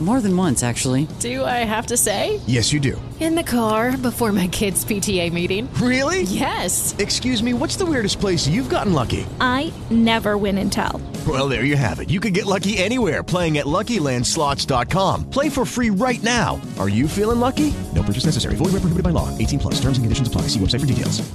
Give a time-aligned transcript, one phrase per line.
[0.00, 1.08] More than once, actually.
[1.18, 2.40] Do I have to say?
[2.46, 3.00] Yes, you do.
[3.18, 5.68] In the car before my kids' PTA meeting.
[5.74, 6.22] Really?
[6.22, 6.94] Yes.
[6.98, 9.26] Excuse me, what's the weirdest place you've gotten lucky?
[9.40, 11.02] I never win and tell.
[11.26, 12.10] Well, there you have it.
[12.10, 15.30] You can get lucky anywhere playing at LuckyLandSlots.com.
[15.30, 16.60] Play for free right now.
[16.78, 17.74] Are you feeling lucky?
[17.92, 18.54] No purchase necessary.
[18.54, 19.36] Void where prohibited by law.
[19.36, 19.74] 18 plus.
[19.80, 20.42] Terms and conditions apply.
[20.42, 21.28] See website for details.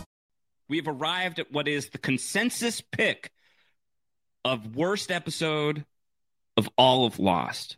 [0.70, 3.30] We've arrived at what is the consensus pick
[4.46, 5.86] of worst episode
[6.56, 7.78] of all of Lost.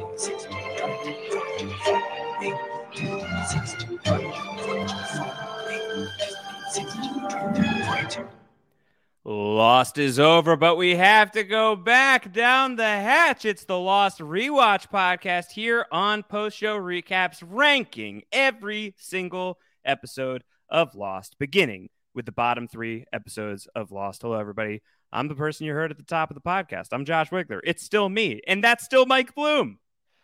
[9.23, 13.45] Lost is over, but we have to go back down the hatch.
[13.45, 20.95] It's the Lost Rewatch podcast here on Post Show Recaps, ranking every single episode of
[20.95, 24.23] Lost, beginning with the bottom three episodes of Lost.
[24.23, 24.81] Hello, everybody.
[25.13, 26.87] I'm the person you heard at the top of the podcast.
[26.91, 27.59] I'm Josh Wigler.
[27.63, 29.77] It's still me, and that's still Mike Bloom.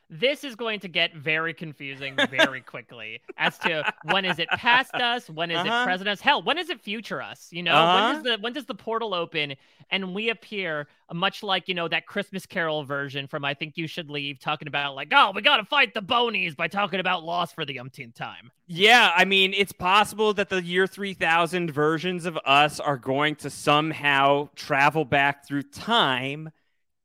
[0.09, 4.93] This is going to get very confusing very quickly as to when is it past
[4.95, 5.81] us, when is Uh-huh.
[5.81, 7.49] it present us, hell, when is it future us?
[7.51, 7.95] You know, Uh-huh.
[7.95, 9.55] when does the when does the portal open
[9.91, 13.85] and we appear much like you know that Christmas Carol version from I Think You
[13.87, 17.23] Should Leave, talking about like, oh, we got to fight the bonies by talking about
[17.23, 18.51] loss for the umpteenth time.
[18.69, 23.49] Yeah, I mean, it's possible that the year 3000 versions of us are going to
[23.49, 26.49] somehow travel back through time,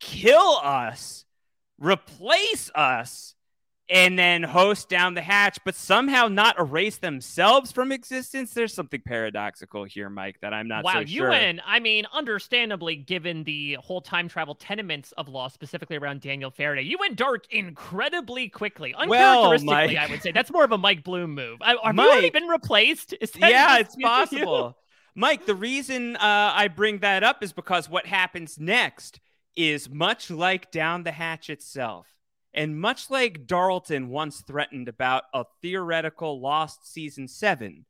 [0.00, 1.24] kill us,
[1.82, 3.34] replace us,
[3.88, 8.54] and then host down the hatch, but somehow not erase themselves from existence.
[8.54, 11.30] There's something paradoxical here, Mike, that I'm not wow, so you sure.
[11.30, 11.60] win.
[11.66, 16.82] I mean, understandably, given the whole time travel tenements of law, specifically around Daniel Faraday,
[16.82, 18.94] you went dark incredibly quickly.
[19.06, 21.58] Well, Uncharacteristically, Mike- I would say that's more of a Mike Bloom move.
[21.60, 23.14] I, have you already been replaced?
[23.36, 24.06] Yeah, it's you?
[24.06, 24.78] possible.
[25.14, 29.20] Mike, the reason uh, I bring that up is because what happens next
[29.56, 32.06] is much like Down the Hatch itself.
[32.54, 37.86] And much like Darlton once threatened about a theoretical lost season seven,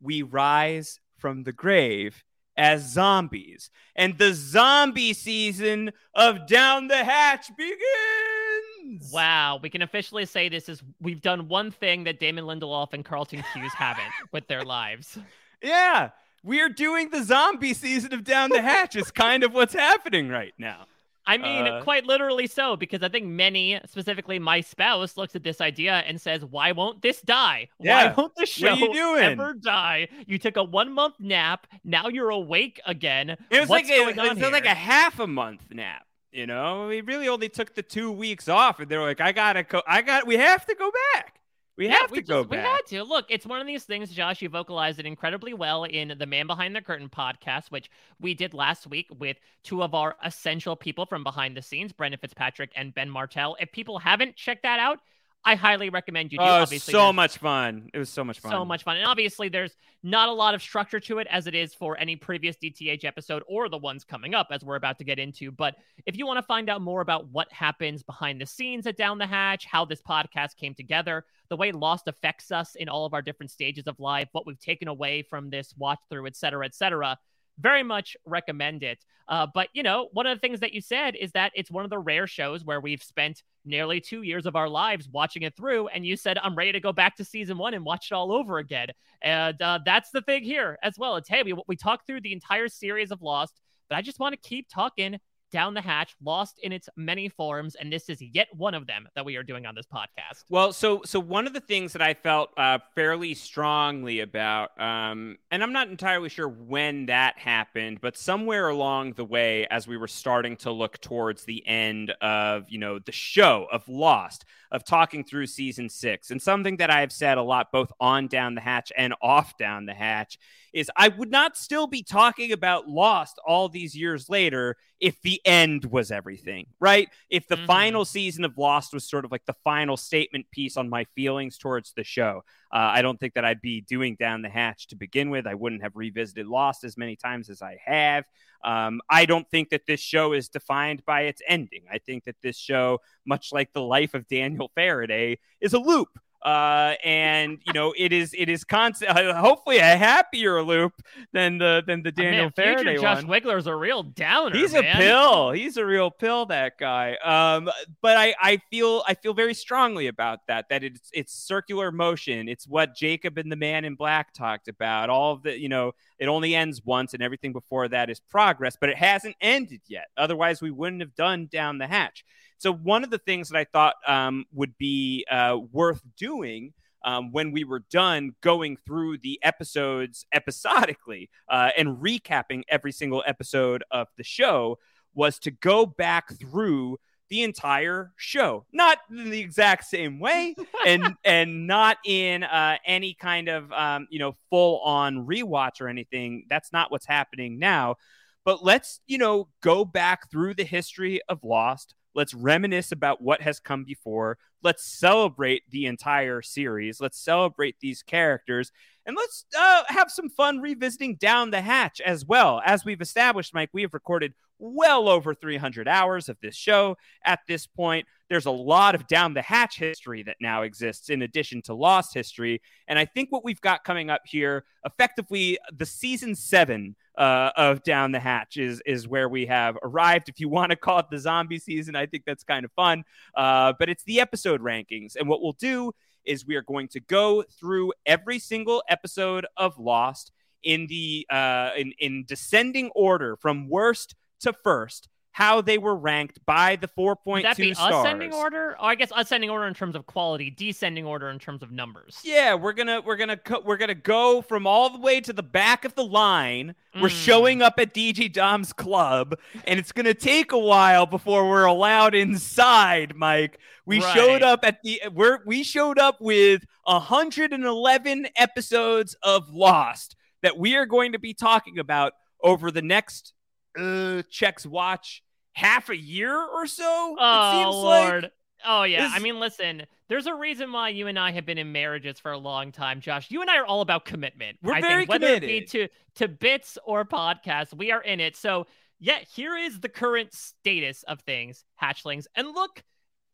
[0.00, 2.22] we rise from the grave
[2.56, 3.70] as zombies.
[3.94, 9.10] And the zombie season of Down the Hatch begins.
[9.12, 13.04] Wow, we can officially say this is we've done one thing that Damon Lindelof and
[13.04, 15.18] Carlton Cuse haven't with their lives.
[15.62, 16.10] Yeah,
[16.42, 20.54] we're doing the zombie season of Down the Hatch, is kind of what's happening right
[20.58, 20.86] now.
[21.28, 25.42] I mean, Uh, quite literally so, because I think many, specifically my spouse, looks at
[25.42, 27.68] this idea and says, "Why won't this die?
[27.80, 28.08] Yeah.
[28.10, 30.06] Why won't the What show are you doing?" ever die?
[30.28, 33.30] You took a one month nap, now you're awake again.
[33.50, 36.06] It was What's like a, going on it was like a half a month nap.
[36.30, 39.64] You know, we really only took the two weeks off, and they're like, "I gotta
[39.64, 39.82] go.
[39.84, 40.28] I got.
[40.28, 41.40] We have to go back.
[41.76, 43.02] We Yeah, have we to go just- We had to.
[43.04, 46.46] Look, it's one of these things, Josh, you vocalized it incredibly well in the Man
[46.46, 51.04] Behind the Curtain podcast, which we did last week with two of our essential people
[51.04, 53.56] from behind the scenes, Brendan Fitzpatrick and Ben Martell.
[53.60, 55.00] If people haven't checked that out,
[55.46, 56.44] I highly recommend you do.
[56.44, 57.88] Oh, Obviously, so much fun!
[57.94, 58.50] It was so much fun.
[58.50, 58.96] so much fun.
[58.96, 62.16] And obviously, there's not a lot of structure to it as it is for any
[62.16, 65.52] previous DTH episode or the ones coming up, as we're about to get into.
[65.52, 68.96] But if you want to find out more about what happens behind the scenes at
[68.96, 73.06] Down the Hatch, how this podcast came together, the way Lost affects us in all
[73.06, 76.34] of our different stages of life, what we've taken away from this watch through, et
[76.36, 77.16] cetera, et cetera,
[77.58, 79.04] very much recommend it.
[79.28, 81.84] Uh, but, you know, one of the things that you said is that it's one
[81.84, 85.56] of the rare shows where we've spent nearly two years of our lives watching it
[85.56, 85.88] through.
[85.88, 88.30] And you said, I'm ready to go back to season one and watch it all
[88.32, 88.88] over again.
[89.22, 91.16] And uh, that's the thing here as well.
[91.16, 94.40] It's, hey, we, we talked through the entire series of Lost, but I just want
[94.40, 95.18] to keep talking
[95.56, 97.76] down the hatch, Lost in its many forms.
[97.76, 100.44] And this is yet one of them that we are doing on this podcast.
[100.50, 105.38] Well, so so one of the things that I felt uh, fairly strongly about, um,
[105.50, 109.96] and I'm not entirely sure when that happened, but somewhere along the way, as we
[109.96, 114.84] were starting to look towards the end of you know the show of Lost, of
[114.84, 118.60] talking through season six, and something that I've said a lot, both on Down the
[118.60, 120.38] Hatch and off Down the Hatch,
[120.76, 125.40] is I would not still be talking about Lost all these years later if the
[125.46, 127.08] end was everything, right?
[127.30, 127.66] If the Mhm.
[127.66, 131.56] final season of Lost was sort of like the final statement piece on my feelings
[131.56, 132.44] towards the show.
[132.70, 135.46] Uh, I don't think that I'd be doing Down the Hatch to begin with.
[135.46, 138.26] I wouldn't have revisited Lost as many times as I have.
[138.62, 141.84] Um, I don't think that this show is defined by its ending.
[141.90, 146.18] I think that this show, much like the life of Daniel Faraday, is a loop.
[146.46, 149.10] Uh, and you know it is it is constant.
[149.10, 150.92] Hopefully, a happier loop
[151.32, 153.42] than the than the Daniel future Faraday Josh one.
[153.42, 154.56] Wigler's a real downer.
[154.56, 154.84] He's man.
[154.84, 155.50] a pill.
[155.50, 156.46] He's a real pill.
[156.46, 157.16] That guy.
[157.16, 157.68] Um,
[158.00, 160.66] but I, I feel, I feel very strongly about that.
[160.70, 162.48] That it's, it's circular motion.
[162.48, 165.10] It's what Jacob and the Man in Black talked about.
[165.10, 168.76] All of the, you know, it only ends once, and everything before that is progress.
[168.80, 170.06] But it hasn't ended yet.
[170.16, 172.24] Otherwise, we wouldn't have done down the hatch.
[172.58, 176.72] So one of the things that I thought um, would be uh, worth doing
[177.04, 183.22] um, when we were done going through the episodes episodically uh, and recapping every single
[183.26, 184.78] episode of the show
[185.14, 186.98] was to go back through
[187.28, 188.64] the entire show.
[188.72, 190.54] Not in the exact same way
[190.86, 195.88] and and not in uh, any kind of um, you know full on rewatch or
[195.88, 196.46] anything.
[196.48, 197.96] That's not what's happening now.
[198.44, 203.42] But let's you know go back through the history of lost let's reminisce about what
[203.42, 204.38] has come before.
[204.62, 207.00] Let's celebrate the entire series.
[207.00, 208.72] Let's celebrate these characters.
[209.04, 212.60] And let's uh, have some fun revisiting down the hatch as well.
[212.64, 216.96] As we've established mike we have recorded well over 300 hours of this show.
[217.24, 221.22] At this point there's a lot of down the hatch history that now exists in
[221.22, 222.62] addition to lost history.
[222.88, 227.82] And i think what we've got coming up here effectively the season seven uh, of
[227.82, 230.28] down the hatch is is where we have arrived.
[230.28, 233.04] If you want to call it the zombie season i think that's kind of fun.
[233.34, 235.16] Uh, but it's the episode rankings.
[235.16, 235.92] And what we'll do
[236.24, 240.32] is we are going to go through every single episode of lost
[240.62, 246.38] in the uh, in, in descending order from worst to first how they were ranked
[246.46, 247.94] by the 4.2 Would that be stars.
[247.94, 248.70] ascending order?
[248.70, 252.18] Or I guess ascending order in terms of quality, descending order in terms of numbers.
[252.24, 255.42] Yeah, we're gonna we're gonna co- we're gonna go from all the way to the
[255.42, 256.74] back of the line.
[256.94, 257.24] We're Mm.
[257.24, 259.34] showing up at DJ Dom's club,
[259.66, 263.14] and it's gonna take a while before we're allowed inside.
[263.14, 264.14] Mike, we Right.
[264.16, 270.76] showed up at the we're we showed up with 111 episodes of Lost that we
[270.76, 273.34] are going to be talking about over the next
[273.78, 275.22] uh checks watch
[275.56, 277.16] half a year or so.
[277.18, 278.22] Oh it seems Lord.
[278.24, 278.32] like.
[278.64, 279.10] Oh yeah.
[279.10, 279.86] I mean, listen.
[280.08, 283.00] There's a reason why you and I have been in marriages for a long time,
[283.00, 283.30] Josh.
[283.30, 284.58] You and I are all about commitment.
[284.62, 285.90] We're I very think, whether it be committed.
[286.14, 288.36] to to bits or podcasts, we are in it.
[288.36, 288.66] So
[289.00, 292.26] yeah, here is the current status of things, hatchlings.
[292.34, 292.82] And look,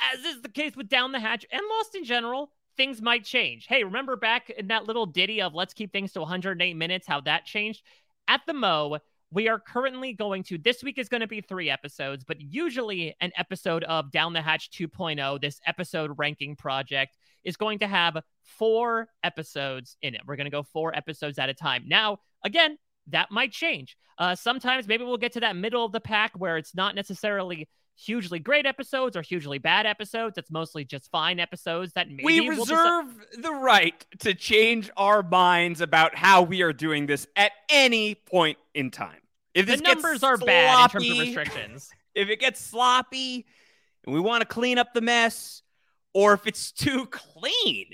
[0.01, 3.67] as is the case with Down the Hatch and Lost in general, things might change.
[3.67, 7.21] Hey, remember back in that little ditty of let's keep things to 108 minutes, how
[7.23, 7.83] that changed?
[8.29, 8.99] At the Mo,
[9.33, 13.17] we are currently going to this week is going to be three episodes, but usually
[13.21, 18.19] an episode of Down the Hatch 2.0, this episode ranking project, is going to have
[18.43, 20.21] four episodes in it.
[20.27, 21.85] We're going to go four episodes at a time.
[21.87, 22.77] Now, again,
[23.09, 23.97] that might change.
[24.19, 27.69] Uh, sometimes maybe we'll get to that middle of the pack where it's not necessarily
[27.97, 30.37] hugely great episodes or hugely bad episodes.
[30.37, 34.91] It's mostly just fine episodes that maybe we we'll deci- reserve the right to change
[34.97, 39.22] our minds about how we are doing this at any point in time.
[39.55, 41.91] If the numbers are bad in terms of restrictions.
[42.15, 43.47] if it gets sloppy
[44.05, 45.63] and we want to clean up the mess,
[46.15, 47.87] or if it's too clean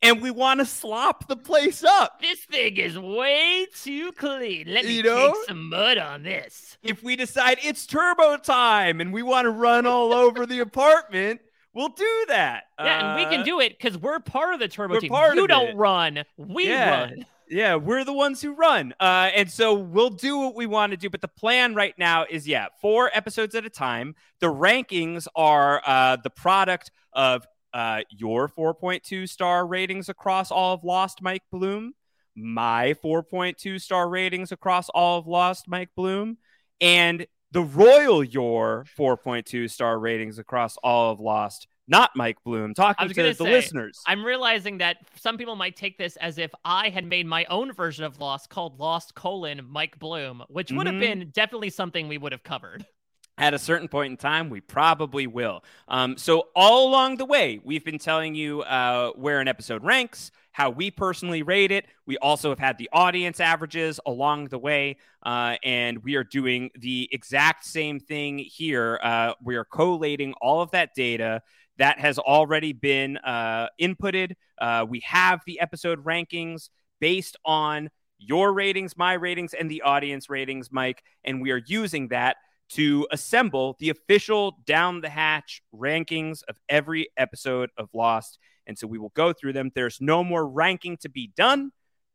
[0.00, 2.20] and we want to slop the place up.
[2.20, 4.66] This thing is way too clean.
[4.68, 5.32] Let me You know?
[5.32, 6.76] take some mud on this.
[6.82, 11.40] If we decide it's turbo time and we want to run all over the apartment,
[11.72, 12.64] we'll do that.
[12.80, 15.12] Yeah, and we can Uh, do it because we're part of the turbo team.
[15.34, 15.76] you don't it.
[15.76, 17.00] run, we yeah.
[17.02, 17.26] run.
[17.52, 18.94] Yeah, we're the ones who run.
[18.98, 21.10] Uh, and so we'll do what we want to do.
[21.10, 24.14] But the plan right now is yeah, four episodes at a time.
[24.40, 30.82] The rankings are uh, the product of uh, your 4.2 star ratings across all of
[30.82, 31.92] Lost Mike Bloom,
[32.34, 36.38] my 4.2 star ratings across all of Lost Mike Bloom,
[36.80, 43.08] and the Royal Your 4.2 star ratings across all of Lost, not Mike Bloom, talking
[43.08, 44.00] to the say, listeners.
[44.06, 47.72] I'm realizing that some people might take this as if I had made my own
[47.72, 51.00] version of Lost called Lost colon Mike Bloom, which would have Mhm.
[51.00, 52.86] been definitely something we would have covered.
[53.38, 55.64] at a certain point in time, we probably will.
[55.88, 60.30] Um, so, all along the way, we've been telling you uh, where an episode ranks,
[60.52, 61.86] how we personally rate it.
[62.06, 66.70] We also have had the audience averages along the way, uh, and we are doing
[66.74, 69.00] the exact same thing here.
[69.02, 71.42] Uh, we are collating all of that data
[71.78, 74.34] that has already been uh, inputted.
[74.60, 76.68] Uh, we have the episode rankings
[77.00, 82.08] based on your ratings, my ratings, and the audience ratings, Mike, and we are using
[82.08, 82.36] that
[82.70, 88.38] to assemble the official down the hatch rankings of every episode of Lost.
[88.66, 89.70] And so we will go through them.
[89.74, 91.72] There's no more ranking to be done.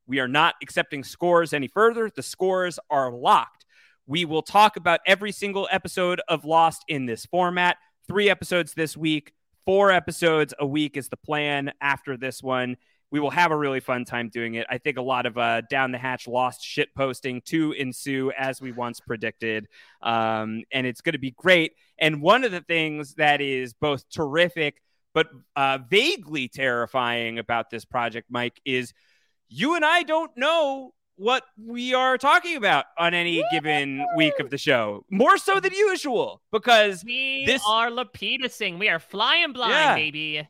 [0.08, 2.10] We are not accepting scores any further.
[2.10, 3.66] The scores are locked.
[4.08, 7.78] We will talk about every single episode of Lost in this format.
[8.08, 9.34] Three episodes this week,
[9.68, 12.78] four episodes a week is the plan after this one.
[13.12, 14.66] We will have a really fun time doing it.
[14.70, 18.62] I think a lot of uh, down the hatch lost shit posting to ensue as
[18.62, 19.68] we once predicted.
[20.02, 21.74] Um, and it's going to be great.
[22.00, 24.82] And one of the things that is both terrific
[25.14, 28.94] but uh, vaguely terrifying about this project, Mike, is
[29.50, 34.50] you and I don't know what we are talking about on any given week of
[34.50, 38.80] the show, more so than usual, because We this are lapidusing.
[38.80, 39.96] We are flying blind, Yeah.
[39.96, 40.48] baby.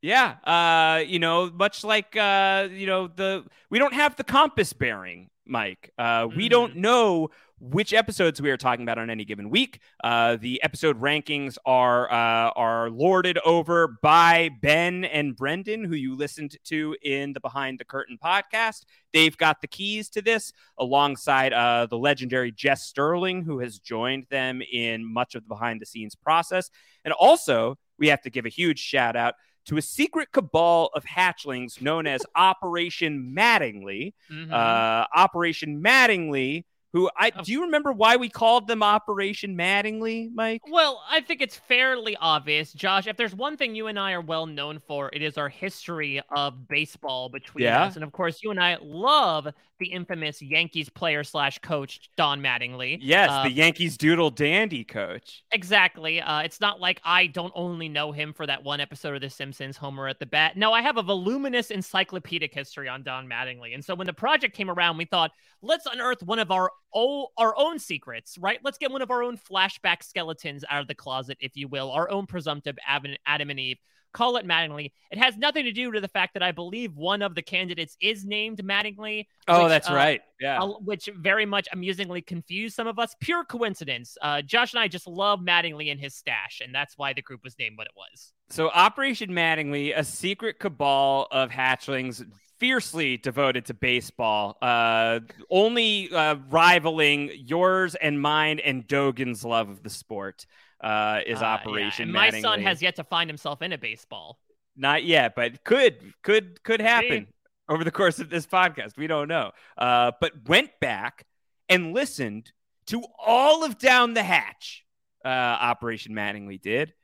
[0.00, 4.72] Yeah, uh, you know, much like uh, you know, the we don't have the compass
[4.72, 5.90] bearing, Mike.
[5.98, 9.80] Uh, we don't know which episodes we are talking about on any given week.
[10.02, 16.16] Uh, the episode rankings are uh, are lorded over by Ben and Brendan, who you
[16.16, 18.84] listened to in the Behind the Curtain podcast.
[19.12, 24.26] They've got the keys to this, alongside uh, the legendary Jess Sterling, who has joined
[24.30, 26.70] them in much of the behind the scenes process.
[27.04, 29.34] And also, we have to give a huge shout out
[29.66, 34.14] to a secret cabal of hatchlings known as Operation Mattingly.
[34.30, 34.50] Mhm.
[34.52, 40.62] Uh, Operation Mattingly, who I do you remember why we called them Operation Mattingly, Mike?
[40.70, 43.06] Well, I think it's fairly obvious, Josh.
[43.06, 46.20] If there's one thing you and I are well known for, it is our history
[46.30, 47.84] of baseball between Yeah.
[47.84, 47.96] us.
[47.96, 52.98] And of course, you and I love the infamous Yankees player slash coach Don Mattingly.
[53.00, 55.44] Yes, Uh, the Yankees Doodle Dandy coach.
[55.52, 56.20] Exactly.
[56.20, 59.30] Uh, it's not like I don't only know him for that one episode of The
[59.30, 60.56] Simpsons, Homer at the Bat.
[60.56, 63.74] No, I have a voluminous encyclopedic history on Don Mattingly.
[63.74, 65.30] And so when the project came around, we thought,
[65.62, 68.58] let's unearth one of our o- our own secrets, right?
[68.62, 71.90] Let's get one of our own flashback skeletons out of the closet, if you will,
[71.90, 73.78] our own presumptive Adam, and Eve.
[74.14, 74.92] Call it Mattingly.
[75.10, 77.94] It has nothing to do with the fact that I believe one of the candidates
[78.00, 79.26] is named Mattingly.
[79.46, 80.22] Oh, which, that's uh, right.
[80.40, 80.62] Yeah.
[80.62, 83.14] uh, which very much amusingly confused some of us.
[83.20, 84.16] Pure coincidence.
[84.22, 87.44] Uh, Josh and I just love Mattingly and his stash, and that's why the group
[87.44, 88.32] was named what it was.
[88.48, 92.24] So, Operation Mattingly, a secret cabal of hatchlings
[92.58, 99.82] fiercely devoted to baseball, uh, only uh, rivaling yours and mine and Dogen's love of
[99.82, 100.46] the sport,
[100.80, 102.42] uh, is yeah, Operation and my Mattingly.
[102.42, 104.38] son has yet to find himself in a baseball.
[104.76, 107.32] Not yet, but could could could happen See?
[107.68, 108.96] over the course of this podcast.
[108.96, 109.50] We don't know.
[109.76, 111.26] Uh, but went back
[111.68, 112.52] and listened
[112.86, 114.84] to all of Down the Hatch.
[115.24, 116.94] Uh, Operation Mattingly did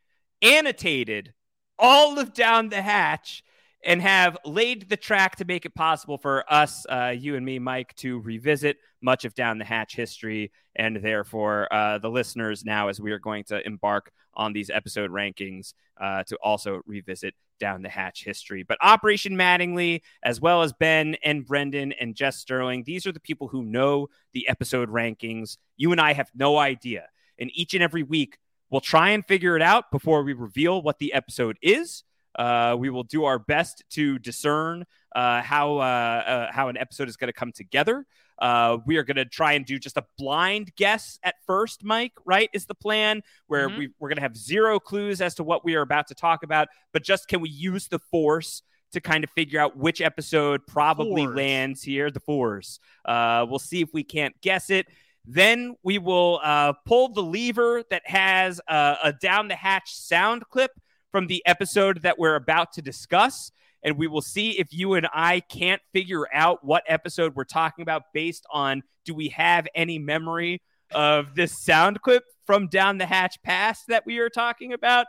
[0.44, 1.32] annotated
[1.78, 3.42] all of Down the Hatch
[3.84, 7.58] and have laid the track to make it possible for us, uh, you and me,
[7.58, 12.88] Mike, to revisit much of Down the Hatch history, and therefore uh, the listeners now,
[12.88, 17.82] as we are going to embark on these episode rankings, uh, to also revisit Down
[17.82, 18.62] the Hatch history.
[18.62, 23.20] But Operation Mattingly, as well as Ben and Brendan and Jess Sterling, these are the
[23.20, 25.58] people who know the episode rankings.
[25.76, 27.08] You and I have no idea.
[27.38, 28.38] And each and every week,
[28.70, 32.02] we'll try and figure it out before we reveal what the episode is.
[32.36, 37.08] Uh, we will do our best to discern uh, how uh, uh, how an episode
[37.08, 38.04] is going to come together.
[38.40, 42.12] Uh, we are going to try and do just a blind guess at first, Mike.
[42.24, 43.78] Right is the plan where Mhm.
[43.78, 46.42] we, we're going to have zero clues as to what we are about to talk
[46.42, 50.66] about, but just can we use the force to kind of figure out which episode
[50.66, 51.36] probably Fours.
[51.36, 52.10] lands here.
[52.10, 52.80] The fours.
[53.04, 54.86] Uh, we'll see if we can't guess it.
[55.24, 60.70] Then we will uh, pull the lever that has a down the hatch sound clip
[61.14, 63.52] from the episode that we're about to discuss.
[63.84, 67.84] And we will see if you and I can't figure out what episode we're talking
[67.84, 70.60] about based on do we have any memory
[70.92, 75.06] of this sound clip from down the hatch pass that we are talking about.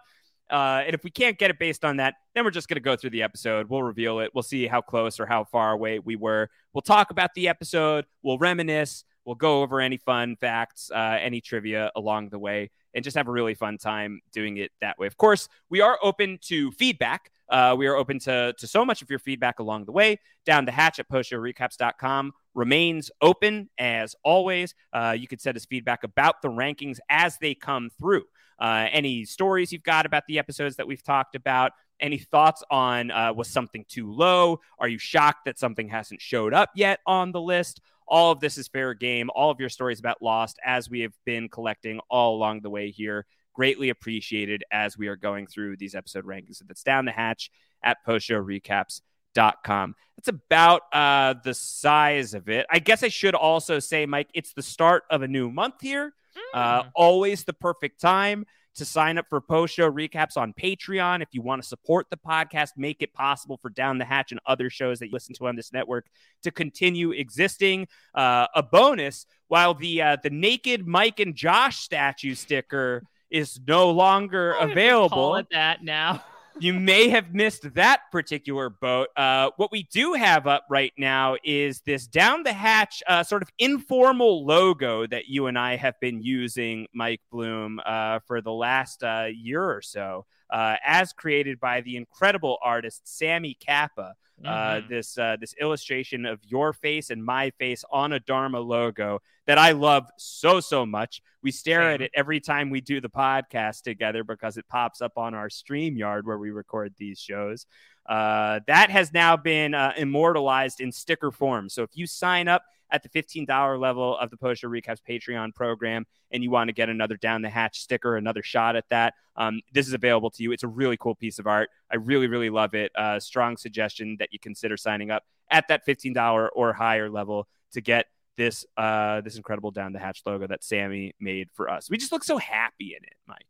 [0.48, 2.82] Uh, and if we can't get it based on that, then we're just going to
[2.82, 3.68] go through the episode.
[3.68, 4.30] We'll reveal it.
[4.36, 6.52] We'll see how close or how far away we were.
[6.72, 8.06] We'll talk about the episode.
[8.22, 9.06] We'll reminisce.
[9.26, 13.28] We'll go over any fun facts, uh, any trivia along the way, and just have
[13.28, 15.08] a really fun time doing it that way.
[15.08, 17.32] Of course, we are open to feedback.
[17.50, 20.20] Uh, we are open to, to so much of your feedback along the way.
[20.46, 24.74] Down the hatch at postshowrecaps.com remains open as always.
[24.94, 28.24] Uh, you can send us feedback about the rankings as they come through.
[28.60, 33.12] Uh, any stories you've got about the episodes that we've talked about, any thoughts on
[33.12, 34.60] uh, was something too low?
[34.80, 37.82] Are you shocked that something hasn't showed up yet on the list?
[38.08, 39.30] All of this is fair game.
[39.34, 42.92] All of your stories about Lost, as we have been collecting all along the way
[42.92, 46.58] here, greatly appreciated as we are going through these episode rankings.
[46.58, 47.52] So that's down the hatch
[47.84, 49.96] at postshowrecaps.com.
[50.18, 52.66] That's about uh, the size of it.
[52.70, 56.14] I guess I should also say, Mike, it's the start of a new month here.
[56.54, 61.22] Uh, always the perfect time to sign up for post show recaps on Patreon.
[61.22, 64.40] If you want to support the podcast, make it possible for Down the Hatch and
[64.46, 66.06] other shows that you listen to on this network
[66.44, 67.88] to continue existing.
[68.14, 73.90] Uh, a bonus while the uh, the naked Mike and Josh statue sticker is no
[73.92, 75.36] longer Call available.
[75.36, 76.24] it that now.
[76.60, 79.10] you may have missed that particular boat.
[79.16, 83.42] Uh, what we do have up right now is this down the hatch uh, sort
[83.42, 88.52] of informal logo that you and I have been using, Mike Bloom, uh, for the
[88.52, 94.14] last uh, year or so, uh, as created by the incredible artist Sammy Kappa.
[94.44, 94.90] Uh, Mhm.
[94.90, 99.58] this uh, this illustration of your face and my face on a Dharma logo that
[99.58, 101.22] I love so so much.
[101.42, 105.18] We stare at it every time we do the podcast together because it pops up
[105.18, 107.66] on our StreamYard where we record these shows.
[108.06, 111.70] Uh, that has now been uh, immortalized in sticker form.
[111.70, 115.54] So if you sign up at the $15 level of the Post Show Recaps Patreon
[115.54, 119.14] program and you want to get another down the hatch sticker, another shot at that,
[119.38, 120.52] um, this is available to you.
[120.52, 121.70] It's a really cool piece of art.
[121.92, 122.92] I really, really love it.
[122.96, 127.82] Uh, strong suggestion that you consider signing up at that $15 or higher level to
[127.82, 131.90] get this uh, this incredible down the hatch logo that Sammy made for us.
[131.90, 133.46] We just look so happy in it, Mike.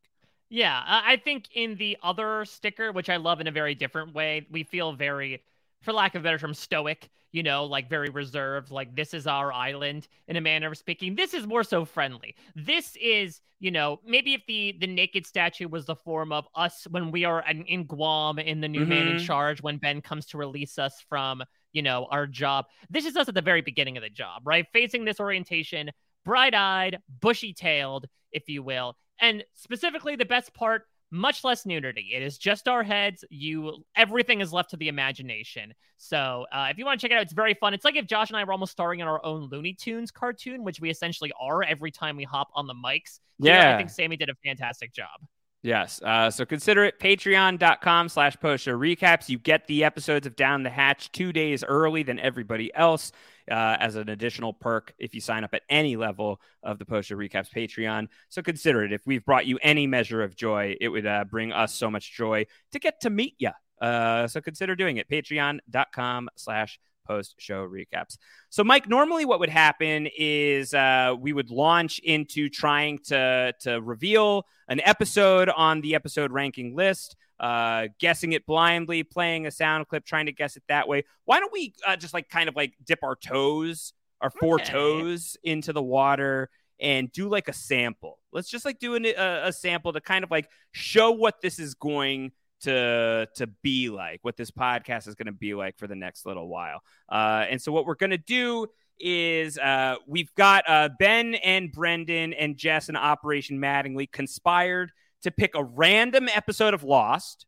[0.50, 4.46] Yeah, I think in the other sticker, which I love in a very different way,
[4.52, 5.44] we feel very,
[5.82, 7.10] for lack of a better term, stoic.
[7.36, 8.72] You know, like very reserved.
[8.72, 11.16] Like this is our island in a manner of speaking.
[11.16, 12.34] This is more so friendly.
[12.56, 16.88] This is, you know, maybe if the the naked statue was the form of us
[16.92, 19.26] when we are in, in Guam in the new man in Mhm.
[19.26, 21.44] charge when Ben comes to release us from,
[21.74, 22.68] you know, our job.
[22.90, 24.66] This is us at the very beginning of the job, right?
[24.72, 25.92] Facing this orientation,
[26.24, 28.96] bright-eyed, bushy-tailed, if you will.
[29.20, 32.12] And specifically the best part, much less nudity.
[32.14, 33.24] It is just our heads.
[33.30, 35.74] You everything is left to the imagination.
[35.98, 37.74] So uh, if you want to check it out, it's very fun.
[37.74, 40.64] It's like if Josh and I were almost starring in our own Looney Tunes cartoon,
[40.64, 43.20] which we essentially are every time we hop on the mics.
[43.40, 43.74] Yeah.
[43.74, 45.22] I think Sammy did a fantastic job.
[45.62, 46.00] Yes.
[46.04, 49.30] Uh, so consider it patreon.com slash post show recaps.
[49.30, 53.12] You get the episodes of Down the Hatch two days early than everybody else
[53.50, 57.10] uh, as an additional perk if you sign up at any level of the post
[57.10, 58.08] show recaps Patreon.
[58.30, 58.94] So consider it.
[58.94, 62.16] If we've brought you any measure of joy, it would uh, bring us so much
[62.16, 63.52] joy to get to meet you.
[63.82, 65.10] Uh, so consider doing it.
[65.10, 68.18] Patreon.com slash post show recaps.
[68.50, 73.82] So, Mike, normally what would happen is uh, we would launch into trying to to
[73.82, 79.88] reveal an episode on the episode ranking list, uh, guessing it blindly, playing a sound
[79.88, 81.04] clip, trying to guess it that way.
[81.26, 84.72] Why don't we uh, just like kind of like dip our toes, our four Okay.
[84.72, 86.50] toes into the water?
[86.78, 88.20] And do like a sample.
[88.34, 91.58] Let's just like do an, a, a sample to kind of like show what this
[91.58, 95.88] is going to to be like, what this podcast is going to be like for
[95.88, 96.82] the next little while.
[97.10, 98.68] Uh, and so what we're going to do
[99.00, 104.92] is uh, we've got uh, Ben and Brendan and Jess and Operation Mattingly conspired
[105.24, 107.46] to pick a random episode of Lost,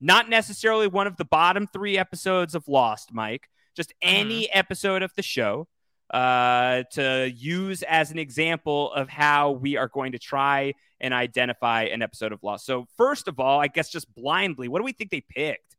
[0.00, 5.12] not necessarily one of the bottom three episodes of Lost, Mike, just any episode of
[5.14, 5.68] the show
[6.10, 11.84] uh, to use as an example of how we are going to try and identify
[11.84, 12.66] an episode of Lost.
[12.66, 15.76] So, first of all, I guess just blindly, what do we think they picked?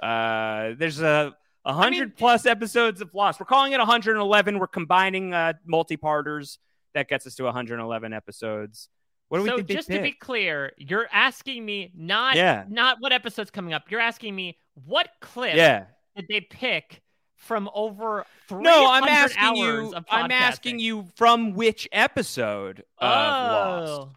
[0.00, 3.38] Uh, there's a a hundred plus episodes of Lost.
[3.38, 4.58] We're calling it 111.
[4.58, 6.58] We're combining uh, multi-parters.
[6.94, 8.88] That gets us to 111 episodes.
[9.28, 12.64] What do we so think they just to be clear, you're asking me not Yeah.
[12.68, 13.90] not what episode's coming up.
[13.90, 15.86] You're asking me what clip Yeah.
[16.16, 17.01] did they pick
[17.42, 19.94] from over 300 No, I'm asking you.
[20.08, 23.90] I'm asking you from which episode of Lost?
[23.90, 24.10] Oh.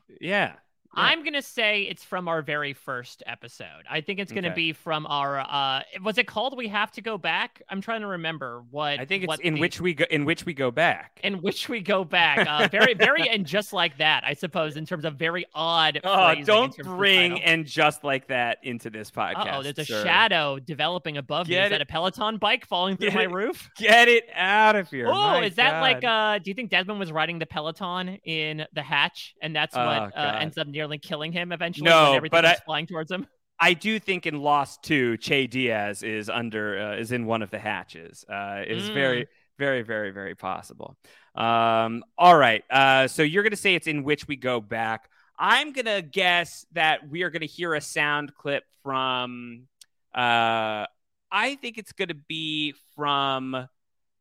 [0.96, 1.04] Yeah.
[1.04, 3.84] I'm gonna say it's from our very first episode.
[3.90, 4.56] I think it's gonna Okay.
[4.56, 5.40] be from our.
[5.40, 7.62] uh Was it called "We Have to Go Back"?
[7.70, 9.00] I'm trying to remember what.
[9.00, 11.20] I think it's in the- which we go in which we go back.
[11.24, 12.48] in which we go back.
[12.48, 16.00] Uh, very, very, and just like that, I suppose, in terms of very odd.
[16.04, 19.48] Oh, don't terms of the bring and just like that into this podcast.
[19.48, 20.04] Uh-oh, there's a sir.
[20.04, 21.56] shadow developing above me.
[21.56, 23.70] Get Is that a Peloton bike falling through Get my it- roof?
[23.78, 25.08] Get it out of here.
[25.10, 28.82] Oh, is that like uh do you think Desmond was riding the Peloton in the
[28.84, 32.38] hatch and that's what Oh, uh, ends up nearly killing him eventually No, when everything
[32.38, 33.28] but I- flying towards him?
[33.60, 37.50] I do think in Lost 2, Che Diaz is under uh, is in one of
[37.52, 38.26] the hatches.
[38.30, 38.94] Uh, is Mm.
[38.94, 40.98] very very very very possible.
[41.36, 42.64] Um, all right.
[42.70, 45.10] Uh, so you're gonna say it's in which we go back.
[45.40, 49.68] I'm gonna guess that we are gonna hear a sound clip from.
[50.14, 50.86] Uh,
[51.32, 53.68] I think it's gonna be from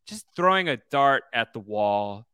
[0.07, 2.27] just throwing a dart at the wall.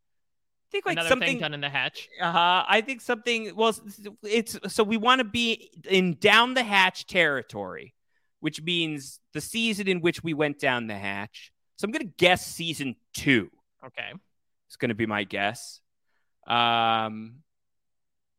[0.71, 2.09] I think like Another something thing done in the hatch.
[2.21, 2.65] Uh-huh.
[2.69, 3.57] I think something.
[3.57, 3.75] Well,
[4.23, 7.93] it's so we want to be in down the hatch territory,
[8.39, 11.51] which means the season in which we went down the hatch.
[11.75, 13.51] So I'm gonna guess season two.
[13.85, 14.13] Okay.
[14.69, 15.81] It's gonna be my guess.
[16.47, 17.39] Um,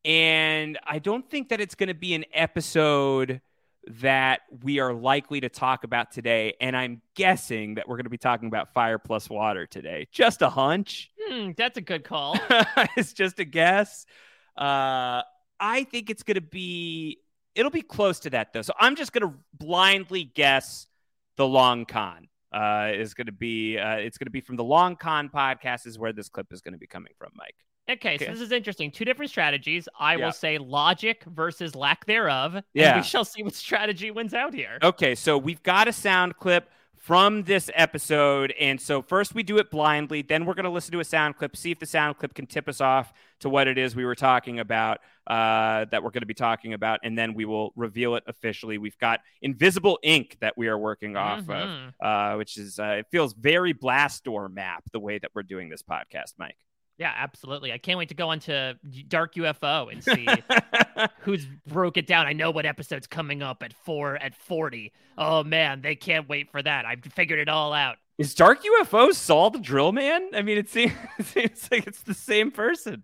[0.06, 3.41] and I don't think that it's gonna be an episode
[3.88, 6.54] that we are likely to talk about today.
[6.62, 10.08] And I'm guessing that we're gonna be talking about Fire Plus Water today.
[10.12, 11.12] Just a hunch.
[11.20, 12.38] Hmm, that's a good call.
[12.98, 14.06] it's just a guess.
[14.58, 15.22] Uh,
[15.60, 17.20] I think it's going to be,
[17.56, 18.63] it'll be close to that though.
[18.63, 20.88] So I'm just going to blindly guess
[21.38, 24.63] the long con uh, is going to be, uh, it's going to be from the
[24.63, 27.56] long con podcast is where this clip is going to be coming from, Mike.
[27.89, 28.34] Okay, so Okay.
[28.34, 28.91] this is interesting.
[28.91, 29.89] Two different strategies.
[30.00, 30.26] I Yeah.
[30.26, 32.56] will say logic versus lack thereof.
[32.56, 32.98] and Yeah.
[32.98, 34.78] we shall see what strategy wins out here.
[34.82, 38.54] Okay, so we've got a sound clip from this episode.
[38.60, 41.36] And so first we do it blindly, then we're going to listen to a sound
[41.36, 44.06] clip, see if the sound clip can tip us off to what it is we
[44.06, 47.74] were talking about, uh, that we're going to be talking about, and then we will
[47.76, 48.78] reveal it officially.
[48.78, 51.88] We've got invisible ink that we are working off Mhm.
[52.00, 55.70] of, uh, which is, uh, it feels very Blastdoor map the way that we're doing
[55.70, 56.56] this podcast, Mike.
[57.01, 57.73] Yeah, absolutely.
[57.73, 58.73] I can't wait to go onto
[59.07, 60.27] Dark UFO and see
[61.21, 62.27] who's broke it down.
[62.27, 64.93] I know what episode's coming up at four at forty.
[65.17, 66.85] Oh man, they can't wait for that.
[66.85, 67.97] I've figured it all out.
[68.19, 70.29] Is Dark UFO Saul the Drill Man?
[70.35, 73.03] I mean, it seems, it seems like it's the same person.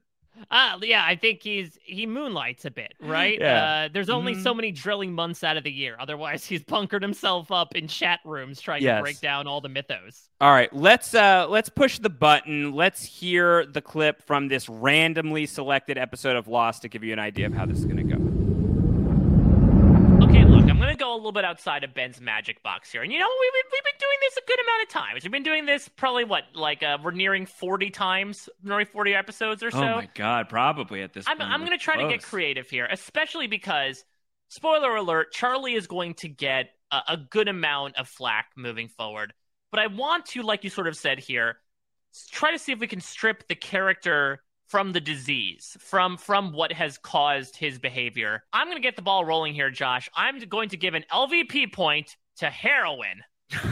[0.52, 3.38] Uh yeah, I think he's he moonlights a bit, right?
[3.39, 3.86] Yeah.
[3.86, 4.58] Uh, there's only so Mhm.
[4.58, 5.95] many drilling months out of the year.
[6.00, 9.00] Otherwise, he's bunkered himself up in chat rooms trying Yes.
[9.00, 10.30] to break down all the mythos.
[10.39, 12.73] All right, let's uh let's push the button.
[12.73, 17.19] Let's hear the clip from this randomly selected episode of Lost to give you an
[17.19, 18.27] idea of how this is going to go.
[20.97, 23.12] Okay, look, I'm gonna go a little bit outside of Ben's magic box here, and
[23.12, 25.23] you know we, we, we've been doing this a good amount of times.
[25.23, 29.63] We've been doing this probably what, like uh, we're nearing 40 times, nearly 40 episodes
[29.63, 29.79] or so.
[29.79, 32.88] Oh my God, probably at this I'm, I'm going to try to get creative here,
[32.91, 34.03] especially because,
[34.49, 39.33] spoiler alert, Charlie is going to get a, a good amount of flack moving forward.
[39.71, 41.57] But I want to, like you sort of said here,
[42.31, 46.71] try to see if we can strip the character from the disease, from from what
[46.73, 48.43] has caused his behavior.
[48.53, 50.10] I'm going to get the ball rolling here, Josh.
[50.15, 53.23] I'm going to give an LVP point to heroin.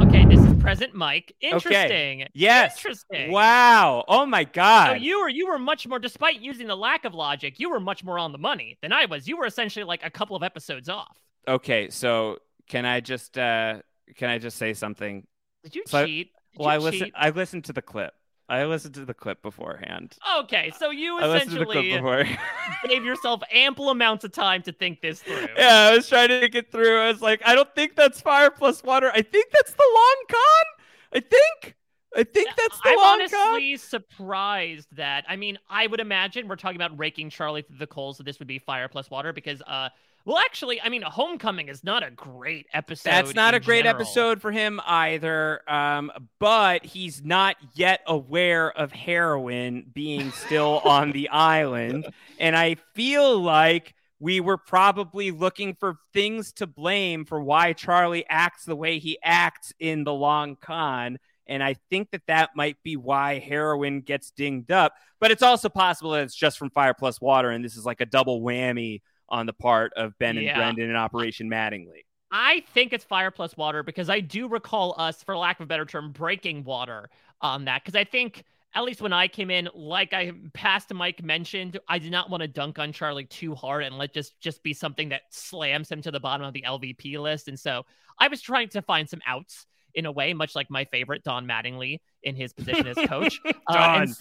[0.00, 1.34] okay, this is present Mike.
[1.40, 2.26] Interesting.
[2.34, 2.76] Yes.
[2.78, 3.32] Interesting.
[3.32, 4.04] Wow.
[4.08, 4.44] Oh my
[4.86, 5.00] So god.
[5.00, 8.04] you were you were much more, despite using the lack of logic, you were much
[8.04, 9.26] more on the money than I was.
[9.28, 11.18] You were essentially like a couple of episodes off.
[11.46, 13.80] okay, so can I just uh
[14.16, 15.26] can I just say something?
[15.62, 16.32] Did you So cheat?
[16.56, 17.12] Well, I you listened?
[17.14, 18.14] I listened to the clip.
[18.48, 20.16] I listened to the clip beforehand.
[20.40, 22.38] Okay, so you I listened to the clip essentially
[22.88, 25.48] gave yourself ample amounts of time to think this through.
[25.56, 27.00] yeah, I was trying to get through.
[27.00, 29.10] I was like, I don't think that's fire plus water.
[29.14, 30.66] I think that's the long con.
[31.14, 31.76] I think.
[32.16, 35.24] I think that's the I'm long honestly surprised that.
[35.26, 38.38] I mean, I would imagine we're talking about raking Charlie through the coals, so this
[38.38, 39.88] would be fire plus water because, uh,
[40.24, 43.10] well, actually, I mean, Homecoming is not a great episode.
[43.10, 44.02] That's not a great general.
[44.02, 45.60] episode for him either.
[45.70, 52.06] Um, but he's not yet aware of heroin being still on the island.
[52.38, 58.24] And I feel like we were probably looking for things to blame for why Charlie
[58.26, 61.18] acts the way he acts in the long con.
[61.46, 64.94] And I think that that might be why heroin gets dinged up.
[65.20, 67.50] But it's also possible that it's just from Fire Plus Water.
[67.50, 70.56] And this is like a double whammy on the part of Ben and Yeah.
[70.56, 72.04] Brendan in Operation Mattingly.
[72.30, 75.66] I think it's fire plus water because I do recall us, for lack of a
[75.68, 77.08] better term, breaking water
[77.40, 77.84] on that.
[77.84, 78.42] Because I think
[78.74, 82.40] at least when I came in, like I past Mike mentioned, I did not want
[82.40, 86.02] to dunk on Charlie too hard and let just just be something that slams him
[86.02, 87.46] to the bottom of the LVP list.
[87.46, 87.84] And so
[88.18, 91.46] I was trying to find some outs in a way, much like my favorite Don
[91.46, 93.38] Mattingly in his position as coach.
[93.72, 94.14] Don, uh,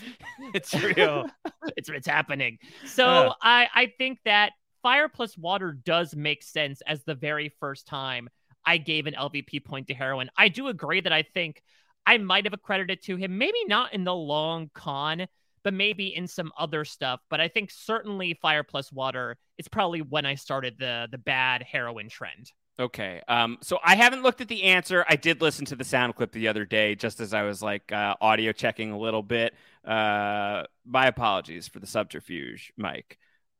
[0.53, 1.25] it's real.
[1.75, 2.59] it's it's happening.
[2.85, 3.33] So uh.
[3.41, 4.51] I I think that
[4.83, 8.29] fire plus water does make sense as the very first time
[8.65, 10.29] I gave an LVP point to heroin.
[10.37, 11.63] I do agree that I think
[12.05, 15.25] I might have accredited to him, maybe not in the long con,
[15.63, 17.21] but maybe in some other stuff.
[17.29, 21.63] But I think certainly fire plus water is probably when I started the the bad
[21.63, 22.51] heroin trend.
[22.79, 23.21] Okay.
[23.27, 25.05] Um, so I haven't looked at the answer.
[25.07, 27.91] I did listen to the sound clip the other day, just as I was like
[27.91, 29.53] uh, audio checking a little bit.
[29.85, 33.19] Uh, my apologies for the subterfuge, Mike.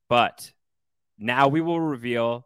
[0.10, 0.52] But
[1.18, 2.46] now we will reveal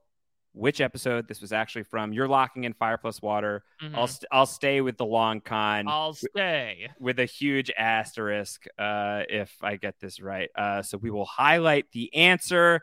[0.58, 2.14] which episode this was actually from.
[2.14, 3.64] You're locking in Fire Plus Water.
[3.82, 3.96] Mm-hmm.
[3.96, 5.88] I'll i st- I'll stay with the long con.
[5.88, 10.50] I'll stay with a huge asterisk uh, if I get this right.
[10.56, 12.82] Uh, so we will highlight the answer,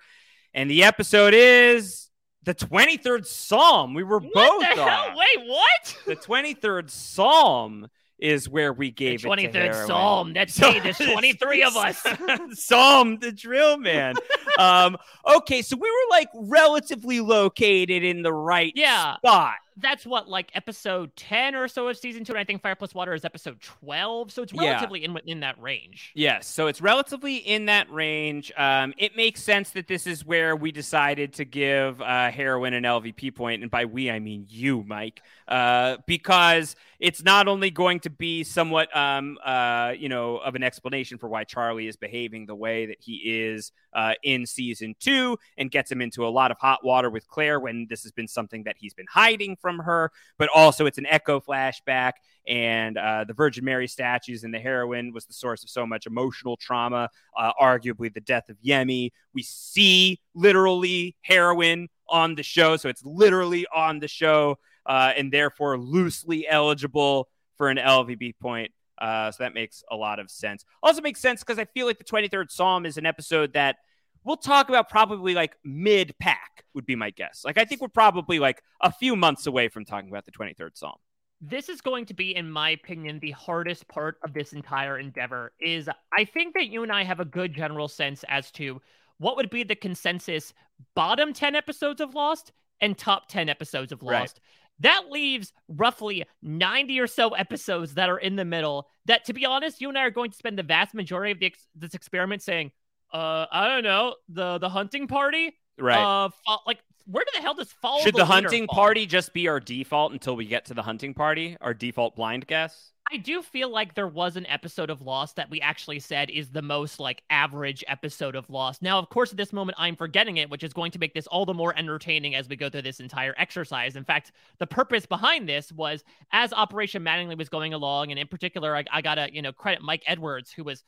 [0.53, 2.11] and the episode is
[2.45, 3.95] the 23rd Psalm.
[3.95, 5.15] We were what both the hell?
[5.17, 5.97] Wait, what?
[6.07, 10.33] The 23rd Psalm is where we gave the 23rd it 23rd Psalm.
[10.33, 10.81] That's me.
[10.81, 12.07] There's 23 of us.
[12.53, 14.15] Psalm, the drill man.
[14.59, 14.97] um,
[15.37, 19.17] okay, so we were like relatively located in the right yeah.
[19.17, 22.75] spot that's what like episode 10 or so of season 2 and i think fire
[22.75, 25.11] plus water is episode 12 so it's relatively yeah.
[25.11, 29.71] in in that range yes so it's relatively in that range um, it makes sense
[29.71, 33.85] that this is where we decided to give uh, heroin an lvp point and by
[33.85, 39.37] we i mean you mike uh, because it's not only going to be somewhat um,
[39.45, 43.17] uh, you know of an explanation for why charlie is behaving the way that he
[43.25, 47.27] is uh, in season two and gets him into a lot of hot water with
[47.27, 50.99] claire when this has been something that he's been hiding from her, but also it's
[50.99, 52.13] an Eko flashback.
[52.47, 56.07] And uh, the Virgin Mary statues and the heroin was the source of so much
[56.07, 59.13] emotional trauma, uh, arguably the death of Yemi.
[59.33, 62.77] We see literally heroin on the show.
[62.77, 68.71] So it's literally on the show uh, and therefore loosely eligible for an LVP point.
[68.99, 70.67] Uh, so that makes a lot of sense.
[70.83, 73.77] Also makes sense because I feel like the 23rd Psalm is an episode that–
[74.25, 77.43] we'll talk about probably like mid pack would be my guess.
[77.45, 80.77] Like I think we're probably like a few months away from talking about the 23rd
[80.77, 80.97] Psalm.
[81.41, 85.53] This is going to be, in my opinion, the hardest part of this entire endeavor.
[85.61, 88.81] Is I think that you and I have a good general sense as to
[89.19, 90.55] what would be the consensus
[90.95, 94.41] bottom 10 episodes of Lost and top 10 episodes of Lost.
[94.41, 94.41] Right.
[94.81, 98.89] That leaves roughly 90 or so episodes that are in the middle.
[99.07, 101.39] That, to be honest, you and I are going to spend the vast majority of
[101.39, 102.73] the ex- this experiment saying,
[103.15, 106.25] uh, I don't know, the the hunting party, right?
[106.25, 108.03] Uh, fo- like where the hell does follow?
[108.03, 111.15] Should the, the hunting party just be our default until we get to the hunting
[111.15, 111.57] party?
[111.61, 112.93] Our default blind guess.
[113.13, 116.51] I do feel like there was an episode of Lost that we actually said is
[116.51, 118.81] the most like average episode of Lost.
[118.83, 121.27] Now, of course, at this moment, I'm forgetting it, which is going to make this
[121.27, 123.97] all the more entertaining as we go through this entire exercise.
[123.97, 128.27] In fact, the purpose behind this was as Operation Mattingly was going along, and in
[128.27, 130.83] particular, I, I gotta you know credit Mike Edwards, who was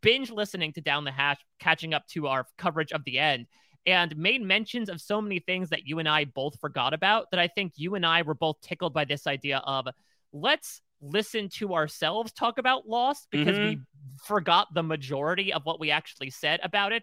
[0.00, 3.46] binge listening to Down the Hatch, catching up to our coverage of the end
[3.86, 7.40] and made mentions of so many things that you and I both forgot about that
[7.40, 9.86] I think you and I were both tickled by this idea of
[10.32, 13.68] let's listen to ourselves talk about Lost because mm-hmm.
[13.68, 13.80] we
[14.24, 17.02] forgot the majority of what we actually said about it.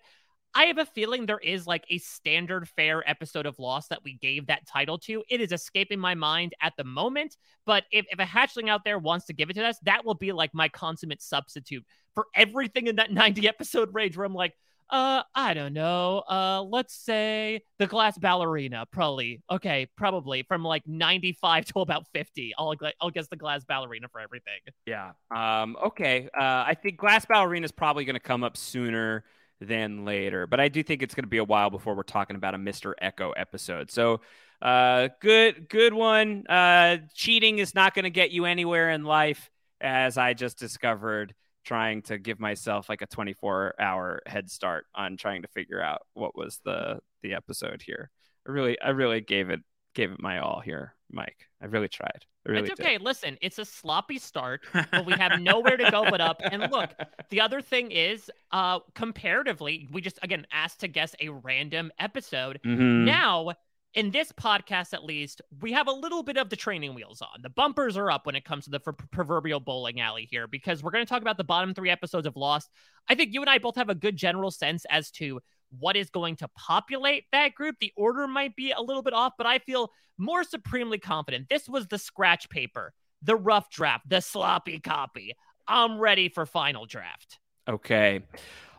[0.53, 4.17] I have a feeling there is like a standard fair episode of Lost that we
[4.17, 5.23] gave that title to.
[5.29, 8.97] It is escaping my mind at the moment, but if, if a hatchling out there
[8.97, 12.87] wants to give it to us, that will be like my consummate substitute for everything
[12.87, 14.55] in that 90 episode range where I'm like,
[14.89, 16.23] uh, I don't know.
[16.29, 19.41] Uh, let's say the glass ballerina, probably.
[19.51, 22.53] Okay, probably from like 95 to about 50.
[22.57, 24.59] I'll I'll guess the glass ballerina for everything.
[24.85, 25.11] Yeah.
[25.35, 25.75] Um.
[25.83, 26.29] Okay.
[26.37, 29.25] Uh, I think glass ballerina is probably going to come up sooner
[29.59, 32.35] than later, but I do think it's going to be a while before we're talking
[32.35, 32.93] about a Mr.
[33.01, 33.89] Eko episode.
[33.89, 34.21] So,
[34.61, 36.45] uh, good, good one.
[36.47, 39.49] Uh, cheating is not going to get you anywhere in life,
[39.81, 41.33] as I just discovered
[41.67, 46.01] trying to give myself like a 24 hour head start on trying to figure out
[46.13, 48.09] what was the the episode here.
[48.47, 49.59] I really I really gave it
[49.93, 51.47] gave it my all here, Mike.
[51.61, 52.23] I really tried.
[52.47, 52.93] I really it's okay.
[52.93, 53.01] Did.
[53.01, 56.39] Listen, it's a sloppy start, but we have nowhere to go but up.
[56.41, 56.91] And look,
[57.29, 62.61] the other thing is, uh, comparatively, we just again asked to guess a random episode.
[62.65, 63.03] Mm-hmm.
[63.03, 63.51] Now
[63.97, 67.41] in this podcast, at least, we have a little bit of the training wheels on.
[67.41, 70.91] The bumpers are up when it comes to the proverbial bowling alley here because we're
[70.91, 72.69] going to talk about the bottom three episodes of Lost.
[73.09, 75.41] I think you and I both have a good general sense as to
[75.79, 77.77] what is going to populate that group.
[77.81, 81.49] The order might be a little bit off, but I feel more supremely confident.
[81.49, 85.35] This was the scratch paper, the rough draft, the sloppy copy
[85.67, 87.39] I'm ready for final draft.
[87.67, 88.21] Okay.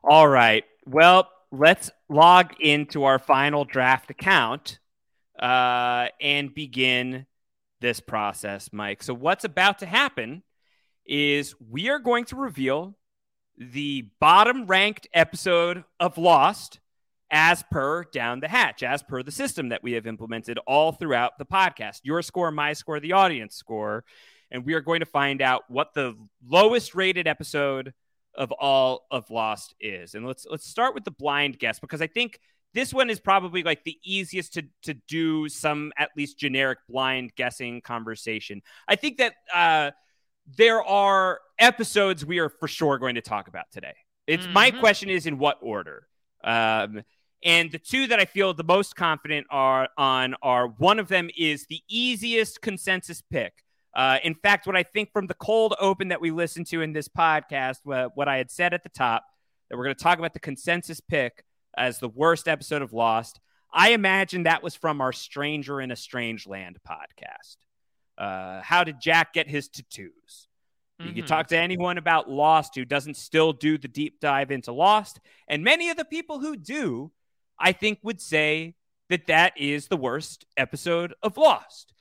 [0.05, 0.65] All right.
[0.87, 4.79] Well, let's log into our final draft account
[5.39, 7.27] uh, and begin
[7.81, 9.03] this process, Mike.
[9.03, 10.43] So, what's about to happen
[11.07, 12.97] is we are going to reveal
[13.57, 16.81] the bottom ranked episode of Lost
[17.31, 21.39] as per Down the Hatch, as per the system that we have implemented all throughout
[21.39, 22.01] the podcast.
[22.05, 24.05] Your score, my score, the audience score.
[24.51, 27.93] And we are going to find out what the lowest rated episode
[28.35, 30.15] of all of Lost is.
[30.15, 32.41] And let's let's start with the blind guess because I think
[32.79, 37.33] this one is probably like the easiest to to do some at least generic blind
[37.35, 38.63] guessing conversation.
[38.87, 39.91] I think that uh,
[40.57, 43.97] there are episodes we are for sure going to talk about today.
[44.29, 44.53] It's mm-hmm.
[44.53, 46.07] my question is in what order.
[46.45, 47.03] Um,
[47.45, 51.31] and the two that I feel the most confident are on are one of them
[51.37, 53.55] is the easiest consensus pick.
[53.93, 56.93] Uh, in fact, what I think from the cold open that we listened to in
[56.93, 59.25] this podcast, what, what I had said at the top,
[59.69, 61.43] that we're going to talk about the consensus pick
[61.79, 63.41] as the worst episode of Lost.
[63.73, 67.57] I imagine that was from our Stranger in a Strange Land podcast.
[68.17, 70.49] Uh, how did Jack get his tattoos?
[71.01, 71.09] Mm-hmm.
[71.09, 74.73] You can talk to anyone about Lost who doesn't still do the deep dive into
[74.73, 75.21] Lost.
[75.47, 77.13] And many of the people who do,
[77.59, 78.75] I think, would say
[79.09, 81.93] that that is the worst episode of Lost.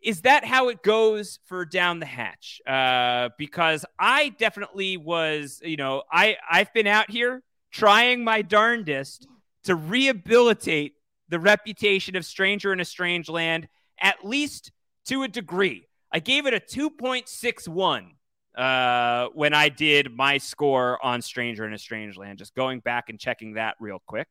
[0.00, 2.60] Is that how it goes for Down the Hatch?
[2.64, 9.26] Uh, because I definitely was, you know, I, I've been out here trying my darndest
[9.64, 10.94] to rehabilitate
[11.28, 13.68] the reputation of Stranger in a Strange Land,
[14.00, 14.72] at least
[15.06, 15.86] to a degree.
[16.12, 18.10] I gave it a 2.61
[18.56, 23.08] uh, when I did my score on Stranger in a Strange Land, just going back
[23.08, 24.28] and checking that real quick.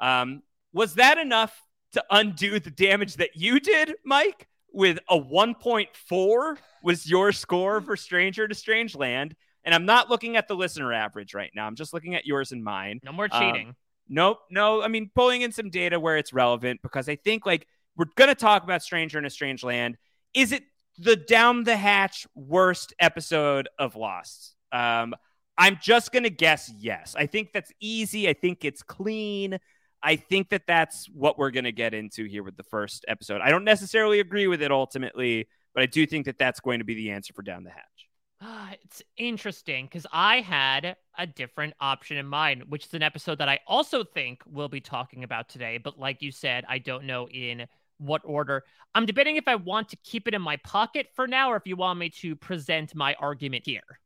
[0.00, 0.42] Um,
[0.72, 1.58] was that enough
[1.92, 4.48] to undo the damage that you did, Mike?
[4.72, 9.34] With a 1.4 was your score for Stranger to Strange Land.
[9.66, 11.66] And I'm not looking at the listener average right now.
[11.66, 13.00] I'm just looking at yours and mine.
[13.02, 13.68] No more cheating.
[13.68, 13.76] Um,
[14.08, 14.38] nope.
[14.48, 18.06] No, I mean, pulling in some data where it's relevant because I think like we're
[18.16, 19.96] going to talk about Stranger in a Strange Land.
[20.32, 20.62] Is it
[20.98, 24.54] the down the hatch worst episode of Lost?
[24.70, 25.14] Um,
[25.58, 27.14] I'm just going to guess yes.
[27.18, 28.28] I think that's easy.
[28.28, 29.58] I think it's clean.
[30.02, 33.40] I think that that's what we're going to get into here with the first episode.
[33.40, 36.84] I don't necessarily agree with it ultimately, but I do think that that's going to
[36.84, 38.05] be the answer for Down the Hatch.
[38.40, 43.38] Uh, it's interesting because I had a different option in mind, which is an episode
[43.38, 45.78] that I also think we'll be talking about today.
[45.78, 47.66] But like you said, I don't know in
[47.98, 48.64] what order.
[48.94, 51.66] I'm debating if I want to keep it in my pocket for now or if
[51.66, 54.00] you want me to present my argument here.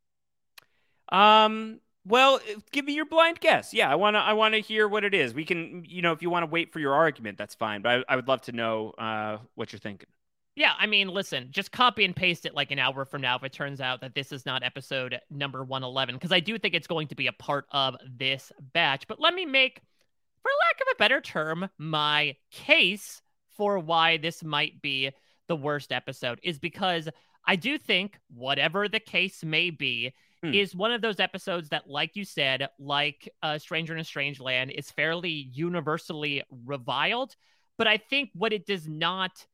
[1.10, 2.40] Um, well,
[2.70, 3.74] give me your blind guess.
[3.74, 4.20] Yeah, I want to.
[4.20, 5.34] I want to hear what it is.
[5.34, 7.82] We can, you know, if you want to wait for your argument, that's fine.
[7.82, 10.08] But I, I would love to know uh, what you're thinking.
[10.56, 13.44] Yeah, I mean, listen, just copy and paste it like an hour from now if
[13.44, 16.88] it turns out that this is not episode number 111, because I do think it's
[16.88, 19.06] going to be a part of this batch.
[19.06, 19.80] But let me make,
[20.42, 23.22] for lack of a better term, my case
[23.56, 25.10] for why this might be
[25.46, 27.08] the worst episode is because
[27.46, 30.52] I do think, whatever the case may be, hmm.
[30.52, 34.40] is one of those episodes that, like you said, like uh, Stranger in a Strange
[34.40, 37.36] Land, is fairly universally reviled.
[37.78, 39.46] But I think what it does not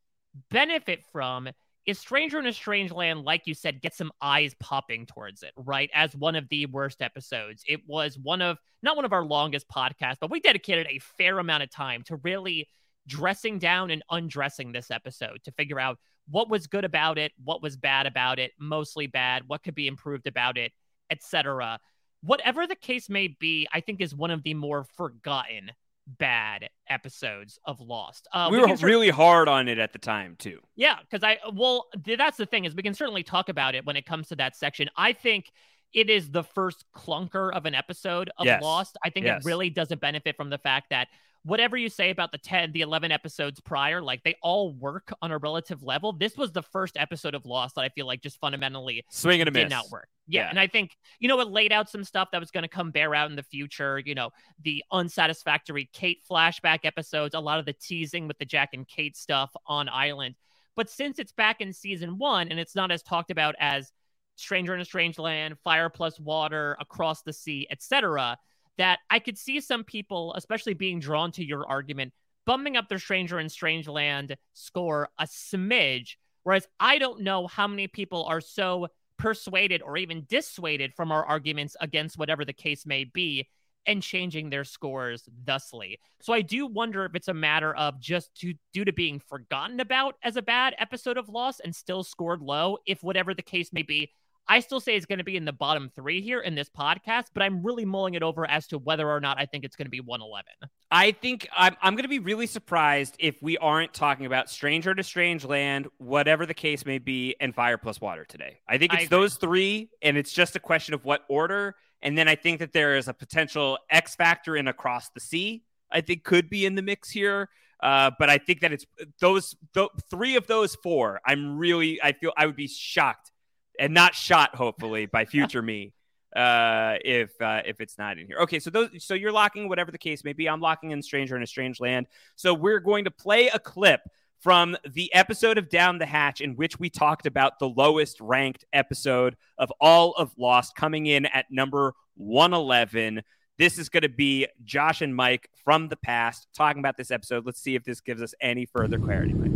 [0.51, 1.49] benefit from
[1.87, 5.53] is Stranger in a Strange Land, like you said, get some eyes popping towards it,
[5.57, 5.88] right?
[5.94, 7.62] As one of the worst episodes.
[7.66, 11.38] It was one of, not one of our longest podcasts, but we dedicated a fair
[11.38, 12.68] amount of time to really
[13.07, 17.62] dressing down and undressing this episode to figure out what was good about it, what
[17.62, 20.72] was bad about it, mostly bad, what could be improved about it,
[21.11, 21.79] etc.
[22.22, 25.70] Whatever the case may be, I think is one of the more forgotten
[26.07, 28.29] bad episodes of Lost.
[28.33, 30.61] Uh, we, we were really hard on it at the time too.
[30.77, 33.97] Yeah, because I well, that's the thing is we can certainly talk about it when
[33.97, 34.88] it comes to that section.
[34.97, 35.51] I think
[35.92, 38.62] it is the first clunker of an episode of yes.
[38.62, 38.96] Lost.
[39.05, 39.42] I think yes.
[39.42, 41.09] it really doesn't benefit from the fact that
[41.46, 45.31] whatever you say about the 10 the 11 episodes prior like they all work on
[45.31, 48.38] a relative level this was the first episode of lost that i feel like just
[48.40, 49.70] fundamentally swing and a did miss.
[49.70, 52.40] not work yeah, yeah, and i think you know it laid out some stuff that
[52.40, 54.31] was going to come bear out in the future you know
[54.64, 59.16] the unsatisfactory kate flashback episodes a lot of the teasing with the jack and kate
[59.16, 60.35] stuff on island
[60.75, 63.93] but since it's back in season one and it's not as talked about as
[64.37, 68.37] stranger in a strange land fire plus water across the sea etc
[68.78, 72.12] that I could see some people, especially being drawn to your argument,
[72.45, 76.16] bumping up their Stranger in Strange Land score a smidge.
[76.43, 81.24] Whereas I don't know how many people are so persuaded or even dissuaded from our
[81.24, 83.49] arguments against whatever the case may be
[83.87, 85.99] and changing their scores thusly.
[86.20, 89.80] So I do wonder if it's a matter of just to, due to being forgotten
[89.80, 93.72] about as a bad episode of Lost and still scored low, if whatever the case
[93.72, 94.11] may be,
[94.49, 97.26] I still say it's going to be in the bottom three here in this podcast,
[97.34, 99.86] but I'm really mulling it over as to whether or not I think it's going
[99.86, 100.44] to be 111.
[100.90, 104.94] I think I'm, I'm going to be really surprised if we aren't talking about Stranger
[104.94, 108.61] to Strange Land, whatever the case may be, and Fire Plus Water today.
[108.68, 111.74] I think it's those three, and it's just a question of what order.
[112.03, 115.64] And then I think that there is a potential X factor in Across the Sea.
[115.90, 117.49] I think could be in the mix here.
[117.82, 118.86] Uh, but I think that it's
[119.20, 121.20] those th- three of those four.
[121.26, 123.32] I'm really, I feel I would be shocked
[123.79, 125.93] and not shot, hopefully, by future me
[126.37, 128.39] uh, if uh, if it's not in here.
[128.41, 130.49] Okay, so those so you're locking whatever the case may be.
[130.49, 132.07] I'm locking in Stranger in a Strange Land.
[132.37, 134.01] So we're going to play a clip
[134.41, 138.64] from the episode of Down the Hatch in which we talked about the lowest ranked
[138.72, 143.22] episode of all of Lost coming in at number 111.
[143.59, 147.47] This is going to be Josh and Mike from the past talking about this episode.
[147.47, 149.56] Let's see if this gives us any further clarity, Mike.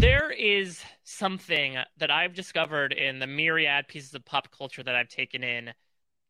[0.00, 5.10] There is something that I've discovered in the myriad pieces of pop culture that I've
[5.10, 5.74] taken in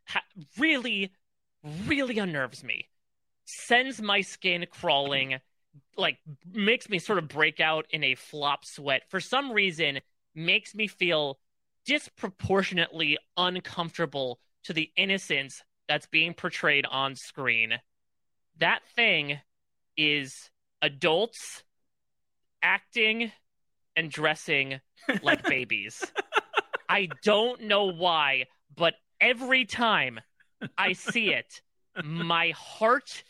[0.07, 0.25] ha-
[0.59, 1.13] really,
[1.87, 2.89] really unnerves me.
[3.45, 5.39] Sends my skin crawling,
[5.97, 6.19] like
[6.53, 9.03] makes me sort of break out in a flop sweat.
[9.09, 10.01] For some reason,
[10.35, 11.39] makes me feel
[11.87, 17.75] disproportionately uncomfortable to the innocence that's being portrayed on screen.
[18.59, 19.39] That thing
[19.97, 20.51] is
[20.83, 21.63] adults
[22.63, 23.31] acting
[23.97, 24.81] and dressing
[25.23, 26.05] like babies.
[26.89, 30.21] I don't know why, but every time
[30.77, 31.63] I see it,
[32.05, 33.23] my heart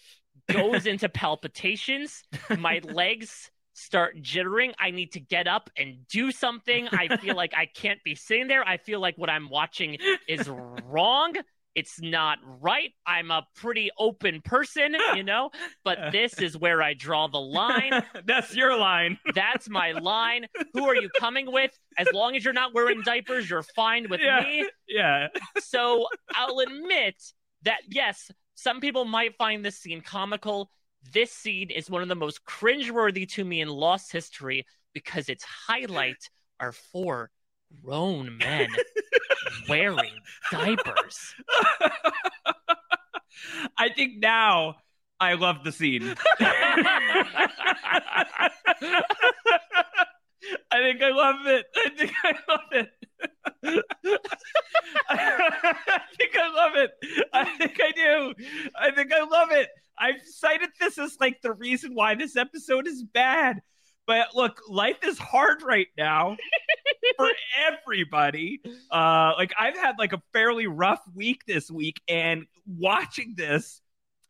[0.51, 2.23] goes into palpitations,
[2.59, 4.73] my legs start jittering.
[4.79, 6.89] I need to get up and do something.
[6.93, 8.67] I feel like I can't be sitting there.
[8.67, 9.97] I feel like what I'm watching
[10.29, 11.35] is wrong.
[11.75, 12.91] It's not right.
[13.07, 15.51] I'm a pretty open person, you know,
[15.85, 16.11] but uh.
[16.11, 18.03] this is where I draw the line.
[18.25, 19.19] That's your line.
[19.35, 20.47] That's my line.
[20.75, 21.71] Who are you coming with?
[21.97, 24.41] As long as you're not wearing diapers, you're fine with yeah.
[24.41, 24.69] me.
[24.89, 25.29] Yeah.
[25.59, 27.15] So I'll admit
[27.63, 30.71] that, yes, some people might find this scene comical.
[31.13, 35.45] This scene is one of the most cringeworthy to me in Lost history because its
[35.45, 37.31] highlight are four
[37.85, 38.69] grown men
[39.69, 40.13] wearing
[40.51, 41.35] diapers.
[43.79, 44.77] I think now
[45.19, 46.15] I love the scene.
[50.73, 51.67] I think I love it.
[51.77, 52.91] I think I love it.
[55.09, 56.91] I think I love it.
[57.33, 58.35] I think I do.
[58.79, 59.69] I think I love it.
[59.99, 63.61] I've cited this as like the reason why this episode is bad.
[64.07, 66.37] But look, life is hard right now
[67.17, 67.31] for
[67.69, 68.61] everybody.
[68.91, 73.81] Uh, like I've had like a fairly rough week this week, and watching this,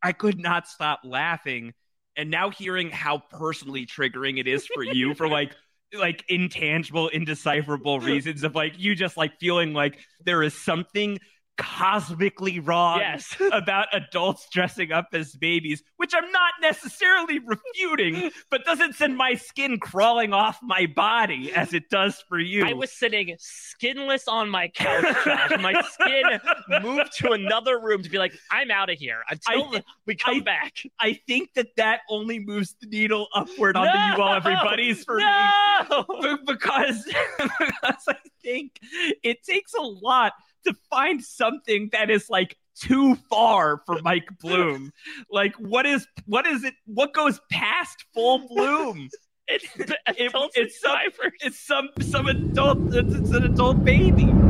[0.02, 1.72] I could not stop laughing.
[2.16, 5.54] And now hearing how personally triggering it is for you for like
[5.94, 11.18] like intangible, indecipherable reasons of like you just like feeling like there is something
[11.60, 13.36] cosmically wrong yes.
[13.52, 19.34] about adults dressing up as babies, which I'm not necessarily refuting, but doesn't send my
[19.34, 22.64] skin crawling off my body as it does for you.
[22.64, 25.50] I was sitting skinless on my couch, Josh.
[25.60, 26.40] my skin
[26.82, 30.36] moved to another room to be like, I'm out of here until I, we come
[30.36, 30.72] I, back.
[30.98, 33.92] I think that that only moves the needle upward on no!
[33.92, 36.04] the you all everybody's for no!
[36.20, 37.04] me because,
[37.38, 38.80] because I think
[39.22, 40.32] it takes a lot
[40.66, 44.92] to find something that is like too far for Mike Bloom.
[45.30, 49.08] like what is what is it what goes past full bloom?
[49.48, 50.98] It's it, it's some
[51.40, 54.49] it's some some adult it's, it's an adult baby.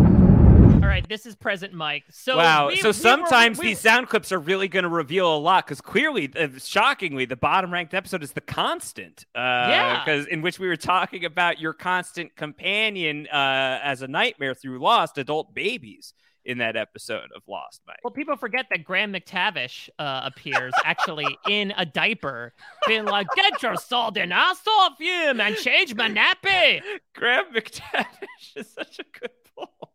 [0.90, 2.02] Right, this is present Mike.
[2.10, 4.88] So wow, we, so we sometimes were, we, these sound clips are really going to
[4.88, 9.24] reveal a lot because clearly, uh, shockingly, the bottom ranked episode is the constant.
[9.32, 14.08] Uh, yeah, because in which we were talking about your constant companion uh, as a
[14.08, 16.12] nightmare through Lost, adult babies
[16.44, 17.98] in that episode of Lost, Mike.
[18.02, 22.52] Well, people forget that Graham McTavish uh, appears actually in a diaper,
[22.88, 25.54] being like, "Get your salt-in ass off you, man!
[25.54, 26.80] Change my nappy."
[27.14, 28.06] Graham McTavish
[28.56, 29.89] is such a good pull.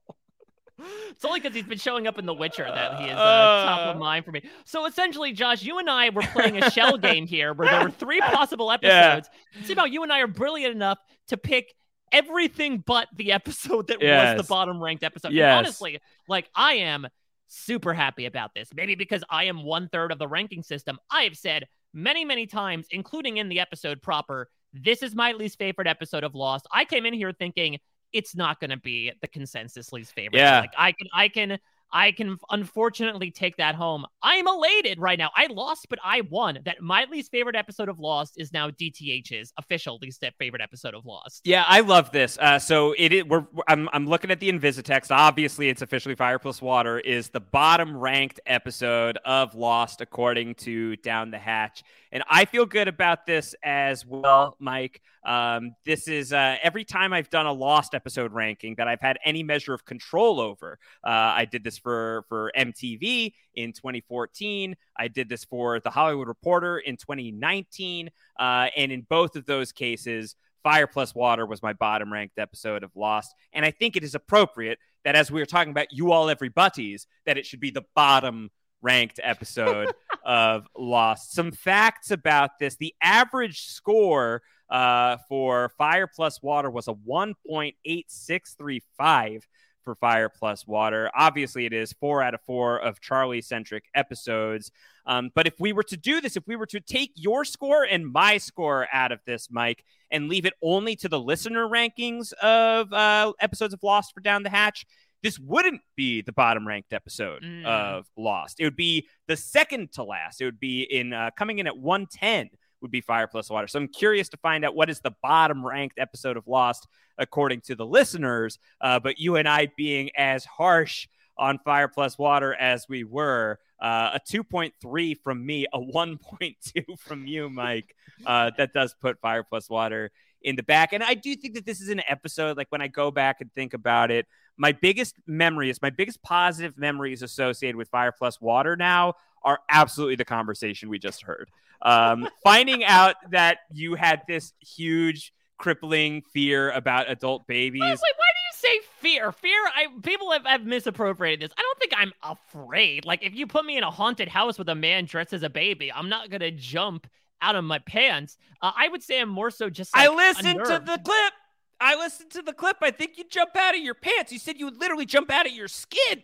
[1.10, 3.66] It's only because he's been showing up in The Witcher that he is uh, uh,
[3.66, 4.44] top of mind for me.
[4.66, 7.92] So essentially, Josh, you and I were playing a shell game here where there were
[7.92, 9.30] three possible episodes.
[9.56, 9.64] Yeah.
[9.66, 11.74] See about you and I are brilliant enough to pick
[12.12, 14.38] everything but the episode that yes.
[14.38, 15.34] was the bottom ranked episode.
[15.34, 15.44] Yes.
[15.46, 17.08] And honestly, like I am
[17.48, 18.70] super happy about this.
[18.74, 20.98] Maybe because I am one third of the ranking system.
[21.12, 25.58] I have said many, many times, including in the episode proper, this is my least
[25.58, 26.68] favorite episode of Lost.
[26.72, 27.80] I came in here thinking
[28.16, 30.40] it's not going to be the consensus least favorite.
[30.40, 30.62] Yeah.
[30.62, 31.60] Like I can, I can,
[31.92, 34.06] I can unfortunately take that home.
[34.22, 35.32] I am elated right now.
[35.36, 36.60] I lost, but I won.
[36.66, 41.06] That my least favorite episode of Lost is now DTH's official least favorite episode of
[41.06, 41.42] Lost.
[41.46, 42.38] Yeah, I love this.
[42.38, 45.12] Uh, so it, it we're I'm I'm looking at the Invisitext.
[45.12, 50.96] Obviously, it's officially Fire Plus Water is the bottom ranked episode of Lost according to
[50.98, 55.02] Down the Hatch, and I feel good about this as well, Mike.
[55.26, 59.18] Um, this is uh, every time I've done a Lost episode ranking that I've had
[59.26, 60.78] any measure of control over.
[61.04, 64.76] Uh, I did this for for MTV in 2014.
[64.98, 68.10] I did this for The Hollywood Reporter in 2019,
[68.40, 70.36] uh, and in both of those cases.
[70.64, 73.36] Fire Plus Water was my bottom ranked episode of Lost.
[73.54, 77.06] And I think it is appropriate that as we are talking about you all everybody's,
[77.28, 78.50] that it should be the bottom
[78.82, 79.94] ranked episode
[80.26, 81.34] of Lost.
[81.34, 82.78] Some facts about this.
[82.78, 89.42] The average score uh, for Fire Plus Water was a 1.8635
[89.86, 91.10] for Fire Plus Water.
[91.16, 94.72] Obviously, it is four out of four of Charlie centric episodes.
[95.06, 97.84] Um, but if we were to do this, if we were to take your score
[97.84, 102.34] and my score out of this, Mike, and leave it only to the listener rankings
[102.34, 104.86] of uh, episodes of Lost for Down the Hatch,
[105.24, 107.66] this wouldn't be the bottom ranked episode mm.
[107.66, 108.60] of Lost.
[108.60, 110.42] It would be the second to last.
[110.42, 112.50] It would be in uh, coming in at 110
[112.86, 113.68] would be Fire Plus Water.
[113.68, 117.62] So I'm curious to find out what is the bottom ranked episode of Lost according
[117.62, 118.60] to the listeners.
[118.80, 121.08] Uh, but you and I being as harsh
[121.38, 127.26] on Fire Plus Water as we were, uh, a 2.3 from me, a 1.2 from
[127.26, 127.96] you, Mike.
[128.26, 130.12] Uh, that does put Fire Plus Water
[130.44, 130.94] in the back.
[130.94, 133.52] And I do think that this is an episode, like when I go back and
[133.54, 134.28] think about it,
[134.58, 140.16] my biggest memories, my biggest positive memories associated with Fire Plus Water now are absolutely
[140.16, 141.50] the conversation we just heard.
[141.86, 147.82] Um, finding out that you had this huge crippling fear about adult babies.
[147.82, 149.32] Wait, wait, why do you say fear?
[149.32, 151.56] Fear, I people have, have misappropriated this.
[151.58, 153.06] I don't think I'm afraid.
[153.06, 155.50] Like if you put me in a haunted house with a man dressed as a
[155.50, 157.08] baby, I'm not gonna jump
[157.42, 158.38] out of my pants.
[158.62, 159.96] Uh, I would say I'm more so just.
[159.96, 161.34] Like, I listened to the clip.
[161.80, 162.78] I listened to the clip.
[162.82, 164.32] I think you jump out of your pants.
[164.32, 166.24] You said you would literally jump out of your skin.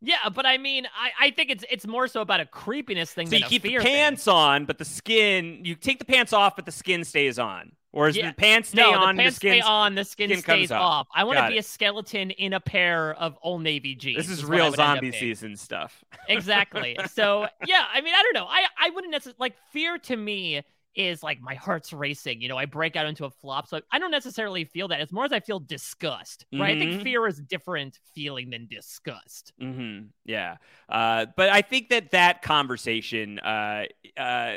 [0.00, 3.26] Yeah, but I mean, I, I think it's it's more so about a creepiness thing.
[3.26, 4.34] So than you keep the pants thing.
[4.34, 7.72] on, but the skin you take the pants off, but the skin stays on.
[7.90, 8.28] Or is yeah.
[8.28, 9.16] the pants stay no, on?
[9.16, 9.94] the pants the skin, stay on.
[9.94, 11.08] The skin, skin stays off.
[11.14, 11.60] I want to be it.
[11.60, 14.18] a skeleton in a pair of Old Navy jeans.
[14.18, 16.04] This is, what I real would end up zombie season stuff.
[16.28, 16.96] exactly.
[17.10, 18.46] So yeah, I mean, I don't know.
[18.46, 20.62] I I wouldn't necessarily like fear to me
[20.98, 22.42] is like my heart's racing.
[22.42, 23.68] You know, I break out into a flop.
[23.68, 25.00] So I don't necessarily feel that.
[25.00, 26.72] As more as I feel disgust, right?
[26.72, 27.02] I think Mhm.
[27.02, 29.52] fear is a different feeling than disgust.
[29.60, 33.86] hmm Yeah, uh, but I think that that conversation uh,
[34.16, 34.54] uh,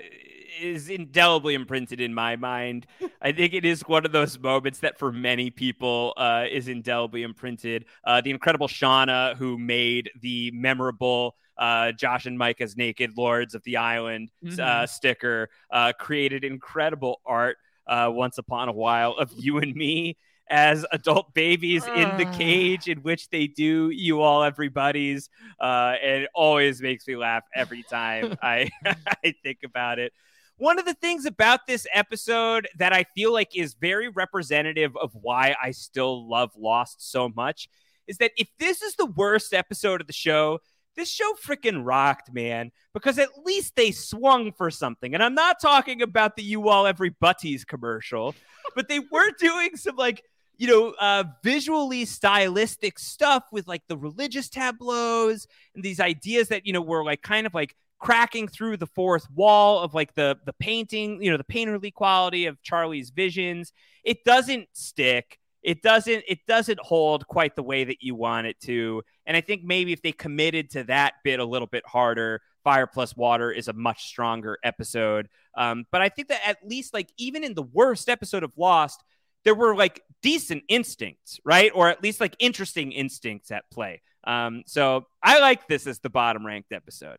[0.59, 2.85] is indelibly imprinted in my mind.
[3.21, 7.23] I think it is one of those moments that, for many people, uh, is indelibly
[7.23, 7.85] imprinted.
[8.03, 13.53] Uh, the incredible Shauna, who made the memorable uh, Josh and Mike as naked lords
[13.53, 14.29] of the island
[14.59, 14.89] uh, Mhm.
[14.89, 20.17] sticker, uh, created incredible art uh, once upon a while of you and me
[20.49, 25.29] as adult babies in the cage in which they do you all everybody's
[25.61, 28.69] uh, and it always makes me laugh every time I,
[29.23, 30.13] I think about it
[30.61, 35.11] one of the things about this episode that i feel like is very representative of
[35.13, 37.67] why i still love lost so much
[38.07, 40.59] is that if this is the worst episode of the show
[40.95, 45.13] this show freaking rocked, man, because at least they swung for something.
[45.13, 48.35] And I'm not talking about the You All Every Butties commercial,
[48.75, 50.23] but they were doing some like,
[50.57, 56.65] you know, uh, visually stylistic stuff with like the religious tableaus and these ideas that,
[56.65, 60.35] you know, were like kind of like cracking through the fourth wall of like the
[60.45, 63.71] the painting, you know, the painterly quality of Charlie's visions.
[64.03, 65.37] It doesn't stick.
[65.61, 69.03] It doesn't it doesn't hold quite the way that you want it to.
[69.27, 72.87] And i think maybe if they committed to that bit a little bit harder fire
[72.87, 75.29] plus water is a much stronger episode.
[75.55, 79.03] Um, but i think that at least like even in the worst episode of lost
[79.43, 81.71] there were like decent instincts right?
[81.75, 84.01] Or at least like interesting instincts at play.
[84.23, 87.17] Um, so i like this as the bottom ranked episode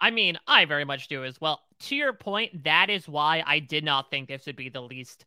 [0.00, 1.62] I mean, I very much do as well.
[1.80, 5.24] To your point, that is why I did not think this would be the least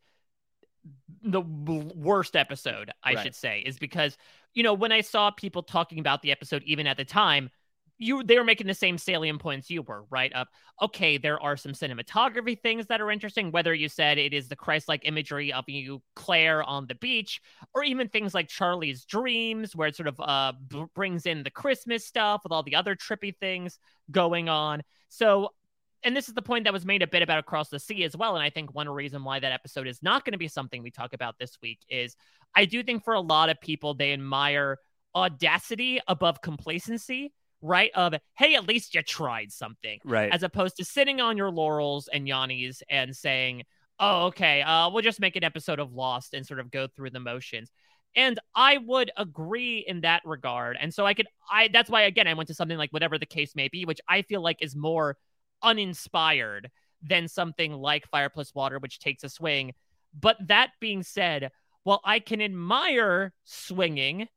[1.22, 3.16] the worst episode, I Right.
[3.16, 4.16] should say, is because
[4.54, 7.50] you know when I saw people talking about the episode, even at the time,
[7.98, 10.48] you they were making the same salient points you were right up.
[10.80, 13.50] Okay, there are some cinematography things that are interesting.
[13.50, 17.40] Whether you said it is the Christ-like imagery of you Claire on the beach,
[17.74, 21.50] or even things like Charlie's dreams, where it sort of uh b- brings in the
[21.50, 23.78] Christmas stuff with all the other trippy things
[24.10, 24.82] going on.
[25.08, 25.50] So
[26.04, 28.16] and this is the point that was made a bit about across the sea as
[28.16, 30.80] well and i think one reason why that episode is not going to be something
[30.80, 32.14] we talk about this week is
[32.54, 34.78] i do think for a lot of people they admire
[35.14, 37.90] audacity above complacency, right?
[37.94, 39.98] Of, hey, at least you tried something.
[40.04, 40.32] Right.
[40.32, 43.64] As opposed to sitting on your laurels and Yanni's and saying,
[44.00, 47.10] oh, okay, uh, we'll just make an episode of Lost and sort of go through
[47.10, 47.70] the motions.
[48.16, 50.76] And I would agree in that regard.
[50.80, 53.26] And so I could, I, that's why, again, I went to something like whatever the
[53.26, 55.16] case may be, which I feel like is more
[55.62, 56.70] uninspired
[57.02, 59.74] than something like Fire Plus Water, which takes a swing.
[60.18, 61.50] But that being said,
[61.84, 64.28] while I can admire swinging,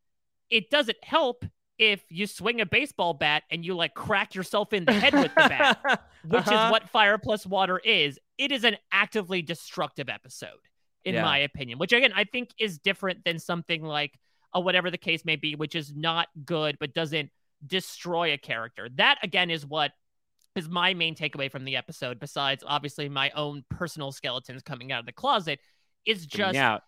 [0.49, 1.45] it doesn't help
[1.82, 5.34] if you swing a baseball bat and you like crack yourself in the head with
[5.34, 5.79] the bat,
[6.27, 6.65] which Uh-huh.
[6.67, 8.19] is what Fire Plus Water is.
[8.38, 10.61] It is an actively destructive episode,
[11.03, 11.23] in Yeah.
[11.23, 14.19] my opinion, which again, I think is different than something like
[14.53, 17.32] a whatever the case may be, which is not good but doesn't
[17.65, 18.88] destroy a character.
[18.97, 19.91] That again is what
[20.55, 24.99] is my main takeaway from the episode, besides obviously my own personal skeletons coming out
[24.99, 25.59] of the closet,
[26.05, 26.84] is just out.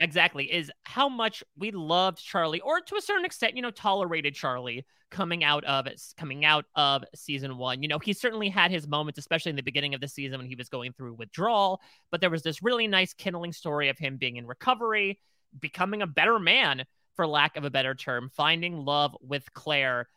[0.00, 4.34] Exactly is how much we loved Charlie, or to a certain extent, you know, tolerated
[4.34, 5.86] Charlie coming out of
[6.16, 7.82] coming out of season one.
[7.82, 10.46] You know, he certainly had his moments, especially in the beginning of the season when
[10.46, 11.80] he was going through withdrawal.
[12.10, 15.18] But there was this really nice kindling story of him being in recovery,
[15.58, 16.84] becoming a better man,
[17.16, 20.08] for lack of a better term, finding love with Claire.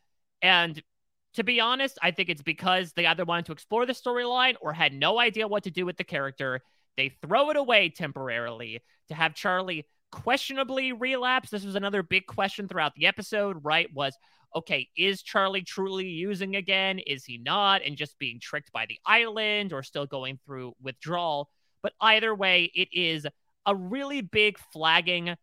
[0.43, 0.81] And
[1.33, 4.73] to be honest, I think it's because they either wanted to explore the storyline or
[4.73, 6.61] had no idea what to do with the character.
[6.97, 11.49] They throw it away temporarily to have Charlie questionably relapse.
[11.49, 13.87] This was another big question throughout the episode, right?
[13.93, 14.15] Was
[14.55, 16.99] okay, is Charlie truly using again?
[16.99, 17.81] Is he not?
[17.85, 21.49] And just being tricked by the island or still going through withdrawal?
[21.81, 23.25] But either way, it is
[23.65, 25.35] a really big flagging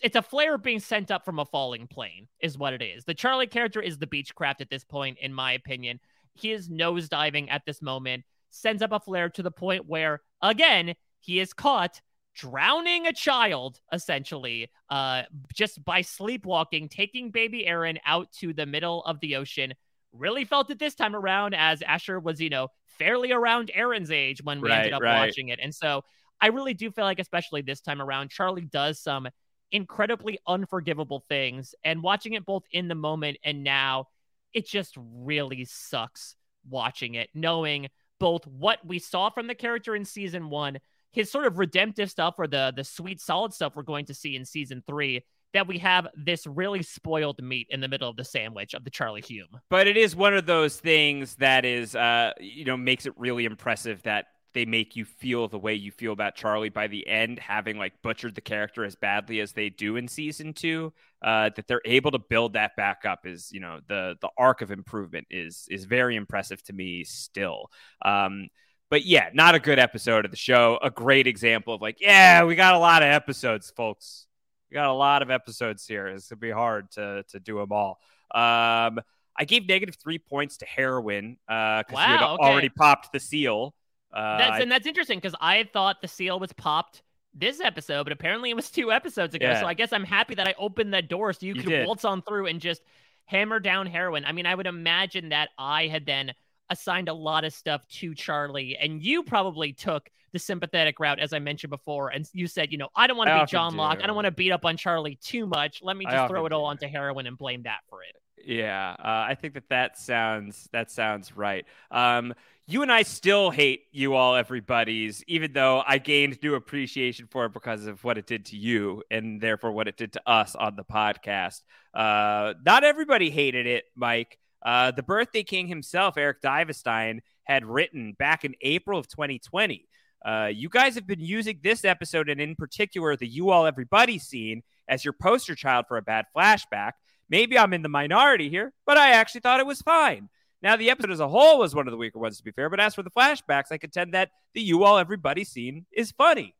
[0.00, 3.14] it's a flare being sent up from a falling plane is what it is the
[3.14, 6.00] charlie character is the beechcraft at this point in my opinion
[6.34, 10.94] he is nosediving at this moment sends up a flare to the point where again
[11.20, 12.00] he is caught
[12.34, 15.22] drowning a child essentially uh
[15.52, 19.74] just by sleepwalking taking baby aaron out to the middle of the ocean
[20.12, 22.68] really felt it this time around as asher was you know
[22.98, 25.26] fairly around aaron's age when we ended up right.
[25.26, 26.02] watching it and so
[26.40, 29.28] i really do feel like especially this time around charlie does some
[29.70, 31.74] incredibly unforgivable things.
[31.84, 34.06] And watching it both in the moment and now,
[34.54, 36.36] it just really sucks
[36.68, 37.88] watching it, knowing
[38.18, 40.78] both what we saw from the character in season one,
[41.12, 44.36] his sort of redemptive stuff or the the sweet solid stuff we're going to see
[44.36, 48.24] in season three, that we have this really spoiled meat in the middle of the
[48.24, 49.60] sandwich of the Charlie Hume.
[49.70, 53.46] But it is one of those things that is, uh, you know, makes it really
[53.46, 54.26] impressive that
[54.58, 57.92] they make you feel the way you feel about Charlie by the end, having like
[58.02, 60.92] butchered the character as badly as they do in season two.
[61.22, 64.60] Uh, that they're able to build that back up is, you know, the the arc
[64.60, 67.70] of improvement is is very impressive to me still.
[68.04, 68.48] Um,
[68.90, 70.80] but yeah, not a good episode of the show.
[70.82, 74.26] A great example of like, yeah, we got a lot of episodes, folks.
[74.70, 76.08] We got a lot of episodes here.
[76.08, 78.00] It's gonna be hard to to do them all.
[78.34, 78.98] Um,
[79.38, 82.44] I gave negative three points to heroin uh because you had okay.
[82.44, 83.72] already popped the seal.
[84.12, 87.02] Uh, That's I- and that's interesting because I thought the seal was popped
[87.34, 89.46] this episode, but apparently it was two episodes ago.
[89.46, 89.60] Yeah.
[89.60, 91.86] So I guess I'm happy that I opened that door so you, You could did.
[91.86, 92.82] waltz on through and just
[93.26, 94.24] hammer down heroin.
[94.24, 96.32] I mean, I would imagine that I had then
[96.70, 101.32] assigned a lot of stuff to Charlie, and you probably took the sympathetic route, as
[101.32, 103.98] I mentioned before, and you said, you know, I don't want to be John Locke.
[103.98, 104.06] I do.
[104.08, 105.80] don't want to beat up on Charlie too much.
[105.82, 108.16] Let me just throw it all onto heroin and blame that for it.
[108.44, 111.64] Yeah, uh, I think that that sounds that sounds right.
[111.90, 112.34] Um,
[112.70, 117.46] you and I still hate you all, everybody's, even though I gained new appreciation for
[117.46, 120.54] it because of what it did to you, and therefore what it did to us
[120.54, 121.62] on the podcast.
[121.94, 124.38] Uh, not everybody hated it, Mike.
[124.62, 129.88] Uh, the birthday king himself, Eric Divestein, had written back in April of 2020.
[130.22, 134.18] Uh, you guys have been using this episode, and in particular, the "You All Everybody"
[134.18, 136.92] scene, as your poster child for a bad flashback.
[137.30, 140.28] Maybe I'm in the minority here, but I actually thought it was fine.
[140.60, 142.68] Now, the episode as a whole was one of the weaker ones, to be fair,
[142.68, 146.54] but as for the flashbacks, I contend that the You All Everybody scene is funny.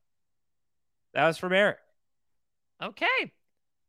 [1.14, 1.78] That was from Eric.
[2.82, 3.32] Okay.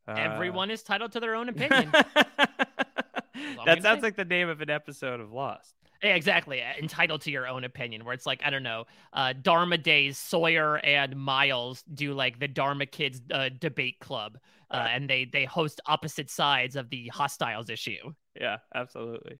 [0.07, 1.91] Uh, Everyone is titled to their own opinion.
[3.66, 5.76] that sounds like the name of an episode of Lost.
[6.01, 6.62] Yeah, exactly.
[6.64, 10.18] uh, Entitled to your own opinion, where it's like, I don't know, uh, Dharma Days,
[10.18, 14.38] Sawyer and Miles do like the Dharma Kids uh, debate club,
[14.72, 18.14] uh, and they they host opposite sides of the hostiles issue.
[18.39, 19.39] Yeah, absolutely.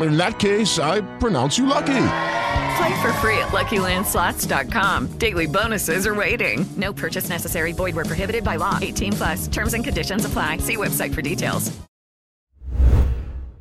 [0.00, 2.06] In that case, I pronounce you lucky.
[2.76, 5.18] Play for free at LuckyLandSlots.com.
[5.18, 6.66] Daily bonuses are waiting.
[6.76, 7.72] No purchase necessary.
[7.72, 8.78] Void where prohibited by law.
[8.82, 9.46] 18 plus.
[9.48, 10.56] Terms and conditions apply.
[10.58, 11.70] See website for details.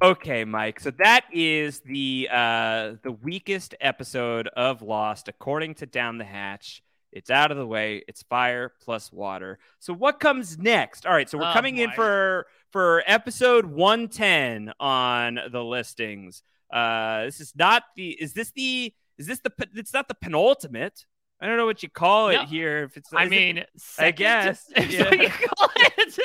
[0.01, 0.79] Okay, Mike.
[0.81, 6.83] So that is the uh, the weakest episode of Lost, according to Down the Hatch.
[7.13, 8.03] It's out of the way.
[8.07, 9.59] It's fire plus water.
[9.79, 11.05] So what comes next?
[11.05, 11.29] All right.
[11.29, 16.43] So we're Oh, coming in for for episode one ten on the listings.
[16.71, 18.09] Uh, this is not the.
[18.09, 18.93] Is this the?
[19.17, 19.51] Is this the?
[19.75, 21.05] It's not the penultimate.
[21.39, 22.45] I don't know what you call it No.
[22.45, 22.83] here.
[22.83, 23.63] If it's, I is it- mean,
[23.99, 24.65] I guess.
[24.77, 25.03] Yeah.
[25.09, 26.19] what you call it?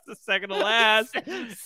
[0.06, 1.14] the second to last.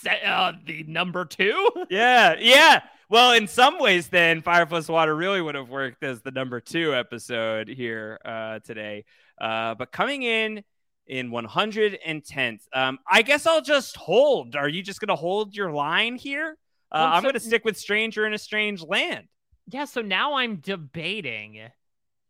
[0.01, 1.69] Se- uh, the number two.
[1.89, 2.81] Yeah, yeah.
[3.09, 6.59] Well, in some ways, then Fire Plus Water really would have worked as the number
[6.59, 9.05] two episode here uh, today.
[9.39, 10.63] Uh, but coming in
[11.07, 14.55] in 110th, um, I guess I'll just hold.
[14.55, 16.57] Are you just going to hold your line here?
[16.91, 19.27] Uh, Well, I'm going to stick with Stranger in a Strange Land.
[19.67, 21.59] Yeah, so now I'm debating,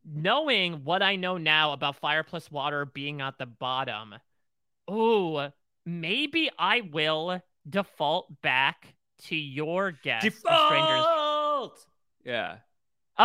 [0.06, 4.16] knowing what I know now about Fire Plus Water being at the bottom.
[4.90, 5.40] Ooh,
[5.86, 8.94] maybe I will default back
[9.24, 10.26] to your guess.
[10.26, 11.00] of Strangers.
[11.00, 11.86] Default!
[12.26, 12.58] Yeah,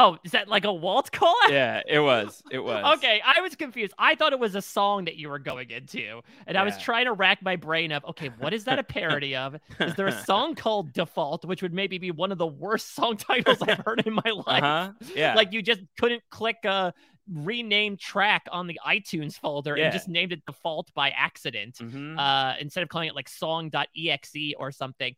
[0.00, 1.34] Oh, is that like a Walt call?
[1.50, 2.40] yeah, it was.
[2.52, 2.98] It was.
[2.98, 3.92] Okay, I was confused.
[3.98, 7.06] I thought it was a song that you were going into, and I was trying
[7.06, 9.56] to rack my brain of, okay, what is that a parody of?
[9.80, 13.16] Is there a song called Default, which would maybe be one of the worst song
[13.28, 14.62] titles I've heard in my life?
[14.62, 14.92] Uh-huh.
[15.16, 15.34] Yeah.
[15.34, 16.94] like you just couldn't click a
[17.30, 19.84] rename track on the iTunes folder Yeah.
[19.86, 22.18] and just named it Default by accident, Mhm.
[22.18, 25.14] uh, instead of calling it like Song.exe or something.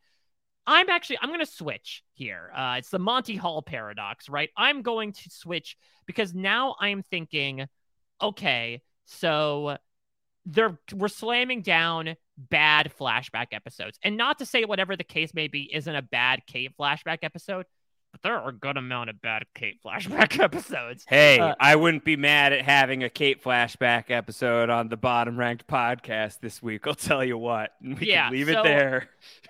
[0.66, 2.50] I'm actually I'm going to switch here.
[2.54, 4.50] Uh, it's the Monty Hall paradox, right?
[4.56, 7.66] I'm going to switch because now I'm thinking,
[8.20, 9.76] okay, so
[10.46, 15.48] they're we're slamming down bad flashback episodes, and not to say whatever the case may
[15.48, 17.66] be isn't a bad Kate flashback episode,
[18.12, 21.04] but there are a good amount of bad Kate flashback episodes.
[21.08, 25.36] Hey, Uh, I wouldn't be mad at having a Kate flashback episode on the bottom
[25.38, 26.86] ranked podcast this week.
[26.86, 27.70] I'll tell you what.
[27.82, 29.08] We Yeah, can leave so- it there.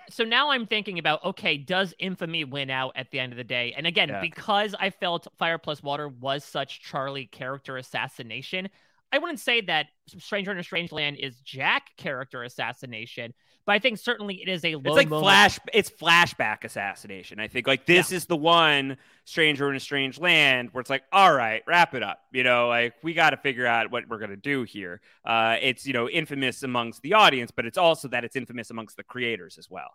[0.09, 3.43] so now I'm thinking about okay, does infamy win out at the end of the
[3.43, 3.73] day?
[3.75, 4.21] And again, Yeah.
[4.21, 8.69] because I felt Fire Plus Water was such Charlie character assassination,
[9.13, 9.87] I wouldn't say that
[10.19, 13.33] Stranger in a Strange Land is Jack character assassination,
[13.65, 15.25] but I think certainly it is a low It's like moment.
[15.25, 15.59] flash.
[15.73, 17.39] It's flashback assassination.
[17.39, 21.03] I think like this is the one Stranger in a Strange Land where it's like,
[21.11, 22.19] all right, wrap it up.
[22.31, 25.01] You know, like we got to figure out what we're gonna do here.
[25.25, 28.97] Uh, it's you know infamous amongst the audience, but it's also that it's infamous amongst
[28.97, 29.91] the creators as well.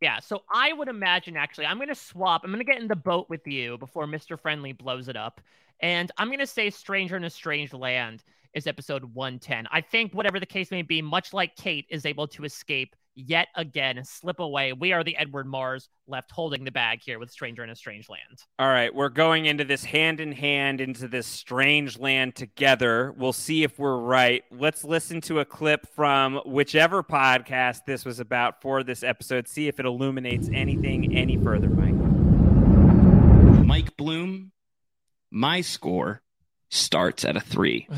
[0.00, 2.42] Yeah, so I would imagine actually, I'm going to swap.
[2.44, 4.38] I'm going to get in the boat with you before Mr.
[4.38, 5.40] Friendly blows it up.
[5.80, 8.22] And I'm going to say Stranger in a Strange Land
[8.56, 9.66] is episode 110.
[9.70, 13.48] I think, whatever the case may be, much like Kate is able to escape yet
[13.54, 14.72] again, slip away.
[14.72, 18.08] We are the Edward Mars left holding the bag here with Stranger in a Strange
[18.08, 18.44] Land.
[18.58, 23.14] All right, we're going into this hand in hand into this strange land together.
[23.18, 24.42] We'll see if we're right.
[24.50, 29.48] Let's listen to a clip from whichever podcast this was about for this episode.
[29.48, 31.94] See if it illuminates anything any further, Mike.
[33.66, 34.52] Mike Bloom,
[35.30, 36.22] my score
[36.70, 37.86] starts at a three.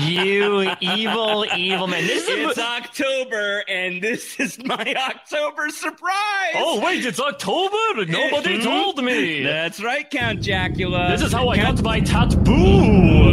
[0.00, 2.06] you evil, evil man.
[2.06, 6.54] This is it's October, and this is my October surprise.
[6.56, 8.06] Oh wait, it's October.
[8.06, 8.62] Nobody Mhm.
[8.64, 9.42] told me.
[9.42, 11.10] That's right, Count Jacula.
[11.10, 13.25] This is how I Count- got my tattoo.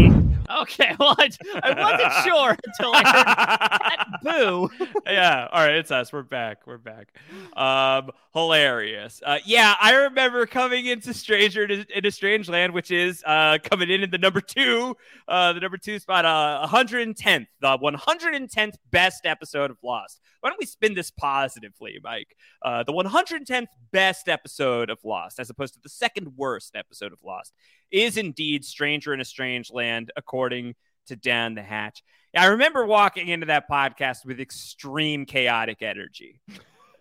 [0.62, 1.30] Okay, well, I,
[1.64, 4.70] I wasn't sure until I heard that boo.
[5.06, 5.48] yeah.
[5.52, 6.14] All right, it's us.
[6.14, 6.68] We're back.
[6.68, 7.14] We're back.
[7.56, 9.22] Um, hilarious.
[9.26, 13.90] Uh, yeah, I remember coming into Stranger in a, Strange Land, which is uh coming
[13.90, 14.96] in in the number two,
[15.28, 20.20] uh, the number two spot, uh, 110th, the 110th best episode of Lost.
[20.42, 22.36] Why don't we spin this positively, Mike?
[22.62, 27.20] Uh, the 110th best episode of Lost, as opposed to the second worst episode of
[27.24, 27.54] Lost,
[27.94, 30.76] is indeed Stranger in a Strange Land, according
[31.08, 32.04] to Down the Hatch.
[32.36, 36.42] I remember walking into that podcast with extreme chaotic energy.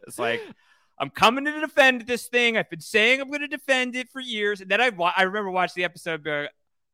[0.07, 0.43] It's like,
[0.99, 2.57] I'm coming to defend this thing.
[2.59, 4.61] I've been saying I'm going to defend it for years.
[4.61, 6.51] And then I, wa- I remember watching the episode, like,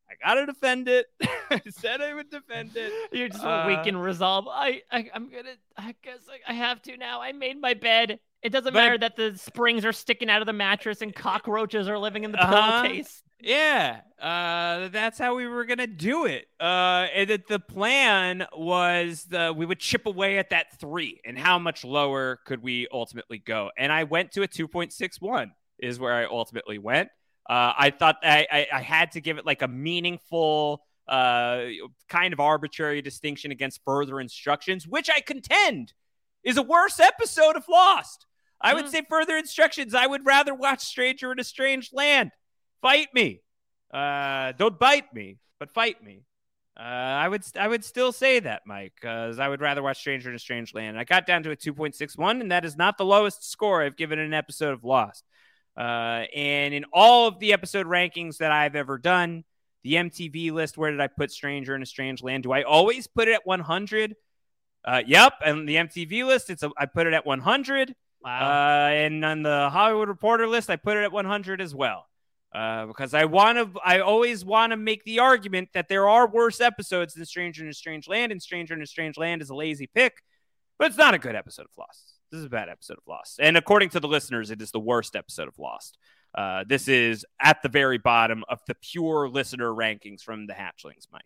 [0.08, 1.06] I got to defend it.
[1.50, 2.92] I said I would defend it.
[3.12, 4.46] You're just Uh, weak in resolve.
[4.48, 5.54] I, I, I'm gonna.
[5.76, 7.20] I guess I, I have to now.
[7.20, 8.20] I made my bed.
[8.42, 11.88] It doesn't But matter that the springs are sticking out of the mattress and cockroaches
[11.88, 12.82] are living in the Uh-huh.
[12.82, 13.22] pillowcase.
[13.40, 16.48] Yeah, uh, that's how we were gonna do it.
[16.58, 21.38] Uh, and that the plan was the we would chip away at that three, and
[21.38, 23.70] how much lower could we ultimately go?
[23.78, 27.10] And I went to a two point six one is where I ultimately went.
[27.48, 31.66] Uh, I thought I, I I had to give it like a meaningful, uh,
[32.08, 35.92] kind of arbitrary distinction against further instructions, which I contend
[36.42, 38.26] is a worse episode of Lost.
[38.60, 39.94] I would say further instructions.
[39.94, 42.32] I would rather watch Stranger in a Strange Land.
[42.82, 43.42] Fight me.
[43.92, 46.22] Uh, don't bite me, but fight me.
[46.78, 50.28] Uh, I would I would still say that, Mike, because I would rather watch Stranger
[50.28, 50.98] in a Strange Land.
[50.98, 54.18] I got down to a 2.61, and that is not the lowest score I've given
[54.20, 55.24] an episode of Lost.
[55.76, 59.44] Uh, and in all of the episode rankings that I've ever done,
[59.82, 62.44] the MTV list, where did I put Stranger in a Strange Land?
[62.44, 64.14] Do I always put it at 100?
[64.84, 65.34] Uh, yep.
[65.44, 67.94] And the MTV list, it's a, I put it at 100.
[68.22, 68.40] Wow.
[68.40, 72.06] Uh, and on the Hollywood Reporter list, I put it at 100 as well.
[72.54, 76.26] Uh, because I want to, I always want to make the argument that there are
[76.26, 79.50] worse episodes than Stranger in a Strange Land, and Stranger in a Strange Land is
[79.50, 80.22] a lazy pick,
[80.78, 82.14] but it's not a good episode of Lost.
[82.32, 84.80] This is a bad episode of Lost, and according to the listeners, it is the
[84.80, 85.98] worst episode of Lost.
[86.34, 91.06] Uh, this is at the very bottom of the pure listener rankings from the Hatchlings,
[91.12, 91.24] Mike.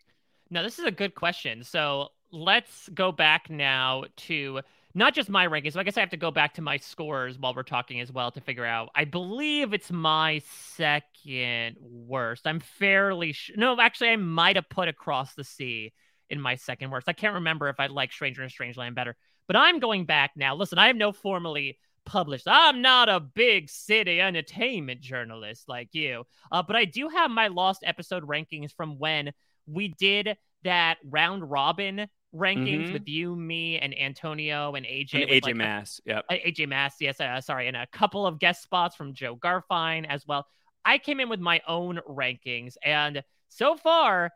[0.51, 1.63] Now, this is a good question.
[1.65, 4.61] So let's go back now to
[4.95, 5.73] not just my rankings.
[5.73, 8.13] So I guess I have to go back to my scores while we're talking as
[8.13, 8.91] well to figure out.
[8.95, 10.43] I believe it's my
[10.75, 12.47] second worst.
[12.47, 15.93] I'm fairly sh- no, actually, I might have put Across the Sea
[16.31, 17.09] in my second worst.
[17.09, 19.17] I can't remember if I like Stranger in Strangeland better,
[19.47, 20.55] but I'm going back now.
[20.55, 22.49] Listen, I am no formally published.
[22.49, 27.49] I'm not a big city entertainment journalist like you, uh, but I do have my
[27.49, 29.33] lost episode rankings from when
[29.67, 32.93] we did that round robin rankings Mhm.
[32.95, 35.23] with you, me, and Antonio and AJ.
[35.23, 36.25] And AJ like, a- Mass, yep.
[36.31, 40.07] uh, AJ Mass, yes, uh, sorry, and a couple of guest spots from Joe Garfine
[40.09, 40.47] as well.
[40.85, 44.33] I came in with my own rankings, and so far,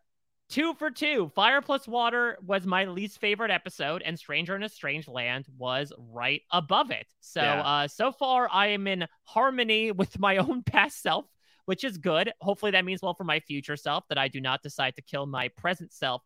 [0.48, 1.28] two for two.
[1.34, 5.92] Fire plus Water was my least favorite episode, and Stranger in a Strange Land was
[5.98, 7.06] right above it.
[7.20, 7.62] So, Yeah.
[7.62, 11.26] uh, so far, I am in harmony with my own past self,
[11.64, 12.32] which is good.
[12.40, 15.26] Hopefully, that means well for my future self that I do not decide to kill
[15.26, 16.22] my present self.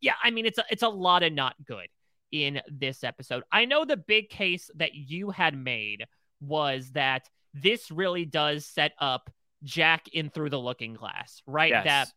[0.00, 1.88] Yeah, I mean, it's a, it's a lot of not good
[2.32, 3.44] in this episode.
[3.50, 6.04] I know the big case that you had made
[6.40, 9.30] was that this really does set up
[9.64, 11.70] Jack in through the looking glass, right?
[11.70, 11.84] Yes.
[11.84, 12.08] That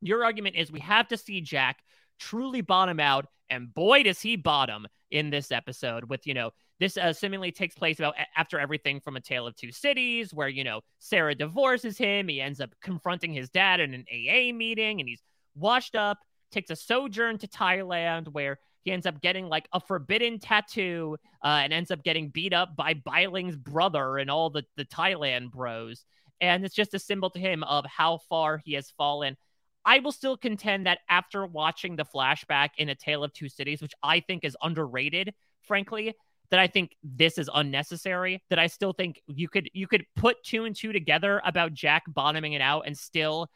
[0.00, 1.78] your argument is we have to see Jack
[2.18, 6.04] truly bottom out, and boy, does he bottom in this episode.
[6.04, 6.50] With you know,
[6.80, 10.48] this uh, seemingly takes place about after everything from A Tale of Two Cities, where
[10.48, 15.00] you know Sarah divorces him, he ends up confronting his dad in an AA meeting,
[15.00, 15.22] and he's
[15.54, 16.18] washed up,
[16.54, 21.60] takes a sojourn to Thailand, where he ends up getting like a forbidden tattoo, uh,
[21.62, 25.50] and ends up getting beat up by Bai Ling's brother and all the the Thailand
[25.50, 26.04] bros,
[26.40, 29.36] and it's just a symbol to him of how far he has fallen.
[29.84, 33.82] I will still contend that after watching the flashback in A Tale of Two Cities,
[33.82, 36.14] which I think is underrated, frankly,
[36.50, 38.42] that I think this is unnecessary.
[38.48, 42.04] That I still think you could you could put two and two together about Jack
[42.08, 43.48] bottoming it out and still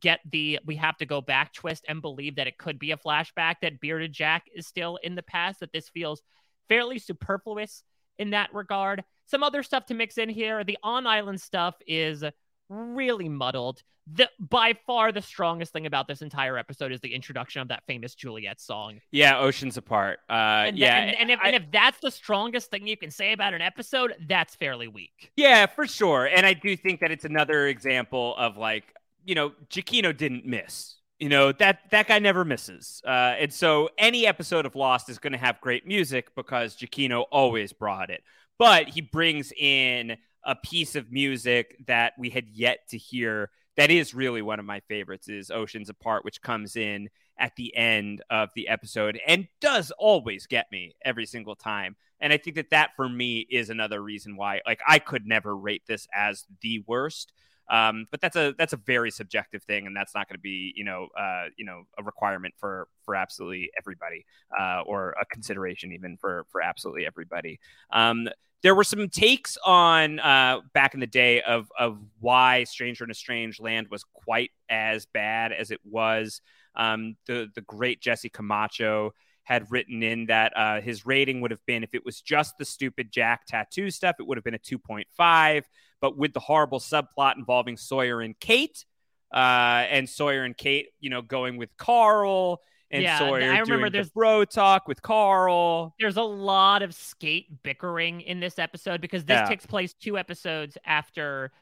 [0.00, 2.96] get the we have to go back twist and believe that it could be a
[2.96, 5.60] flashback that bearded Jack is still in the past.
[5.60, 6.22] That this feels
[6.68, 7.82] fairly superfluous
[8.18, 9.04] in that regard.
[9.26, 10.64] Some other stuff to mix in here.
[10.64, 12.24] The on island stuff is
[12.68, 13.82] really muddled.
[14.08, 17.82] The by far the strongest thing about this entire episode is the introduction of that
[17.88, 19.00] famous Juliet song.
[19.10, 20.20] Yeah, Oceans Apart.
[20.30, 23.32] Uh, And, yeah, and, and if, and if that's the strongest thing you can say
[23.32, 25.32] about an episode, that's fairly weak.
[25.34, 26.26] Yeah, for sure.
[26.26, 28.94] And I do think that it's another example of like,
[29.26, 33.88] you know, Giacchino didn't miss You know that that guy never misses, uh, and so
[33.98, 38.22] any episode of Lost is going to have great music because Giacchino always brought it.
[38.58, 43.50] But he brings in a piece of music that we had yet to hear.
[43.76, 45.28] That is really one of my favorites.
[45.28, 47.08] Is Oceans Apart, which comes in
[47.38, 51.96] at the end of the episode and does always get me every single time.
[52.20, 55.54] And I think that that for me is another reason why, like, I could never
[55.54, 57.32] rate this as the worst.
[57.68, 60.72] Um, but that's a that's a very subjective thing, and that's not going to be
[60.76, 64.24] you know uh, you know a requirement for for absolutely everybody,
[64.58, 67.58] uh, or a consideration even for for absolutely everybody.
[67.90, 68.28] Um,
[68.62, 73.10] there were some takes on uh, back in the day of of why Stranger in
[73.10, 76.40] a Strange Land was quite as bad as it was.
[76.74, 79.12] Um, the the great Jesse Camacho
[79.46, 82.64] had written in that uh, his rating would have been if it was just the
[82.64, 85.62] stupid Jack tattoo stuff, it would have been a 2.5.
[86.00, 88.84] But with the horrible subplot involving Sawyer and Kate,
[89.32, 93.88] uh, and Sawyer and Kate, you know, going with Carl and Yeah, Sawyer I remember
[93.88, 95.94] there's- the bro talk with Carl.
[96.00, 99.48] There's a lot of skate bickering in this episode because this Yeah.
[99.48, 101.52] takes place two episodes after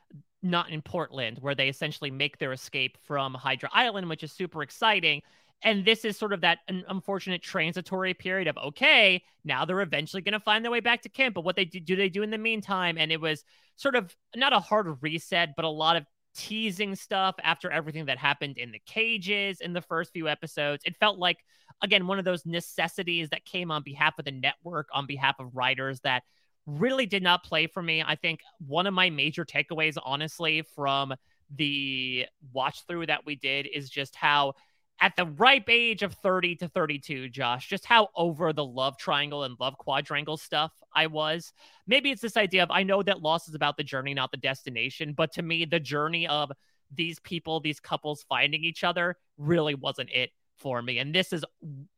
[0.42, 4.62] not in Portland, where they essentially make their escape from Hydra Island, which is super
[4.62, 5.22] exciting.
[5.62, 10.32] And this is sort of that unfortunate transitory period of okay, now they're eventually going
[10.32, 11.34] to find their way back to camp.
[11.34, 12.98] But what they do, do they do in the meantime?
[12.98, 13.44] And it was
[13.76, 18.18] sort of not a hard reset, but a lot of teasing stuff after everything that
[18.18, 20.82] happened in the cages in the first few episodes.
[20.84, 21.38] It felt like
[21.82, 25.54] again one of those necessities that came on behalf of the network, on behalf of
[25.54, 26.24] writers that
[26.66, 28.02] really did not play for me.
[28.06, 31.14] I think one of my major takeaways, honestly, from
[31.54, 34.54] the watch through that we did is just how
[35.00, 39.42] at the ripe age of 30 to 32, Josh, just how over the love triangle
[39.44, 41.52] and love quadrangle stuff I was.
[41.86, 44.36] Maybe it's this idea of I know that Lost is about the journey, not the
[44.36, 46.52] destination, but to me, the journey of
[46.94, 50.98] these people, these couples finding each other really wasn't it for me.
[50.98, 51.44] And this is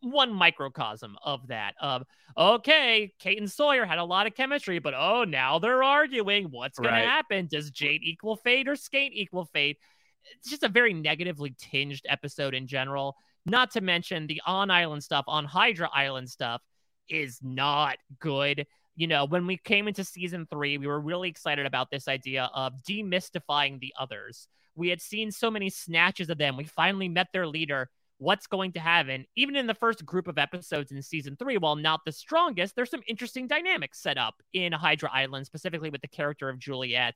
[0.01, 1.74] one microcosm of that.
[1.80, 2.05] Of
[2.36, 6.47] okay, Kate and Sawyer had a lot of chemistry, but oh, now they're arguing.
[6.47, 7.03] What's going Right.
[7.03, 7.49] to happen?
[7.51, 9.78] Does Jate equal fate or Skate equal fate?
[10.34, 13.16] It's just a very negatively tinged episode in general.
[13.44, 16.62] Not to mention the on island stuff, on Hydra Island stuff
[17.08, 18.66] is not good.
[18.96, 22.50] You know, when we came into season three, we were really excited about this idea
[22.54, 24.48] of demystifying the others.
[24.74, 26.56] We had seen so many snatches of them.
[26.56, 27.90] We finally met their leader.
[28.18, 29.26] What's going to happen?
[29.36, 32.90] Even in the first group of episodes in season three, while not the strongest, there's
[32.90, 37.14] some interesting dynamics set up in Hydra Island, specifically with the character of Juliet.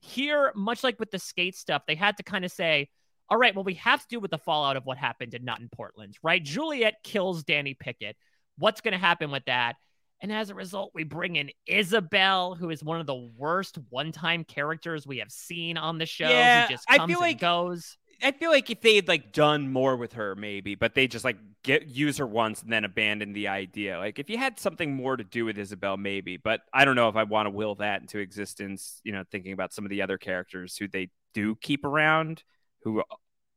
[0.00, 2.88] Here, much like with the skate stuff, they had to kind of say,
[3.28, 5.60] all right, well, we have to do with the fallout of what happened in Not
[5.60, 6.42] in Portland, right?
[6.42, 8.16] Juliet kills Danny Pickett.
[8.58, 9.76] What's going to happen with that?
[10.22, 14.44] And as a result, we bring in Isabel, who is one of the worst one-time
[14.44, 16.28] characters we have seen on the show.
[16.28, 17.96] Yeah, who just I comes feel and like- goes.
[18.22, 21.24] I feel like if they had like done more with her, maybe, but they just
[21.24, 23.98] like get use her once and then abandon the idea.
[23.98, 27.08] Like if you had something more to do with Isabel, maybe, but I don't know
[27.08, 29.00] if I want to will that into existence.
[29.04, 32.42] You know, thinking about some of the other characters who they do keep around,
[32.82, 33.02] who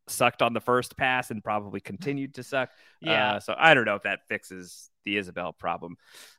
[0.07, 2.69] sucked on the first pass and probably continued to suck.
[3.01, 3.33] Yeah.
[3.33, 5.95] Uh, so I don't know if that fixes the Isabel problem.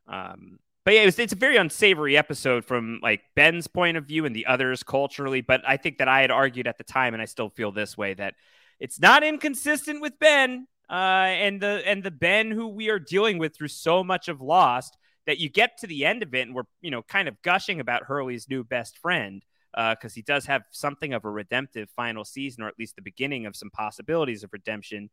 [0.06, 4.04] Um, but yeah, it was, it's a very unsavory episode from like Ben's point of
[4.04, 5.40] view and the others culturally.
[5.40, 7.96] But I think that I had argued at the time, and I still feel this
[7.96, 8.34] way that
[8.78, 13.38] it's not inconsistent with Ben uh, and the and the Ben who we are dealing
[13.38, 16.54] with through so much of Lost that you get to the end of it and
[16.54, 19.42] we're you know kind of gushing about Hurley's new best friend
[19.90, 23.46] because he does have something of a redemptive final season or at least the beginning
[23.46, 25.10] of some possibilities of redemption.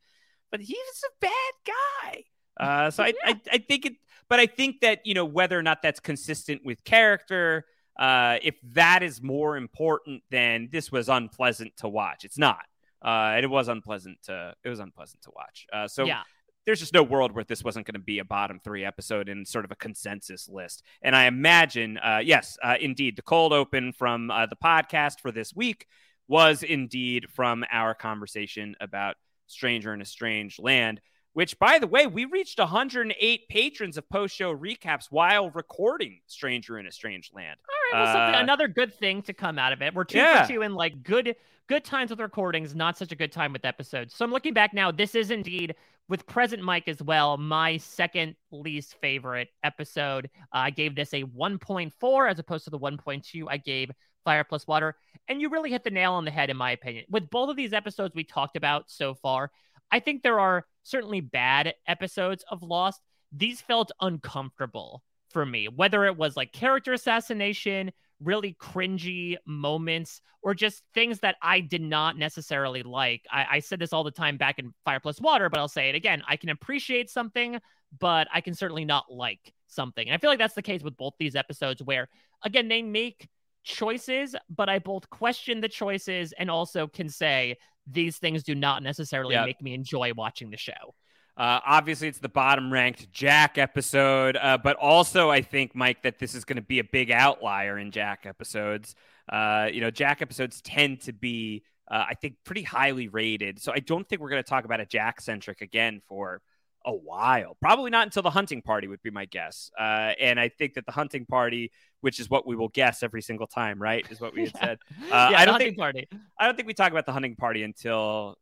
[0.52, 1.74] But he's a bad
[2.12, 2.24] guy.
[2.60, 3.94] Uh, so I, I, I think it,
[4.32, 7.66] but I think that you know whether or not that's consistent with character,
[8.00, 12.64] uh, if that is more important than this was unpleasant to watch, it's not.
[13.04, 15.68] Uh, and it was unpleasant to it was unpleasant to watch.
[15.74, 16.22] Uh, so Yeah.
[16.66, 19.46] there's just no world where this wasn't going to be a bottom three episode in
[19.46, 20.82] sort of a consensus list.
[21.02, 25.32] And I imagine, uh, yes, uh, indeed, the cold open from uh, the podcast for
[25.34, 25.88] this week
[26.30, 29.16] was indeed from our conversation about
[29.48, 31.02] Stranger in a Strange Land.
[31.34, 36.78] Which, by the way, we reached 108 patrons of post show recaps while recording Stranger
[36.78, 37.58] in a Strange Land.
[37.70, 39.94] All right, well, something, Uh, another good thing to come out of it.
[39.94, 40.46] We're two Yeah.
[40.46, 41.36] for two in like good
[41.68, 44.14] good times with recordings, not such a good time with episodes.
[44.14, 44.92] So I'm looking back now.
[44.92, 45.74] This is indeed
[46.10, 47.38] with present Mike as well.
[47.38, 50.26] My second least favorite episode.
[50.54, 53.90] Uh, I gave this a 1.4 as opposed to the 1.2 I gave
[54.26, 54.98] Fire Plus Water.
[55.30, 57.06] And you really hit the nail on the head, in my opinion.
[57.10, 59.50] With both of these episodes we talked about so far,
[59.92, 63.02] I think there are certainly bad episodes of Lost.
[63.32, 70.54] These felt uncomfortable for me, whether it was like character assassination, really cringy moments or
[70.54, 73.26] just things that I did not necessarily like.
[73.32, 75.90] I, I said this all the time back in Fire Plus Water, but I'll say
[75.90, 76.24] it again.
[76.28, 77.60] I can appreciate something,
[78.00, 80.08] but I can certainly not like something.
[80.08, 82.10] And I feel like that's the case with both these episodes where,
[82.44, 83.28] again, they make
[83.64, 87.58] choices, but I both question the choices and also can say
[87.88, 89.46] these things do not necessarily Yep.
[89.46, 90.96] make me enjoy watching the show.
[91.38, 96.20] Uh, obviously, it's the bottom ranked Jack episode, uh, but also I think, Mike, that
[96.20, 98.96] this is going to be a big outlier in Jack episodes.
[99.32, 103.60] Uh, you know, Jack episodes tend to be, uh, I think, pretty highly rated.
[103.62, 106.42] So I don't think we're going to talk about a Jack centric again for
[106.86, 107.58] a while.
[107.62, 109.72] Probably not until the hunting party would be my guess.
[109.80, 111.72] Uh, and I think that the hunting party,
[112.02, 114.78] which is what we will guess every single time, right, is what we had said.
[115.12, 116.08] Uh, yeah, I don't think party.
[116.40, 118.38] I don't think we talk about the hunting party until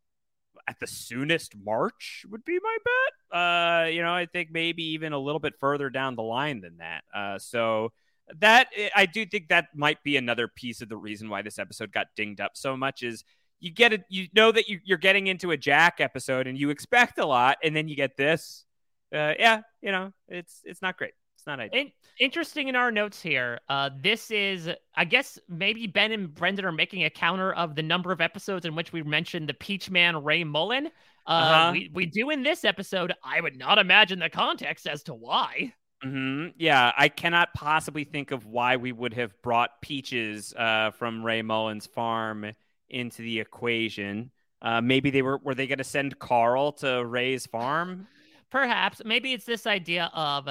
[0.67, 3.39] at the soonest March would be my bet.
[3.39, 6.77] Uh, you know, I think maybe even a little bit further down the line than
[6.77, 7.03] that.
[7.13, 7.91] Uh, so
[8.37, 11.91] that I do think that might be another piece of the reason why this episode
[11.91, 13.23] got dinged up so much is
[13.59, 16.69] you get it, you know that you, you're getting into a Jack episode and you
[16.69, 18.65] expect a lot, and then you get this.
[19.13, 21.13] Uh, yeah, you know, it's it's not great.
[21.35, 21.81] It's not ideal.
[21.81, 23.59] In- interesting in our notes here.
[23.69, 27.83] Uh, this is, I guess, maybe Ben and Brendan are making a counter of the
[27.83, 30.87] number of episodes in which we mentioned the Peach Man Ray Mullen.
[31.25, 31.71] Uh, Uh-huh.
[31.71, 33.13] we, we do in this episode.
[33.23, 35.73] I would not imagine the context as to why.
[36.03, 41.23] hmm Yeah, I cannot possibly think of why we would have brought peaches uh, from
[41.25, 42.51] Ray Mullen's farm
[42.89, 44.31] into the equation.
[44.61, 48.07] Uh, maybe they were were they going to send Carl to Ray's farm?
[48.49, 50.49] Perhaps maybe it's this idea of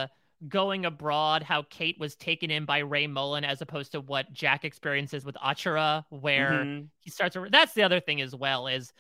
[0.49, 4.65] going abroad, how Kate was taken in by Ray Mullen as opposed to what Jack
[4.65, 6.89] experiences with Achara, where Mhm.
[7.01, 7.35] he starts.
[7.35, 8.93] To, that's the other thing as well is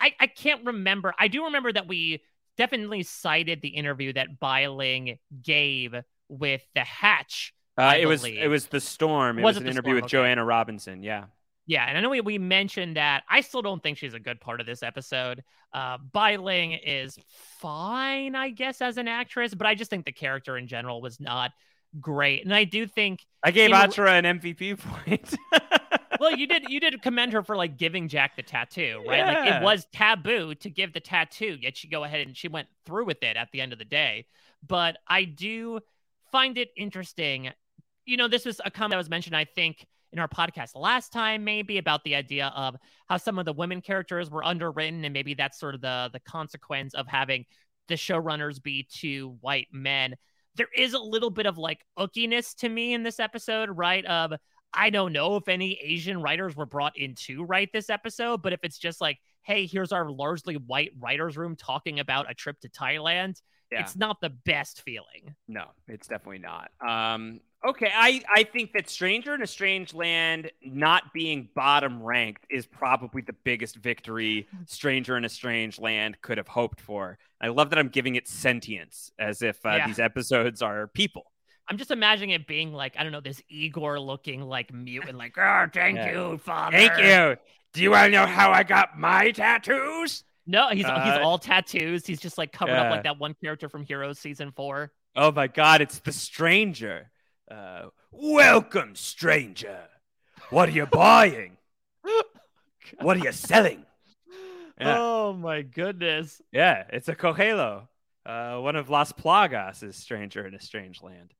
[0.00, 1.14] I I can't remember.
[1.18, 2.22] I do remember that we
[2.56, 5.94] definitely cited the interview that Bai Ling gave
[6.28, 7.52] with the Hatch.
[7.76, 9.38] Uh, it was it was the storm.
[9.38, 9.94] It Was was, an interview Storm?
[9.96, 10.10] with Okay.
[10.12, 11.02] Joanna Robinson.
[11.04, 11.26] Yeah.
[11.68, 13.24] Yeah, and I know we, we mentioned that.
[13.28, 15.44] I still don't think she's a good part of this episode.
[15.74, 20.12] Uh, Bai Ling is fine, I guess, as an actress, but I just think the
[20.12, 21.52] character in general was not
[22.00, 22.42] great.
[22.42, 25.36] And I do think I gave Achara an MVP point.
[26.20, 29.26] well, you did you did commend her for like giving Jack the tattoo, right?
[29.26, 32.68] Like it was taboo to give the tattoo, yet she go ahead and she went
[32.86, 34.24] through with it at the end of the day.
[34.66, 35.80] But I do
[36.32, 37.50] find it interesting.
[38.06, 41.12] You know, this was a comment that was mentioned, I think, in our podcast last
[41.12, 42.76] time, maybe about the idea of
[43.08, 46.20] how some of the women characters were underwritten, and maybe that's sort of the the
[46.20, 47.44] consequence of having
[47.88, 50.14] the showrunners be two white men.
[50.56, 54.04] There is a little bit of like ookiness to me in this episode, right?
[54.04, 54.32] Of
[54.74, 58.52] I don't know if any Asian writers were brought in to write this episode, but
[58.52, 62.60] if it's just like, hey, here's our largely white writers' room talking about a trip
[62.60, 63.40] to Thailand,
[63.72, 63.80] Yeah.
[63.80, 65.34] it's not the best feeling.
[65.46, 66.70] No, it's definitely not.
[66.86, 72.46] Um, okay, I, I think that Stranger in a Strange Land not being bottom ranked
[72.50, 77.18] is probably the biggest victory Stranger in a Strange Land could have hoped for.
[77.40, 79.86] I love that I'm giving it sentience as if uh, Yeah.
[79.86, 81.30] these episodes are people.
[81.70, 85.36] I'm just imagining it being like, I don't know, this Igor looking like mutant, like,
[85.36, 86.12] oh, thank Yeah.
[86.12, 86.76] you, father.
[86.78, 87.36] Thank you.
[87.74, 90.24] Do you want to know how I got my tattoos?
[90.46, 92.06] No, he's he's Uh, all tattoos.
[92.06, 94.92] He's just like covered up like that one character from Heroes season four.
[95.14, 97.10] Oh my God, it's the stranger.
[97.50, 99.84] Uh, welcome, stranger.
[100.50, 101.56] What are you buying?
[103.00, 103.84] what are you selling?
[104.80, 104.96] Yeah.
[104.98, 106.42] Oh my goodness.
[106.52, 107.88] Yeah, it's a Cogelo,
[108.26, 111.32] uh, one of Las Plagas' is Stranger in a Strange Land.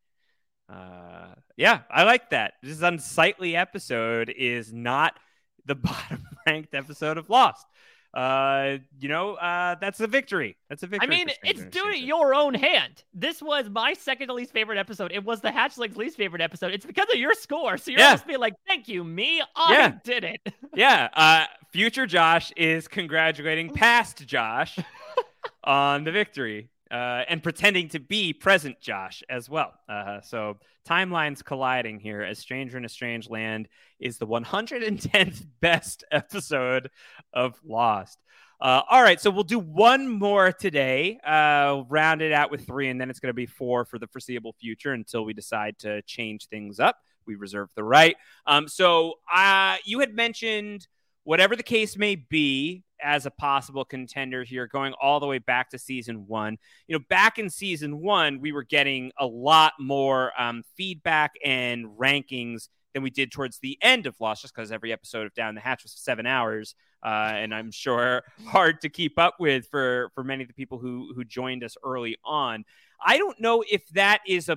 [0.68, 2.54] Uh, yeah, I like that.
[2.62, 5.18] This unsightly episode is not
[5.66, 7.66] the bottom ranked episode of Lost.
[8.14, 10.56] Uh, you know, uh, that's a victory.
[10.68, 11.06] That's a victory.
[11.06, 13.04] I mean, it's doing it your own hand.
[13.12, 15.12] This was my second to least favorite episode.
[15.12, 16.72] It was the Hatchling's least favorite episode.
[16.72, 17.76] It's because of your score.
[17.76, 18.06] So you're Yeah.
[18.06, 19.42] almost being like, thank you, me.
[19.54, 19.92] I Yeah.
[20.04, 20.40] did it.
[20.74, 24.78] yeah, uh, future Josh is congratulating past Josh
[25.64, 29.72] on the victory uh, and pretending to be present Josh as well.
[29.88, 30.56] Uh, so
[30.88, 33.68] timelines colliding here as Stranger in a Strange Land
[34.00, 36.90] is the 110th best episode
[37.32, 38.18] of Lost.
[38.60, 42.88] Uh, all right, so we'll do one more today, uh, round it out with three,
[42.88, 46.02] and then it's going to be four for the foreseeable future until we decide to
[46.02, 46.96] change things up.
[47.24, 48.16] We reserve the right.
[48.46, 50.88] Um, so uh, you had mentioned
[51.28, 55.68] whatever the case may be as a possible contender here, going all the way back
[55.68, 56.56] to season one.
[56.86, 61.84] You know, back in season one, we were getting a lot more um, feedback and
[62.00, 65.54] rankings than we did towards the end of Lost, just because every episode of Down
[65.54, 66.74] the Hatch was seven hours,
[67.04, 70.78] uh, and I'm sure hard to keep up with for for many of the people
[70.78, 72.64] who who joined us early on.
[73.04, 74.56] I don't know if that is a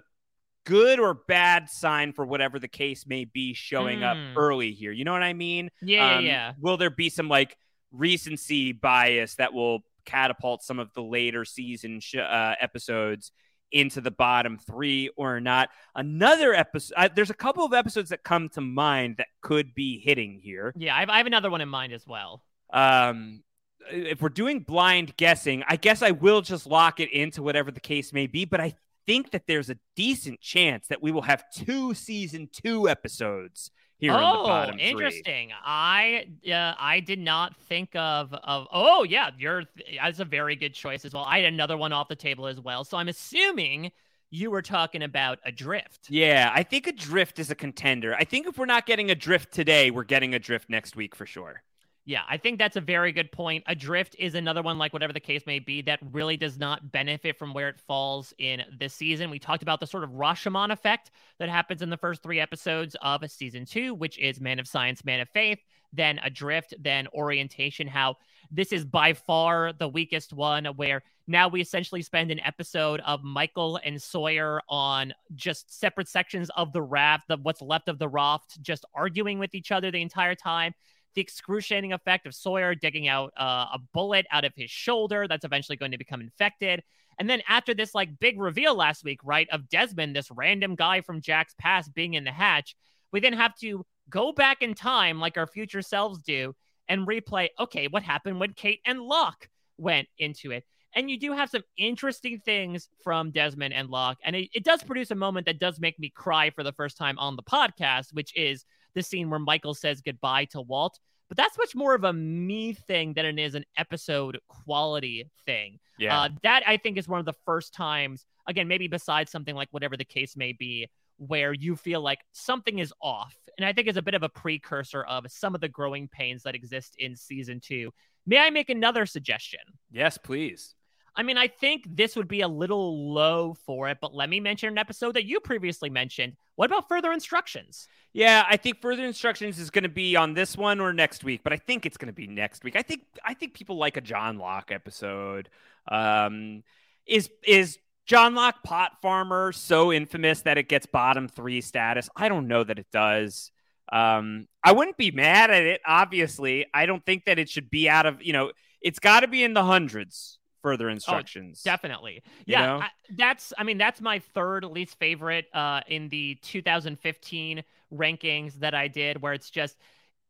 [0.66, 4.38] good or bad sign for whatever the case may be showing up Hmm.
[4.38, 4.92] early here.
[4.92, 5.70] You know what I mean?
[5.82, 6.54] Yeah, yeah, Um, yeah.
[6.60, 7.58] Will there be some like
[7.92, 13.32] recency bias that will catapult some of the later season sh- uh, episodes
[13.72, 15.70] into the bottom three or not?
[15.96, 20.00] Another episode, uh, there's a couple of episodes that come to mind that could be
[20.00, 20.74] hitting here.
[20.78, 22.44] Yeah, I have, I have another one in mind as well.
[22.74, 23.44] Um,
[23.92, 27.80] if we're doing blind guessing, I guess I will just lock it into whatever the
[27.80, 28.76] case may be, but I
[29.06, 34.12] think that there's a decent chance that we will have two season two episodes here
[34.12, 34.90] in the oh, bottom three.
[34.90, 35.52] interesting.
[35.64, 38.68] I uh, I did not think of of.
[38.72, 39.64] Oh yeah, you're
[40.02, 41.24] that's a very good choice as well.
[41.24, 42.84] I had another one off the table as well.
[42.84, 43.92] So I'm assuming
[44.32, 46.08] you were talking about Adrift.
[46.10, 48.16] Yeah, I think Adrift is a contender.
[48.16, 51.62] I think if we're not getting Adrift today, we're getting Adrift next week for sure.
[52.04, 53.64] Yeah, I think that's a very good point.
[53.68, 57.38] Adrift is another one, like whatever the case may be, that really does not benefit
[57.38, 59.30] from where it falls in this season.
[59.30, 62.96] We talked about the sort of Rashomon effect that happens in the first three episodes
[63.04, 65.60] of season two, which is Man of Science, Man of Faith,
[65.94, 67.86] then Adrift, then Orientation.
[67.86, 68.18] How
[68.50, 73.24] this is by far the weakest one, where now we essentially spend an episode of
[73.24, 78.08] Michael and Sawyer on just separate sections of the raft, the what's left of the
[78.08, 80.74] raft, just arguing with each other the entire time
[81.16, 85.46] the excruciating effect of Sawyer digging out uh, a bullet out of his shoulder that's
[85.46, 86.84] eventually going to become infected.
[87.20, 91.02] And then after this like big reveal last week, right, of Desmond, this random guy
[91.02, 92.76] from Jack's past being in the hatch,
[93.12, 96.56] we then have to go back in time like our future selves do
[96.88, 100.64] and replay, okay, what happened when Kate and Locke went into it?
[100.94, 104.18] And you do have some interesting things from Desmond and Locke.
[104.24, 106.98] And it, it does produce a moment that does make me cry for the first
[106.98, 108.66] time on the podcast, which is
[108.96, 111.00] the scene where Michael says goodbye to Walt.
[111.30, 115.80] But that's much more of a me thing than it is an episode quality thing.
[115.98, 116.20] Yeah.
[116.20, 119.70] Uh, that I think is one of the first times, again, maybe besides something like
[119.72, 123.34] whatever the case may be, where you feel like something is off.
[123.58, 126.44] And I think is a bit of a precursor of some of the growing pains
[126.44, 127.92] that exist in season two.
[128.26, 129.62] May I make another suggestion?
[129.90, 130.76] Yes, please.
[131.16, 134.40] I mean, I think this would be a little low for it, but let me
[134.40, 136.38] mention an episode that you previously mentioned.
[136.56, 137.88] What about further instructions?
[138.14, 141.42] Yeah, I think further instructions is going to be on this one or next week,
[141.44, 142.76] but I think it's going to be next week.
[142.76, 145.50] I think I think people like a John Locke episode.
[145.90, 146.64] Um,
[147.06, 152.10] is is John Locke pot farmer so infamous that it gets bottom three status?
[152.16, 153.52] I don't know that it does.
[153.92, 155.82] Um, I wouldn't be mad at it.
[155.86, 158.52] Obviously, I don't think that it should be out of you know.
[158.82, 160.40] It's got to be in the hundreds.
[160.64, 161.18] Further instructions,
[161.66, 162.24] Oh, definitely.
[162.46, 162.80] You Yeah, know?
[162.80, 163.54] I, that's.
[163.58, 169.22] I mean, that's my third least favorite uh, in the 2015 rankings that I did,
[169.22, 169.78] where it's just,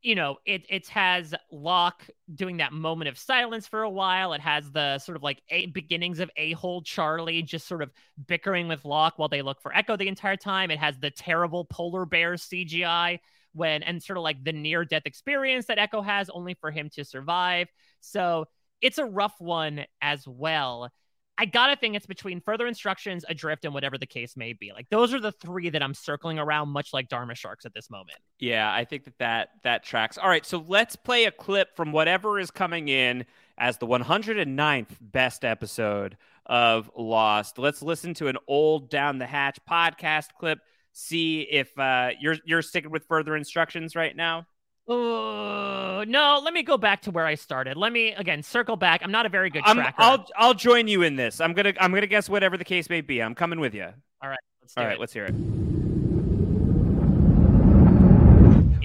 [0.02, 4.34] you know, it it has Locke doing that moment of silence for a while.
[4.34, 7.92] It has the sort of like a beginnings of a hole Charlie just sort of
[8.28, 10.72] bickering with Locke while they look for Eko the entire time.
[10.72, 13.20] It has the terrible polar bear CGI
[13.54, 16.90] when and sort of like the near death experience that Eko has only for him
[16.92, 17.68] to survive.
[18.00, 18.48] So
[18.82, 20.90] it's a rough one as well.
[21.38, 24.72] I gotta think it's between further instructions, adrift, and whatever the case may be.
[24.74, 27.90] Like those are the three that I'm circling around, much like Dharma Sharks at this
[27.90, 28.20] moment.
[28.40, 30.20] Yeah, I think that that, that tracks.
[30.20, 33.26] All right, so let's play a clip from whatever is coming in
[33.58, 37.58] as the 109th best episode of Lost.
[37.58, 40.60] Let's listen to an old Down the Hatch podcast clip.
[40.94, 44.46] See if uh, you're you're sticking with further instructions right now.
[44.88, 47.78] Oh no, let me go back to where I started.
[47.78, 49.02] Let me again circle back.
[49.04, 49.96] I'm not a very good I'm, tracker.
[49.98, 51.40] I'll I'll join you in this.
[51.40, 53.22] I'm gonna I'm gonna guess whatever the case may be.
[53.22, 53.88] I'm coming with you.
[54.22, 54.40] All right.
[54.62, 54.94] Let's All right.
[54.94, 55.00] it.
[55.00, 55.36] let's hear it.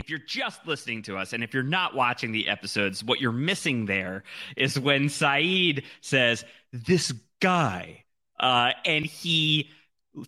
[0.06, 3.32] if you're just listening to us and if you're not watching the episodes, what you're
[3.32, 4.22] missing there
[4.56, 8.04] is when Sayid says, This guy,
[8.38, 9.70] uh, and he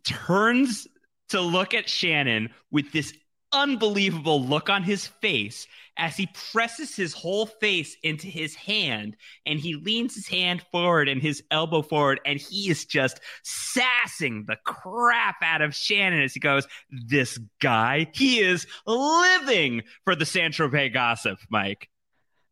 [0.03, 0.89] turns
[1.28, 3.15] to look at Shannon with this
[3.53, 5.66] unbelievable look on his face
[5.97, 9.16] as he presses his whole face into his hand
[9.47, 14.45] and he leans his hand forward and his elbow forward and he is just sassing
[14.47, 20.27] the crap out of Shannon as he goes, This guy, he is living for the
[20.27, 21.89] San Tropez gossip, Mike.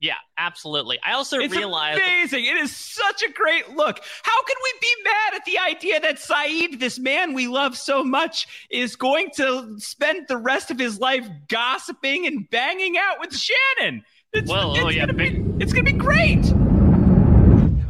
[0.00, 0.98] Yeah, absolutely.
[1.04, 2.44] I also It's realized amazing.
[2.44, 3.98] It is such a great look.
[4.22, 8.04] How can we be mad at the idea that Sayid, this man we love so
[8.04, 13.34] much, is going to spend the rest of his life gossiping and banging out with
[13.34, 14.04] Shannon?
[14.34, 16.44] It's, Well, it's oh, yeah, gonna big- be, it's gonna be great.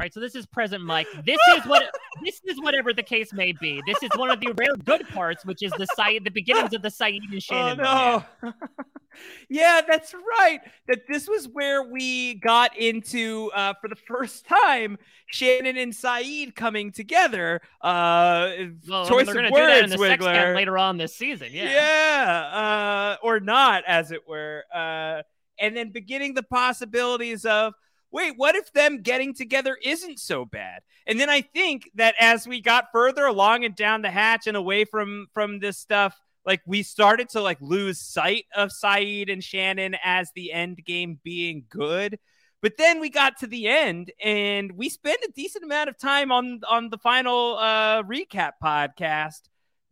[0.07, 1.09] Right, so this is present Mike.
[1.24, 1.83] This is what
[2.24, 3.83] this is whatever the case may be.
[3.89, 6.83] This is one of the rare good parts, which is the site, the beginnings of
[6.83, 7.81] the Sayid and Shannon.
[7.85, 8.57] Oh, romance.
[9.49, 10.61] Yeah, that's right.
[10.87, 14.97] That this was where we got into uh, for the first time
[15.27, 17.61] Shannon and Sayid coming together.
[17.81, 18.51] Uh,
[18.89, 20.55] Well, choice they're of gonna words, do that in the sex Wigler.
[20.55, 21.49] later on this season.
[21.51, 21.73] Yeah.
[21.73, 24.62] Yeah, uh, or not, as it were.
[24.73, 25.23] Uh,
[25.59, 27.73] and then beginning the possibilities of
[28.11, 30.83] wait, what if them getting together isn't so bad?
[31.07, 34.57] And then I think that as we got further along and down the hatch and
[34.57, 39.43] away from from this stuff, like we started to like lose sight of Sayid and
[39.43, 42.19] Shannon as the end game being good.
[42.62, 46.33] But then we got to the end and we spent a decent amount of time
[46.33, 49.43] on on the final uh recap podcast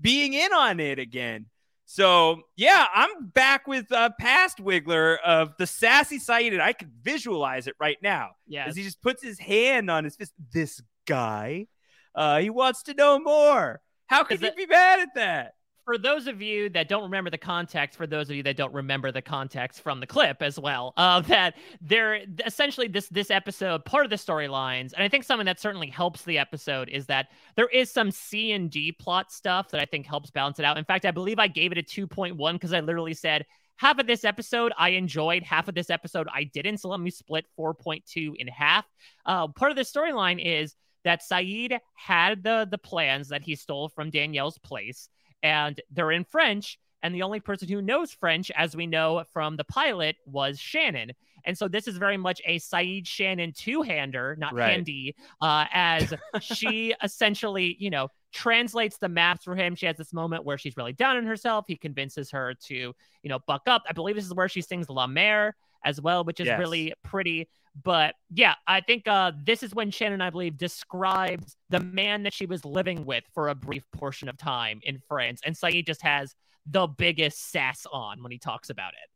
[0.01, 1.47] being in on it again.
[1.86, 6.90] So yeah, I'm back with uh, past Wigler of the sassy Sayid, and I could
[7.02, 8.31] visualize it right now.
[8.47, 10.32] Yeah, as he just puts his hand on his fist.
[10.52, 11.66] This guy,
[12.15, 13.81] uh, he wants to know more.
[14.06, 15.55] How could you be mad at that?
[15.85, 18.73] For those of you that don't remember the context, for those of you that don't
[18.73, 23.85] remember the context from the clip as well, uh, that there essentially this this episode,
[23.85, 27.28] part of the storylines, and I think something that certainly helps the episode is that
[27.56, 30.78] there is some C and D plot stuff that I think helps balance it out.
[30.78, 33.44] In fact, I believe I gave it a 2.1 because I literally said
[33.77, 36.78] half of this episode I enjoyed, half of this episode I didn't.
[36.78, 38.86] So let me split 4.2 in half.
[39.27, 40.74] Uh, part of the storyline is
[41.05, 45.09] that Sayid had the the plans that he stole from Danielle's place,
[45.44, 46.78] and they're in French.
[47.04, 51.12] And the only person who knows French, as we know from the pilot, was Shannon.
[51.44, 54.70] And so this is very much a Sayid Shannon two hander, not Right.
[54.70, 59.74] handy, uh, as she essentially, you know, translates the maps for him.
[59.74, 61.66] She has this moment where she's really down on herself.
[61.68, 62.94] He convinces her to, you
[63.28, 63.82] know, buck up.
[63.86, 65.54] I believe this is where she sings La Mer
[65.84, 66.58] as well, which is Yes.
[66.58, 67.48] really pretty.
[67.82, 72.32] But yeah, I think uh, this is when Shannon, I believe, describes the man that
[72.32, 75.40] she was living with for a brief portion of time in France.
[75.44, 76.34] And Sayid just has
[76.66, 79.10] the biggest sass on when he talks about it.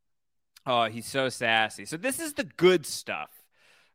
[0.67, 1.85] Oh, he's so sassy.
[1.85, 3.31] So this is the good stuff,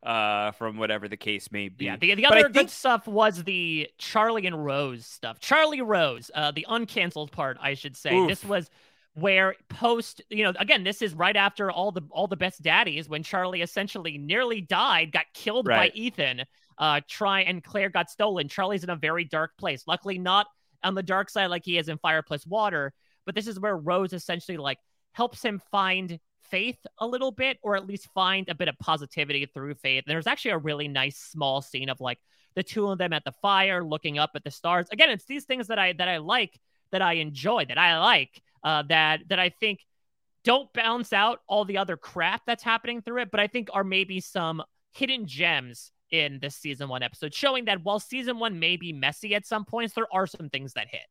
[0.02, 1.86] uh, from whatever the case may be.
[1.86, 5.40] Yeah, the, the other good think- stuff was the Charlie and Rose stuff.
[5.40, 8.16] Charlie Rose, uh, the uncanceled part, I should say.
[8.16, 8.30] Oof.
[8.30, 8.70] This was
[9.16, 13.08] where post, you know, again, this is right after all the all the best daddies
[13.08, 15.92] when Charlie essentially nearly died, got killed Right.
[15.94, 16.44] by Ethan.
[16.78, 18.48] Uh, try and Claire got stolen.
[18.48, 19.84] Charlie's in a very dark place.
[19.88, 20.48] Luckily, not
[20.84, 22.94] on the dark side like he is in Fire Plus Water.
[23.26, 24.80] But this is where Rose essentially like
[25.14, 26.20] helps him find
[26.50, 30.04] faith a little bit, or at least find a bit of positivity through faith.
[30.08, 32.20] And there's actually a really nice small scene of like
[32.56, 34.88] the two of them at the fire, looking up at the stars.
[34.92, 36.60] Again, it's these things that I that I like,
[36.92, 39.80] that I enjoy, that I like, uh, that that I think
[40.44, 43.84] don't balance out all the other crap that's happening through it, but I think are
[43.84, 44.62] maybe some
[44.92, 49.34] hidden gems in this season one episode, showing that while season one may be messy
[49.36, 51.02] at some points, there are some things that hit.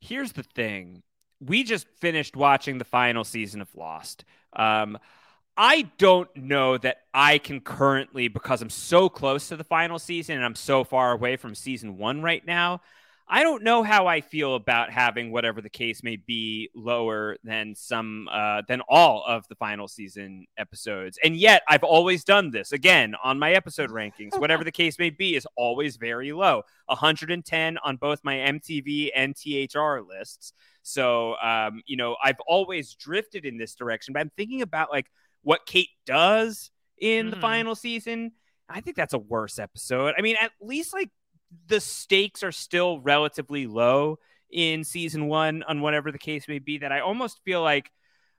[0.00, 1.02] here's the thing
[1.40, 4.24] we just finished watching the final season of lost
[4.54, 4.98] um
[5.56, 10.36] i don't know that i can currently because i'm so close to the final season
[10.36, 12.80] and i'm so far away from season one right now
[13.30, 17.74] i don't know how i feel about having whatever the case may be lower than
[17.74, 22.72] some uh than all of the final season episodes and yet i've always done this
[22.72, 27.78] again on my episode rankings whatever the case may be is always very low 110
[27.84, 30.52] on both my mtv and thr lists
[30.82, 35.10] so, um, you know, I've always drifted in this direction, but I'm thinking about like
[35.42, 37.40] what Kate does in the Mhm.
[37.42, 38.32] final season.
[38.70, 40.14] I think that's a worse episode.
[40.16, 41.10] I mean, at least like
[41.66, 44.18] the stakes are still relatively low
[44.50, 47.90] in season one, on whatever the case may be, that I almost feel like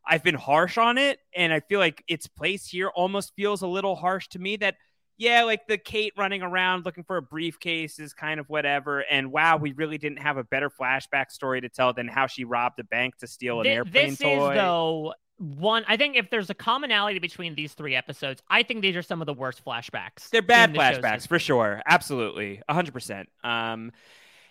[0.06, 1.20] I've been harsh on it.
[1.36, 4.76] And I feel like its place here almost feels a little harsh to me that
[5.20, 9.02] yeah, like the Kate running around looking for a briefcase is kind of whatever.
[9.02, 12.46] And wow, we really didn't have a better flashback story to tell than how she
[12.46, 14.52] robbed a bank to steal an Thi- airplane this toy.
[14.52, 15.84] is though one.
[15.88, 19.22] I think if there's a commonality between these three episodes, I think these are some
[19.22, 20.30] of the worst flashbacks.
[20.30, 21.82] They're bad the flashbacks for sure.
[21.88, 22.62] Absolutely.
[22.70, 23.26] 100%.
[23.44, 23.92] Um,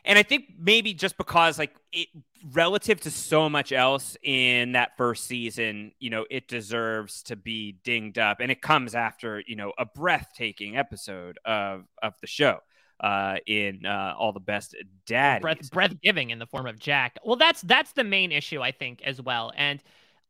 [0.05, 2.09] and I think maybe just because, like, it
[2.53, 7.73] relative to so much else in that first season, you know, it deserves to be
[7.85, 8.39] dinged up.
[8.41, 12.61] And it comes after, you know, a breathtaking episode of, of the show
[13.01, 14.75] uh, in uh, All the Best
[15.07, 15.43] Daddies.
[15.43, 17.19] breath breath giving in the form of Jack.
[17.25, 19.53] Well, that's that's the main issue I think as well.
[19.57, 19.83] And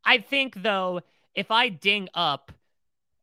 [0.05, 1.01] I think though,
[1.35, 2.53] if I ding up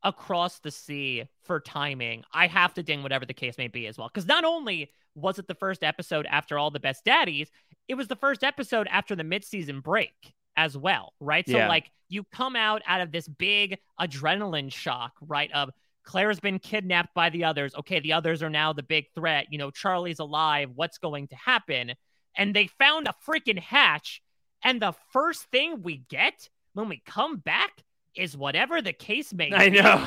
[0.02, 3.98] across the sea for timing, I have to ding whatever the case may be as
[3.98, 4.08] well.
[4.08, 7.50] Because not only was it the first episode after all the best daddies,
[7.88, 11.46] it was the first episode after the midseason break as well, right?
[11.48, 11.68] So Yeah.
[11.68, 15.50] like you come out out of this big adrenaline shock, right?
[15.52, 15.70] Of
[16.04, 17.74] Claire's been kidnapped by the others.
[17.74, 19.46] Okay, the others are now the big threat.
[19.50, 20.70] You know, Charlie's alive.
[20.74, 21.94] What's going to happen?
[22.36, 24.22] And they found a freaking hatch.
[24.62, 27.82] And the first thing we get when we come back
[28.14, 29.54] is whatever the case may be.
[29.54, 30.06] I know.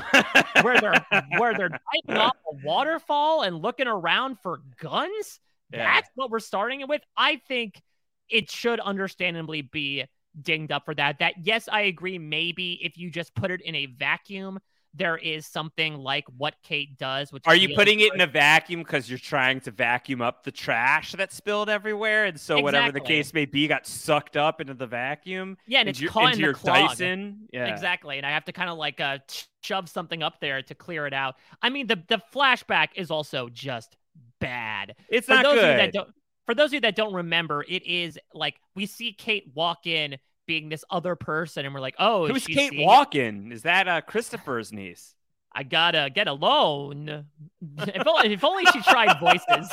[0.62, 1.06] where they're
[1.38, 5.40] where they're diving off a waterfall and looking around for guns.
[5.72, 5.96] Yeah.
[5.96, 7.02] That's what we're starting with.
[7.18, 7.82] I think
[8.30, 10.06] it should understandably be
[10.40, 11.20] dinged up for that.
[11.20, 12.20] That yes, I agree.
[12.20, 14.60] Maybe if you just put it in a vacuum,
[14.94, 17.32] there is something like what Kate does.
[17.32, 20.52] Which Are you putting it in a vacuum because you're trying to vacuum up the
[20.52, 24.74] trash that spilled everywhere, and so whatever the case may be got sucked up into
[24.74, 25.57] the vacuum?
[25.68, 26.90] Yeah, and into it's your, caught in your clog.
[26.90, 27.48] Dyson.
[27.53, 28.18] Yeah, Exactly.
[28.18, 29.20] And I have to kind of like uh
[29.61, 31.36] shove something up there to clear it out.
[31.61, 33.95] I mean, the the flashback is also just
[34.40, 34.95] bad.
[35.10, 35.94] It's for not those Of you that good.
[35.94, 36.10] don't,
[36.45, 40.18] for those of you that don't remember, it is like we see Kate walk in
[40.50, 42.74] being this other person, and we're like, oh, Who's Kate?
[42.74, 43.54] Walken?
[43.54, 45.14] Is that uh, Christopher's niece?
[45.54, 47.08] I gotta get a loan.
[47.78, 49.72] if, only, if only she tried voices.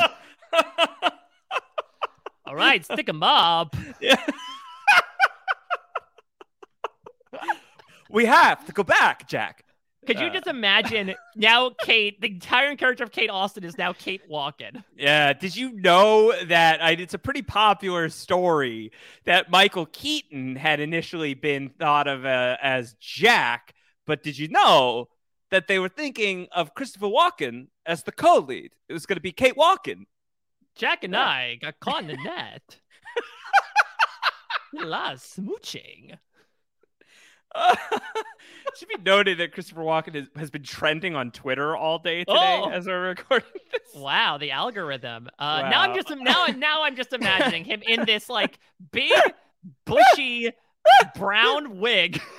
[2.47, 3.75] All right, stick 'em up.
[4.01, 4.23] Yeah.
[8.09, 9.65] We have to go back, Jack.
[10.07, 12.21] Could you Uh, just imagine now, Kate?
[12.21, 14.85] The entire character of Kate Austin is now Kate Walken.
[14.97, 15.33] Yeah.
[15.33, 18.93] Did you know that I, it's a pretty popular story
[19.25, 23.75] that Michael Keaton had initially been thought of uh, as Jack,
[24.07, 25.09] but did you know
[25.51, 28.73] that they were thinking of Christopher Walken as the co-lead?
[28.89, 30.07] It was going to be Kate Walken.
[30.75, 32.79] Jack and I got caught in the net.
[34.79, 36.19] a lot of smooching.
[38.77, 42.61] Should be noted that Christopher Walken has, has been trending on Twitter all day today
[42.63, 42.69] Oh.
[42.69, 43.95] as we're recording this.
[44.03, 45.29] Wow, the algorithm.
[45.39, 48.59] Uh, Now I'm just now now I'm just imagining him in this like
[48.93, 49.13] big
[49.87, 50.51] bushy
[51.17, 52.21] brown wig.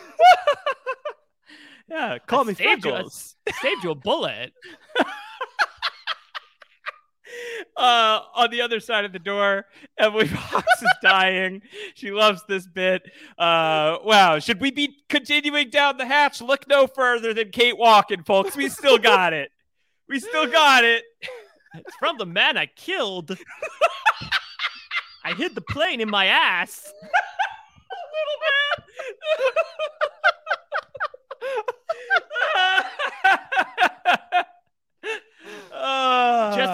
[1.90, 3.10] Yeah, call me saved you,
[3.62, 4.52] saved you a bullet.
[7.78, 9.66] uh, on the other side of the door,
[9.98, 11.62] Emily Fox is dying.
[11.96, 13.04] She loves this bit.
[13.38, 16.42] Uh, wow, should we be continuing down the hatch?
[16.42, 18.56] Look no further than Kate Walken, folks.
[18.56, 19.52] We still got it.
[20.08, 21.04] We still got it.
[21.76, 23.38] It's from the man I killed.
[25.24, 26.92] I hid the plane in my ass.
[30.00, 30.17] Just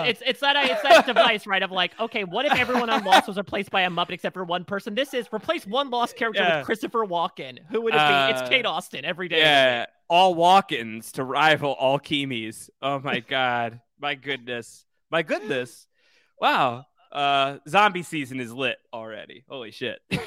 [0.04, 1.62] it's it's that it's that device, right?
[1.64, 4.44] Of like, okay, what if everyone on Lost was replaced by a Muppet except for
[4.44, 4.96] one person?
[4.96, 6.58] This is replace one Lost character Yeah.
[6.58, 7.60] with Christopher Walken.
[7.70, 8.02] Who would it be?
[8.04, 9.40] Uh, It's Kate Austin every day.
[9.40, 12.70] Yeah, all walk-ins to rival all Kimis.
[12.82, 15.88] Oh my god, my goodness, my goodness.
[16.40, 19.44] Wow, uh, zombie season is lit already.
[19.48, 20.00] Holy shit!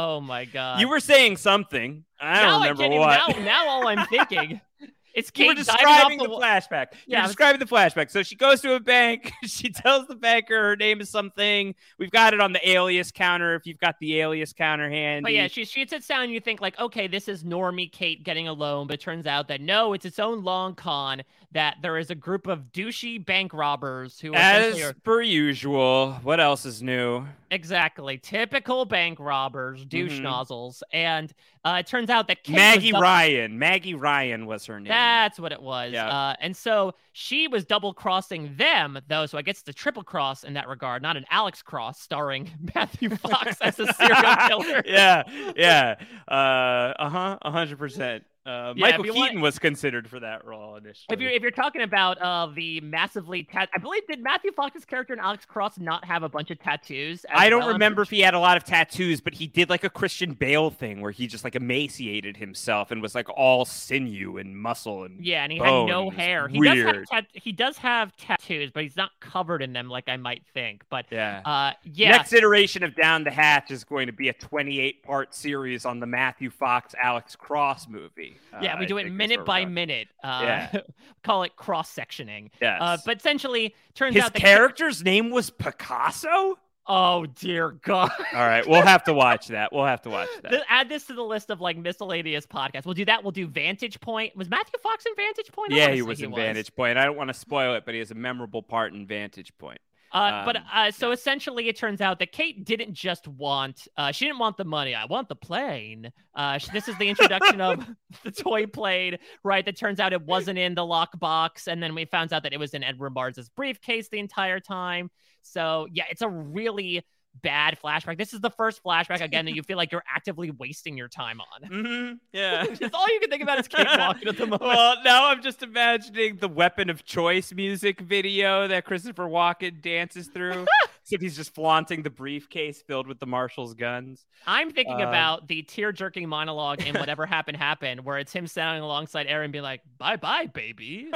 [0.00, 0.80] Oh my god.
[0.80, 2.04] you were saying something.
[2.20, 3.30] I now don't I remember can't what.
[3.30, 4.60] even, now, now all I'm thinking
[5.14, 6.86] it's You were describing off the flashback.
[7.06, 8.10] Yeah, You're I describing the flashback.
[8.10, 9.32] So she goes to a bank.
[9.48, 11.74] She tells the banker her name is something.
[11.98, 13.54] We've got it on the alias counter.
[13.54, 15.22] If you've got the alias counter handy.
[15.22, 18.22] But yeah, she she sits down and you think like, okay, this is normie Kate
[18.22, 21.22] getting a loan, but it turns out that no, it's its own long con
[21.52, 26.12] that there is a group of douchey bank robbers who as are per usual.
[26.22, 27.24] What else is new?
[27.50, 30.22] exactly typical bank robbers, douche Mhm.
[30.22, 31.32] nozzles, and
[31.64, 33.58] uh, it turns out that Kate Maggie dou- Ryan.
[33.58, 34.88] Maggie Ryan was her name.
[34.88, 35.92] That's what it was.
[35.94, 36.08] Yeah.
[36.08, 39.24] Uh, and so she was double crossing them, though.
[39.24, 42.50] So I guess it's a triple cross in that regard, not an Alex cross starring
[42.74, 44.82] Matthew Fox as a serial killer.
[44.84, 45.22] yeah,
[45.56, 45.94] yeah.
[46.28, 47.38] Uh huh.
[47.40, 48.24] A hundred percent.
[48.46, 51.06] Uh, Yeah, Michael Keaton want- was considered for that role initially.
[51.10, 54.84] If you're if you're talking about uh the massively tat, I believe did Matthew Fox's
[54.84, 57.26] character in Alex Cross not have a bunch of tattoos?
[57.30, 57.72] I don't well?
[57.74, 60.70] Remember if he had a lot of tattoos, but he did like a Christian Bale
[60.70, 65.24] thing where he just like emaciated himself and was like all sinew and muscle and
[65.24, 66.48] Yeah, and he had no hair.
[66.48, 66.76] He weird.
[66.86, 70.16] does have tat- he does have tattoos, but he's not covered in them like I
[70.16, 70.84] might think.
[70.88, 71.42] But Yeah.
[71.44, 75.34] uh, yeah, Next iteration of Down the Hatch is going to be a 28 part
[75.34, 78.27] series on the Matthew Fox Alex Cross movie.
[78.60, 80.08] Yeah, Uh, we I do it minute by minute.
[80.22, 80.80] Uh, Yeah.
[81.22, 82.50] call it cross sectioning.
[82.60, 82.78] Yes.
[82.80, 86.58] Uh, but essentially, turns His out the character's name was Picasso?
[86.90, 88.10] Oh dear God!
[88.32, 89.74] All right, we'll have to watch that.
[89.74, 90.64] We'll have to watch that.
[90.70, 92.86] Add this to the list of like miscellaneous podcasts.
[92.86, 93.22] We'll do that.
[93.22, 94.34] We'll do Vantage Point.
[94.34, 95.74] Was Matthew Fox in Vantage Point?
[95.74, 96.96] I yeah, he was in Vantage Point.
[96.96, 99.80] I don't want to spoil it, but he has a memorable part in Vantage Point.
[100.12, 103.86] Uh, but Um, uh, so essentially, it turns out that Kate didn't just want.
[103.96, 104.94] Uh, she didn't want the money.
[104.94, 106.10] I want the plane.
[106.34, 107.86] Uh, sh- this is the introduction of
[108.24, 109.64] the toy plane, right?
[109.64, 112.58] That turns out it wasn't in the lockbox, and then we found out that it
[112.58, 115.10] was in Edward Mars' briefcase the entire time.
[115.42, 117.04] So yeah, it's a really
[117.42, 118.18] bad flashback.
[118.18, 121.40] This is the first flashback again that you feel like you're actively wasting your time
[121.40, 121.70] on.
[121.70, 122.14] Mm-hmm.
[122.32, 122.64] Yeah.
[122.74, 124.62] Just all you can think about is Kate walking at the moment.
[124.62, 130.26] Well, now I'm just imagining the weapon of choice music video that Christopher Walken dances
[130.28, 130.66] through.
[131.02, 134.26] Except he's just flaunting the briefcase filled with the marshal's guns.
[134.46, 138.46] I'm thinking Um, about the tear jerking monologue in Whatever Happened Happened, where it's him
[138.46, 141.10] standing alongside Aaron being like, bye bye, baby.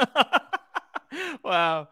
[1.44, 1.88] wow.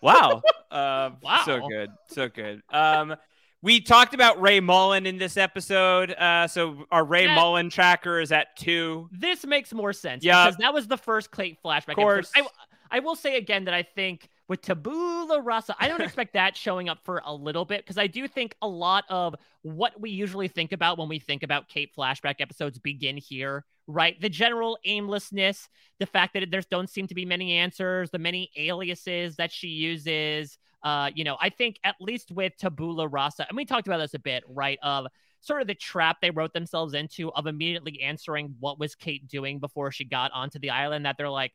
[0.00, 0.42] Wow.
[0.70, 1.42] Um, Wow.
[1.44, 1.90] So good.
[2.08, 2.62] So good.
[2.70, 3.16] Um,
[3.62, 6.12] we talked about Ray Mullen in this episode.
[6.12, 7.34] Uh, so our Ray Yeah.
[7.34, 9.08] Mullen tracker is at two.
[9.12, 10.46] This makes more sense Yeah.
[10.46, 11.90] because that was the first Clay flashback.
[11.90, 12.30] Of Course.
[12.34, 12.46] I,
[12.90, 16.88] I will say again that I think with Tabula Rasa, I don't expect that showing
[16.88, 20.48] up for a little bit because I do think a lot of what we usually
[20.48, 24.18] think about when we think about Kate flashback episodes begin here, right?
[24.20, 25.68] The general aimlessness,
[26.00, 29.68] the fact that there don't seem to be many answers, the many aliases that she
[29.68, 30.58] uses.
[30.82, 34.14] Uh, you know, I think at least with Tabula Rasa, and we talked about this
[34.14, 34.78] a bit, right?
[34.82, 35.06] Of
[35.40, 39.58] sort of the trap they wrote themselves into of immediately answering what was Kate doing
[39.58, 41.04] before she got onto the island.
[41.04, 41.52] That they're like,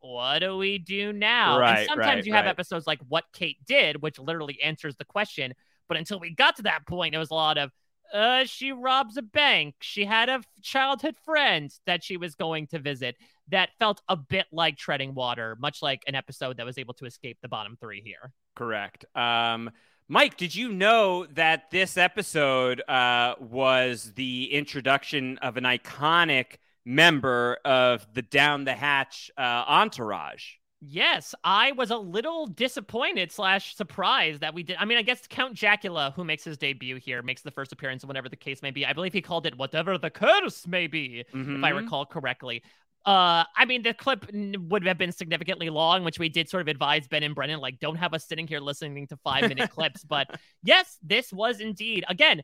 [0.00, 1.58] what do we do now?
[1.58, 2.50] Right, and sometimes right, you have right.
[2.50, 5.54] episodes like What Kate Did, which literally answers the question.
[5.88, 7.70] But until we got to that point, it was a lot of,
[8.12, 9.76] uh, she robs a bank.
[9.80, 13.16] She had a f- childhood friend that she was going to visit.
[13.48, 17.06] That felt a bit like treading water, much like an episode that was able to
[17.06, 18.32] escape the bottom three here.
[18.56, 19.04] Correct.
[19.14, 19.70] Um,
[20.08, 27.58] Mike, did you know that this episode uh, was the introduction of an iconic member
[27.64, 30.54] of the Down the Hatch uh, entourage?
[30.80, 34.76] Yes, I was a little disappointed slash surprised that we did.
[34.78, 38.04] I mean, I guess Count Jacula, who makes his debut here, makes the first appearance,
[38.04, 38.84] whatever the case may be.
[38.86, 41.76] I believe he called it whatever the curse may be, if I Mhm.
[41.76, 42.62] recall correctly.
[43.06, 46.66] Uh, I mean, the clip would have been significantly long, which we did sort of
[46.68, 50.04] advise Ben and Brennan, like, don't have us sitting here listening to five minute clips.
[50.08, 50.28] But
[50.64, 52.42] yes, this was indeed, again,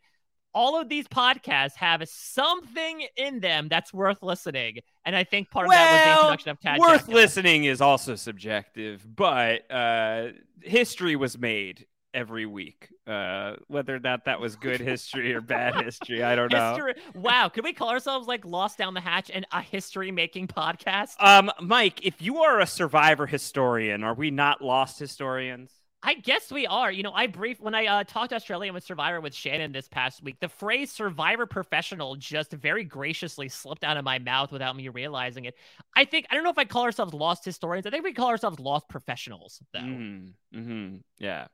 [0.55, 4.79] all of these podcasts have something in them that's worth listening.
[5.05, 8.15] And I think part of that was the introduction of Tad worth listening is also
[8.15, 10.29] subjective, but uh,
[10.61, 12.89] history was made every week.
[13.07, 16.75] Uh, whether or not that was good history or bad history, I don't know.
[16.75, 16.95] History.
[17.15, 21.15] Wow, could we call ourselves like Lost Down the Hatch and a history making podcast?
[21.21, 25.73] Um, Mike, if you are a survivor historian, are we not lost historians?
[26.05, 26.91] I guess we are.
[26.91, 30.23] You know, I brief when I uh, talked Australian with Survivor with Shannon this past
[30.23, 30.41] week.
[30.41, 35.45] The phrase "survivor professional" just very graciously slipped out of my mouth without me realizing
[35.45, 35.55] it.
[35.95, 37.87] I think I don't know if I call ourselves lost historians.
[37.87, 39.79] I think we call ourselves lost professionals, though.
[39.79, 40.59] Mm-hmm.
[40.59, 40.97] mm-hmm.
[41.19, 41.47] Yeah.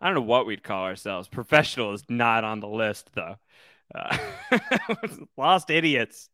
[0.00, 1.28] I don't know what we'd call ourselves.
[1.28, 3.36] Professional is not on the list, though.
[3.94, 4.16] Uh,
[5.36, 6.28] lost idiots.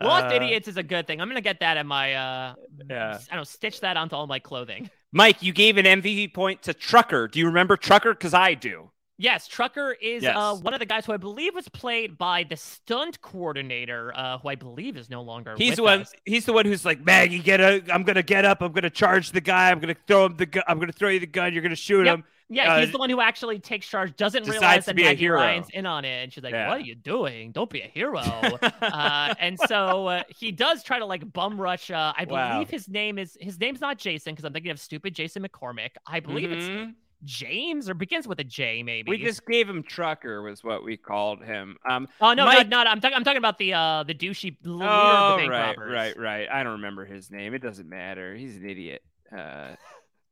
[0.00, 1.20] Lost Uh, idiots is a good thing.
[1.20, 2.54] I'm gonna get that in my uh,
[2.88, 3.18] Yeah.
[3.30, 4.90] I don't stitch that onto all my clothing.
[5.12, 7.26] Mike, you gave an MVP point to Trucker.
[7.26, 8.12] Do you remember Trucker?
[8.12, 8.90] Because I do.
[9.18, 10.34] Yes, Trucker is Yes.
[10.36, 14.38] uh, one of the guys who I believe was played by the stunt coordinator, uh,
[14.38, 15.54] who I believe is no longer.
[15.58, 16.02] He's the one.
[16.02, 16.12] us.
[16.24, 17.82] He's the one who's like, Maggie, get up.
[17.92, 18.60] I'm gonna get up.
[18.62, 19.70] I'm gonna charge the guy.
[19.70, 20.62] I'm gonna throw him the gun.
[20.68, 21.52] I'm gonna throw you the gun.
[21.52, 22.14] You're gonna shoot Yep.
[22.18, 22.24] him.
[22.52, 25.28] Yeah, Uh, he's the one who actually takes charge, doesn't realize that Maggie.
[25.28, 26.68] Ryan's in on it, and she's like, Yeah.
[26.68, 27.52] "What are you doing?
[27.52, 28.18] Don't be a hero."
[28.82, 31.90] uh, and so uh, he does try to like bum rush.
[31.90, 32.64] Uh, I believe Wow.
[32.68, 35.90] his name is his name's not Jason because I'm thinking of stupid Jason McCormick.
[36.06, 36.94] I believe it's Mhm.
[37.24, 39.10] James or begins with a J, maybe.
[39.10, 41.76] We just gave him Trucker, was what we called him.
[41.88, 42.90] Um, Oh no, Mike- no, no!
[42.90, 43.14] I'm talking.
[43.14, 45.92] I'm talking about the uh the douchey leader Oh, of the bank right, robbers.
[45.92, 46.48] right, right.
[46.50, 47.54] I don't remember his name.
[47.54, 48.34] It doesn't matter.
[48.34, 49.02] He's an idiot.
[49.30, 49.76] Uh,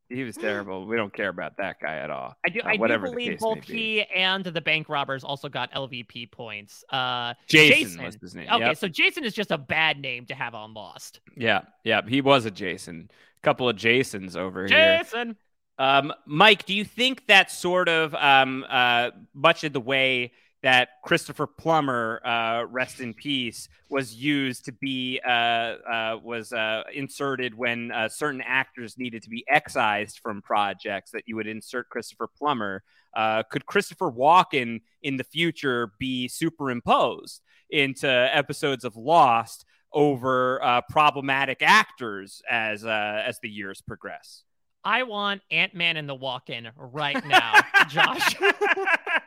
[0.09, 0.87] he was terrible.
[0.87, 2.35] We don't care about that guy at all.
[2.45, 2.61] I do.
[2.61, 3.75] Uh, I do believe both be.
[3.75, 6.85] he and the bank robbers also got LVP points.
[6.91, 8.77] Uh, Jason was his name, Okay, yep.
[8.79, 11.21] so Jason is just a bad name to have on Lost.
[11.37, 12.01] Yeah, yeah.
[12.07, 13.11] He was a Jason.
[13.11, 14.99] A Couple of Jasons over here.
[14.99, 15.37] Jason.
[15.79, 20.33] Um, Mike, do you think that sort of um, uh, much of the way
[20.63, 26.83] that Christopher Plummer, uh, rest in peace, was used to be uh, uh, was uh,
[26.93, 31.89] inserted when uh, certain actors needed to be excised from projects that you would insert
[31.89, 32.83] Christopher Plummer?
[33.15, 37.41] Uh, could Christopher Walken in the future be superimposed
[37.71, 44.45] into episodes of Lost over uh, problematic actors as uh, as the years progress?
[44.85, 47.55] I want Ant Man and the Walk-In right now,
[47.89, 48.37] Josh.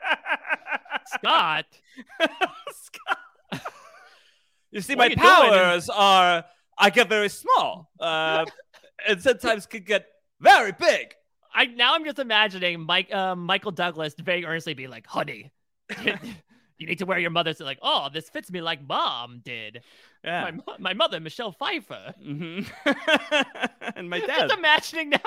[1.07, 1.65] Scott.
[4.71, 5.15] You see, What my are you
[5.49, 5.59] doing?
[5.61, 6.45] powers are
[6.77, 8.45] I get very small, uh,
[9.07, 10.07] and sometimes can get
[10.39, 11.13] very big.
[11.53, 15.51] I now I'm just imagining Mike uh, Michael Douglas very earnestly be like, "Honey,
[16.77, 19.83] you need to wear your mother's." Like, oh, this fits me like mom did.
[20.23, 20.51] Yeah.
[20.65, 22.13] My, my mother, Michelle Pfeiffer.
[22.23, 22.91] Mm-hmm.
[23.95, 24.47] and my dad.
[24.47, 25.17] Just imagining now,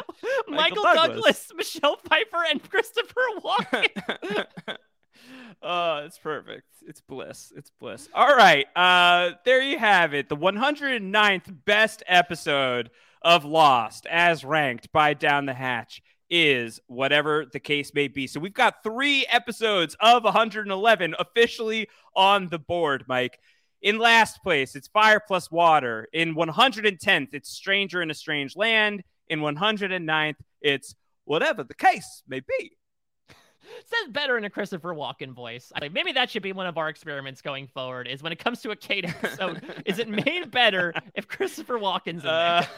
[0.49, 1.07] Michael, Michael Douglas.
[1.17, 1.53] Douglas.
[1.55, 4.47] Michelle Pfeiffer, and Christopher Walken.
[5.62, 6.66] Oh, it's perfect.
[6.86, 7.53] It's bliss.
[7.57, 8.09] It's bliss.
[8.15, 8.66] All right.
[8.77, 10.28] Uh, there you have it.
[10.28, 12.91] The 109th best episode
[13.23, 18.27] of Lost, as ranked by Down the Hatch, is whatever the case may be.
[18.27, 23.39] So we've got three episodes of 111 officially on the board, Mike.
[23.82, 26.09] In last place, it's Fire Plus Water.
[26.12, 29.05] In 110th, it's Stranger in a Strange Land.
[29.28, 32.73] In 109th, it's whatever the case may be.
[33.86, 35.73] Says better in a Christopher Walken voice.
[35.74, 38.09] I think maybe that should be one of our experiments going forward.
[38.09, 42.24] Is when it comes to a Kate episode, is it made better if Christopher Walken's
[42.24, 42.69] in there?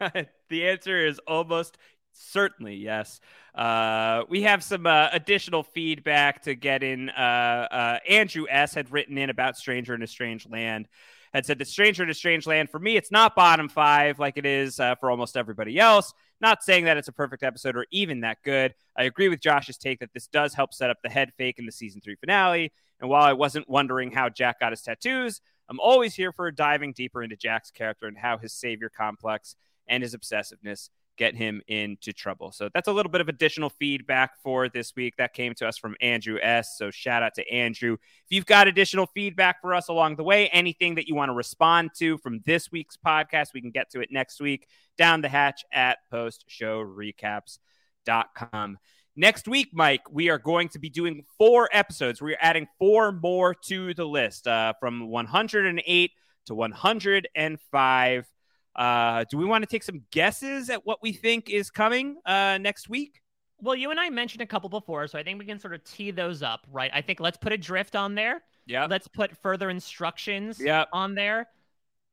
[0.00, 1.78] Uh, the answer is almost
[2.12, 3.20] certainly yes.
[3.54, 7.10] Uh, we have some uh, additional feedback to get in.
[7.10, 8.74] Uh, uh, Andrew S.
[8.74, 10.88] had written in about Stranger in a Strange Land.
[11.32, 14.36] Had said that Stranger in a Strange Land for me, it's not bottom five like
[14.36, 16.14] it is uh, for almost everybody else.
[16.40, 18.74] Not saying that it's a perfect episode or even that good.
[18.96, 21.66] I agree with Josh's take that this does help set up the head fake in
[21.66, 22.72] the season three finale.
[23.00, 26.92] And while I wasn't wondering how Jack got his tattoos, I'm always here for diving
[26.92, 29.56] deeper into Jack's character and how his savior complex
[29.88, 32.52] and his obsessiveness get him into trouble.
[32.52, 35.78] So that's a little bit of additional feedback for this week that came to us
[35.78, 36.76] from Andrew S.
[36.78, 37.94] So shout out to Andrew.
[37.94, 41.34] If you've got additional feedback for us along the way, anything that you want to
[41.34, 44.66] respond to from this week's podcast, we can get to it next week
[44.96, 48.78] down the hatch at postshowrecaps.com.
[49.16, 52.20] Next week, Mike, we are going to be doing four episodes.
[52.20, 56.10] We're adding four more to the list uh, from 108
[56.46, 58.26] to 105.
[58.76, 62.58] Uh, do we want to take some guesses at what we think is coming uh,
[62.60, 63.20] next week?
[63.60, 65.84] Well, you and I mentioned a couple before, so I think we can sort of
[65.84, 66.90] tee those up, right?
[66.92, 68.42] I think let's put Adrift on there.
[68.66, 68.86] Yeah.
[68.90, 70.88] Let's put further instructions Yep.
[70.92, 71.48] on there.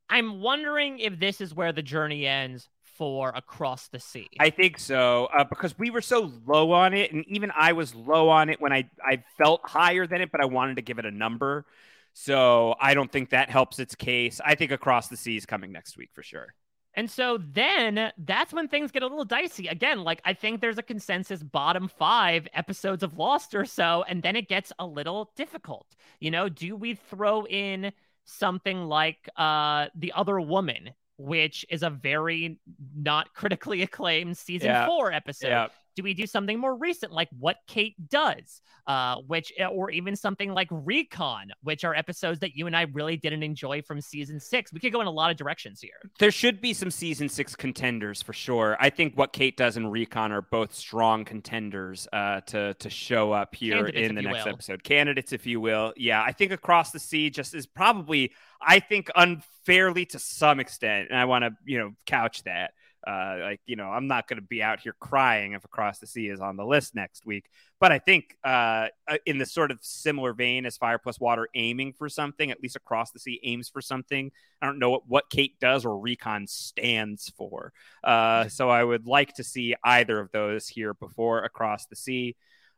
[0.10, 4.28] I'm wondering if this is where the journey ends for Across the Sea.
[4.40, 7.96] I think so uh, because we were so low on it, and even I was
[7.96, 11.00] low on it when I I felt higher than it, but I wanted to give
[11.00, 11.66] it a number.
[12.14, 14.42] So I don't think that helps its case.
[14.44, 16.54] I think Across the Sea is coming next week for sure.
[16.94, 19.68] And so then that's when things get a little dicey.
[19.68, 24.22] Again, like I think there's a consensus bottom five episodes of Lost or so, and
[24.22, 25.88] then it gets a little difficult.
[26.20, 27.94] You know, do we throw in
[28.26, 32.60] something like uh The Other Woman, which is a very
[32.94, 34.86] not critically acclaimed season Yeah.
[34.86, 35.48] four episode?
[35.48, 35.68] Yeah.
[35.96, 38.62] Do we do something more recent like What Kate Does?
[38.88, 43.16] Uh, which or even something like Recon, which are episodes that you and I really
[43.16, 44.74] didn't enjoy from season six.
[44.74, 46.10] We could go in a lot of directions here.
[46.18, 48.78] There should be some season six contenders for sure.
[48.80, 53.32] I think what Kate does and Recon are both strong contenders uh, to to show
[53.32, 54.54] up here Candidates, in the next will.
[54.54, 54.84] episode.
[54.84, 55.94] Candidates, if you will.
[55.96, 58.32] Yeah, I think Across the Sea just is probably,
[58.62, 62.72] I think, unfairly to some extent, and I want to you know couch that.
[63.06, 66.08] Uh, like you know, I'm not going to be out here crying if Across the
[66.08, 67.46] Sea is on the list next week.
[67.80, 71.48] But I think uh, uh, in the sort of similar vein as Fire Plus Water
[71.56, 74.32] aiming for something, at least Across the Sea aims for something.
[74.62, 77.74] I don't know what, what Kate does or Recon stands for.
[78.04, 82.36] Uh, so I would like to see either of those here before Across the Sea.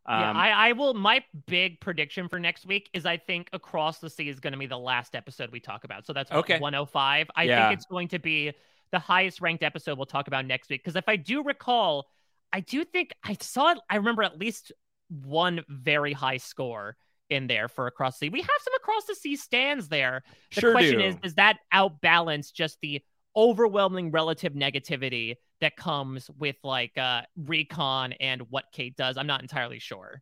[0.07, 0.93] yeah, Um, I, I will.
[0.93, 4.59] My big prediction for next week is I think Across the Sea is going to
[4.59, 6.05] be the last episode we talk about.
[6.05, 6.59] So that's Okay.
[6.59, 7.27] 105.
[7.35, 7.67] I Yeah.
[7.67, 8.53] think it's going to be
[8.93, 10.81] the highest ranked episode we'll talk about next week.
[10.81, 12.05] Because if I do recall,
[12.53, 13.75] I do think I saw.
[13.89, 14.71] I remember at least
[15.09, 16.95] one very high score
[17.29, 18.29] in there for Across the Sea.
[18.29, 20.23] We have some Across the Sea stands there.
[20.53, 21.05] The Sure question do.
[21.05, 23.01] is, does that outbalance just the
[23.35, 29.17] overwhelming relative negativity that comes with like uh recon and what Kate does?
[29.17, 30.21] I'm not entirely sure.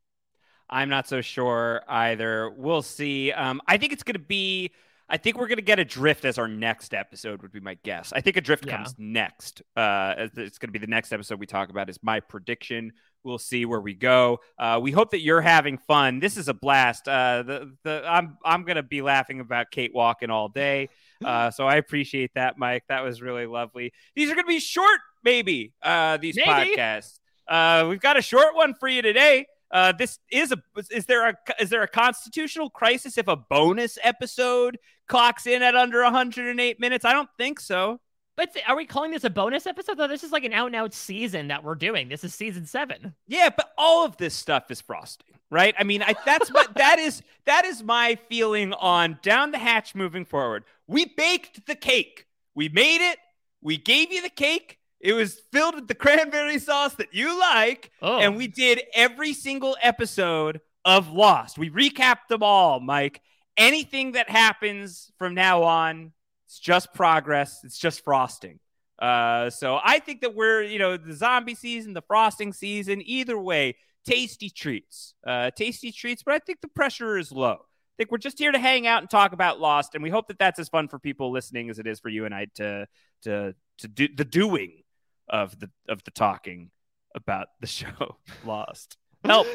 [0.70, 2.50] I'm not so sure either.
[2.50, 3.34] We'll see.
[3.34, 4.72] Um, I think it's going to be.
[5.12, 8.14] I think we're going to get Adrift as our next episode would be my guess.
[8.14, 8.78] I think Adrift Yeah.
[8.78, 9.62] comes next.
[9.76, 12.94] Uh, it's going to be the next episode we talk about is my prediction.
[13.24, 14.40] We'll see where we go.
[14.58, 16.20] Uh, we hope that you're having fun.
[16.22, 17.08] This is a blast.
[17.10, 20.90] Uh, the the I'm I'm going to be laughing about Kate walking all day.
[21.24, 22.82] Uh, so I appreciate that, Mike.
[22.90, 23.94] That was really lovely.
[24.16, 25.72] These are going to be short, maybe.
[25.80, 26.76] Uh, these Maybe.
[26.76, 27.20] podcasts.
[27.48, 29.46] Uh, we've got a short one for you today.
[29.72, 30.58] Uh, this is a
[30.92, 34.78] is there a is there a constitutional crisis if a bonus episode
[35.08, 37.06] clocks in at under 108 minutes?
[37.06, 38.00] I don't think so.
[38.38, 39.98] But are we calling this a bonus episode?
[39.98, 42.10] Though this is like an out and out season that we're doing.
[42.10, 43.14] This is season seven.
[43.28, 45.76] Yeah, but all of this stuff is frosting, right?
[45.78, 47.22] I mean, I, that's what that is.
[47.46, 50.64] That is my feeling on down the hatch moving forward.
[50.88, 52.26] We baked the cake.
[52.56, 53.20] We made it.
[53.62, 54.80] We gave you the cake.
[55.04, 58.20] It was filled with the cranberry sauce that you like, Oh.
[58.20, 61.58] and we did every single episode of Lost.
[61.58, 63.22] We recapped them all, Mike.
[63.58, 66.12] Anything that happens from now on,
[66.46, 67.62] it's just progress.
[67.64, 68.60] It's just frosting.
[69.00, 73.38] Uh, so I think that we're, you know, the zombie season, the frosting season, either
[73.38, 73.76] way,
[74.06, 75.16] tasty treats.
[75.26, 77.54] Uh, tasty treats, but I think the pressure is low.
[77.54, 80.28] I think we're just here to hang out and talk about Lost, and we hope
[80.28, 82.88] that that's as fun for people listening as it is for you and I to
[83.24, 84.81] to to do the doing
[85.32, 86.70] of the of the talking
[87.16, 88.98] about the show Lost.
[89.26, 89.48] Help.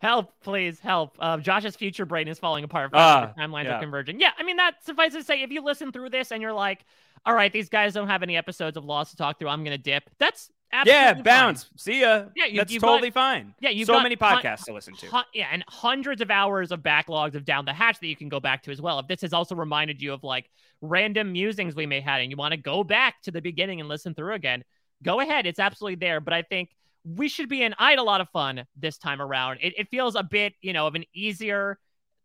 [0.00, 1.14] Help, please help.
[1.20, 2.90] Uh, Josh's future brain is falling apart.
[2.90, 3.76] The timelines yeah.
[3.76, 4.18] are converging.
[4.18, 6.86] Yeah, I mean, that suffices to say, if you listen through this and you're like,
[7.26, 9.76] all right, these guys don't have any episodes of Lost to talk through, I'm going
[9.76, 10.04] to dip.
[10.18, 11.22] That's absolutely yeah, fine.
[11.22, 11.68] bounce.
[11.76, 12.24] See ya.
[12.34, 13.54] Yeah, you- that's totally got- fine.
[13.60, 15.06] Yeah, you've so many hun- podcasts to listen to.
[15.10, 18.30] Hun- yeah, and hundreds of hours of backlogs of Down the Hatch that you can
[18.30, 19.00] go back to as well.
[19.00, 20.48] If this has also reminded you of like
[20.80, 23.88] random musings we may had and you want to go back to the beginning and
[23.90, 24.64] listen through again,
[25.02, 25.46] go ahead.
[25.46, 26.20] It's absolutely there.
[26.20, 26.70] But I think
[27.04, 27.74] we should be in.
[27.78, 29.58] I had a lot of fun this time around.
[29.62, 31.78] It, it feels a bit, you know, of an easier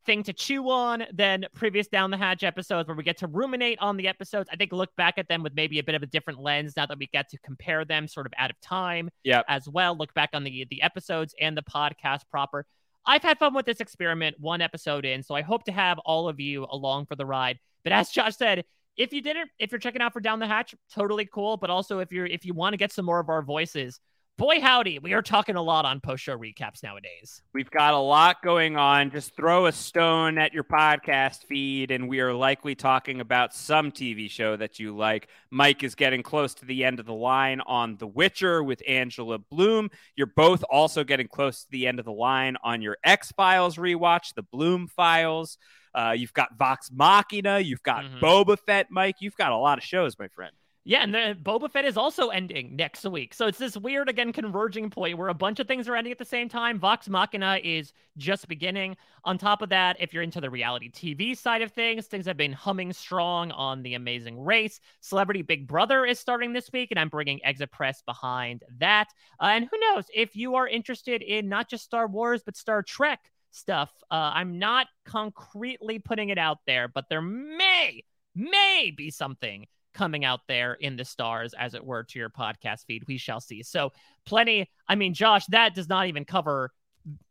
[0.05, 3.79] thing to chew on than previous Down the Hatch episodes where we get to ruminate
[3.79, 4.49] on the episodes.
[4.51, 6.85] I think look back at them with maybe a bit of a different lens now
[6.85, 9.45] that we get to compare them sort of out of time Yep.
[9.47, 9.97] as well.
[9.97, 12.65] Look back on the the episodes and the podcast proper.
[13.07, 16.27] I've had fun with this experiment one episode in, so I hope to have all
[16.27, 17.59] of you along for the ride.
[17.83, 18.63] But as Josh said,
[18.97, 21.57] if you didn't, if you're checking out for Down the Hatch, totally cool.
[21.57, 23.99] But also if you're if you want to get some more of our voices,
[24.37, 27.41] boy howdy, we are talking a lot on post show recaps nowadays.
[27.53, 29.11] We've got a lot going on.
[29.11, 33.91] Just throw a stone at your podcast feed, and we are likely talking about some
[33.91, 35.27] TV show that you like.
[35.51, 39.39] Mike is getting close to the end of the line on The Witcher with Angela
[39.39, 39.89] Bloom.
[40.15, 43.77] You're both also getting close to the end of the line on your X Files
[43.77, 45.57] rewatch, The Bloom Files.
[45.93, 47.59] Uh, you've got Vox Machina.
[47.59, 49.15] You've got Boba Fett, Mike.
[49.19, 50.53] You've got a lot of shows, my friend.
[50.87, 53.33] Yeah, and the Boba Fett is also ending next week.
[53.33, 56.19] So it's this weird, again, converging point where a bunch of things are ending at
[56.19, 56.77] the same time.
[56.77, 58.95] Vox Machina is just beginning.
[59.23, 62.37] On top of that, if you're into the reality TV side of things, things have
[62.37, 64.79] been humming strong on The Amazing Race.
[65.01, 69.07] Celebrity Big Brother is starting this week, and I'm bringing Exit Press behind that.
[69.41, 72.83] Uh, and who knows, if you are interested in not just Star Wars, but Star
[72.83, 78.03] Trek stuff, uh, I'm not concretely putting it out there, but there may,
[78.35, 79.65] may be something
[79.95, 83.03] coming out there in the stars, as it were, to your podcast feed.
[83.07, 83.63] We shall see.
[83.63, 83.91] So,
[84.25, 84.69] plenty.
[84.87, 86.71] I mean, Josh, that does not even cover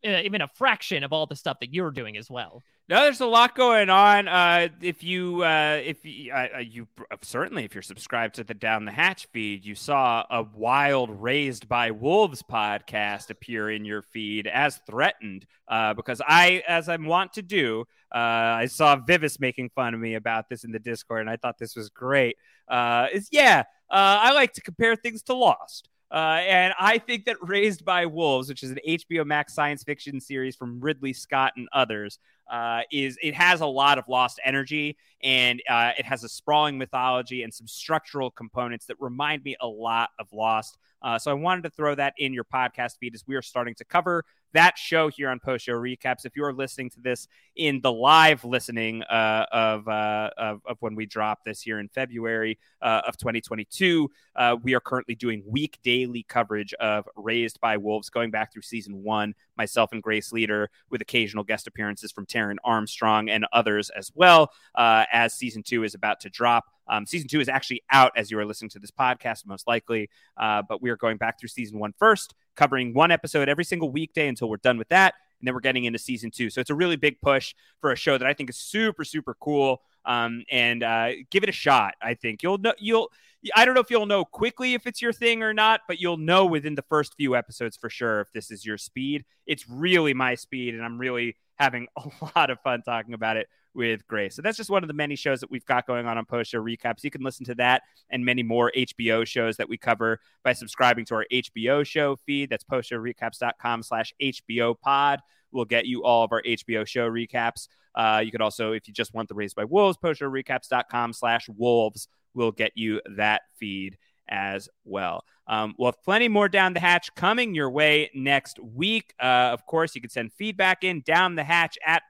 [0.06, 2.62] uh, even a fraction of all the stuff that you're doing as well.
[2.86, 4.28] No, there's a lot going on.
[4.28, 6.86] Uh, if you, uh, if you, uh, uh, you
[7.22, 11.66] certainly, if you're subscribed to the Down the Hatch feed, you saw a wild Raised
[11.66, 15.46] by Wolves podcast appear in your feed as threatened.
[15.66, 20.00] Uh, because I, as I'm wont to do, uh, I saw Vivis making fun of
[20.00, 22.36] me about this in the Discord, and I thought this was great.
[22.68, 25.88] Uh, is yeah, uh, I like to compare things to Lost.
[26.10, 30.20] Uh, and I think that Raised by Wolves, which is an HBO Max science fiction
[30.20, 32.18] series from Ridley Scott and others,
[32.50, 36.76] uh, is it has a lot of lost energy and uh, it has a sprawling
[36.76, 40.76] mythology and some structural components that remind me a lot of Lost.
[41.02, 43.74] Uh, so I wanted to throw that in your podcast feed as we are starting
[43.76, 44.24] to cover
[44.54, 46.24] that show here on post show recaps.
[46.24, 50.78] If you are listening to this in the live listening uh, of, uh, of of
[50.80, 55.42] when we drop this here in February uh, of 2022, uh, we are currently doing
[55.46, 59.34] week daily coverage of Raised by Wolves, going back through season one.
[59.56, 64.50] Myself and Grace Leader, with occasional guest appearances from Taryn Armstrong and others as well,
[64.74, 66.64] uh, as season two is about to drop.
[66.88, 70.10] Um, season two is actually out as you are listening to this podcast, most likely.
[70.36, 73.90] Uh, but we are going back through season one first, covering one episode every single
[73.90, 75.14] weekday until we're done with that.
[75.40, 76.50] And then we're getting into season two.
[76.50, 79.36] So it's a really big push for a show that I think is super, super
[79.40, 79.82] cool.
[80.06, 81.94] Um, and uh, give it a shot.
[82.00, 83.10] I think you'll know, you'll,
[83.54, 86.16] I don't know if you'll know quickly if it's your thing or not, but you'll
[86.16, 89.24] know within the first few episodes for sure if this is your speed.
[89.46, 93.48] It's really my speed, and I'm really having a lot of fun talking about it
[93.74, 94.36] with Grace.
[94.36, 96.52] So that's just one of the many shows that we've got going on on post
[96.52, 97.02] show recaps.
[97.02, 101.04] You can listen to that and many more HBO shows that we cover by subscribing
[101.06, 102.50] to our HBO show feed.
[102.50, 105.20] That's post show postshowrecaps.com slash HBO pod.
[105.52, 107.68] We'll get you all of our HBO show recaps.
[107.94, 111.12] Uh, you could also, if you just want the Raised by Wolves, post show postshowrecaps.com
[111.12, 113.96] slash wolves will get you that feed
[114.28, 115.24] as well.
[115.46, 119.14] Um, we'll have plenty more down the hatch coming your way next week.
[119.20, 122.02] Uh, of course, you can send feedback in down the hatch at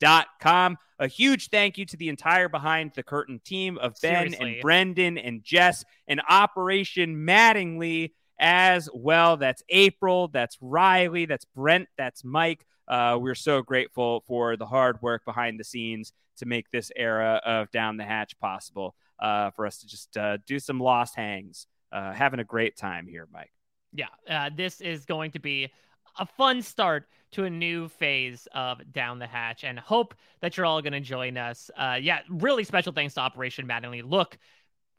[0.00, 0.78] postshowrecaps.com.
[1.00, 4.52] A huge thank you to the entire behind the curtain team of Ben Seriously.
[4.54, 9.36] and Brendan and Jess and Operation Mattingly as well.
[9.36, 12.64] That's April, that's Riley, that's Brent, that's Mike.
[12.88, 17.40] Uh, we're so grateful for the hard work behind the scenes to make this era
[17.44, 21.66] of Down the Hatch possible uh, for us to just uh, do some lost hangs.
[21.90, 23.52] Uh, having a great time here, Mike.
[23.94, 25.70] Yeah, uh, this is going to be
[26.18, 30.66] a fun start to a new phase of Down the Hatch, and hope that you're
[30.66, 31.70] all going to join us.
[31.76, 34.02] Uh, yeah, really special thanks to Operation Mattingly.
[34.02, 34.38] Look,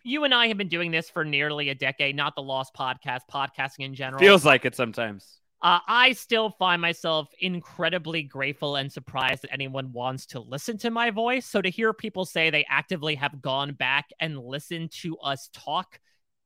[0.04, 3.22] you and I have been doing this for nearly a decade, not the Lost podcast,
[3.32, 4.20] podcasting in general.
[4.20, 5.40] Feels like it sometimes.
[5.62, 10.90] Uh, I still find myself incredibly grateful and surprised that anyone wants to listen to
[10.90, 11.46] my voice.
[11.46, 16.00] So to hear people say they actively have gone back and listened to us talk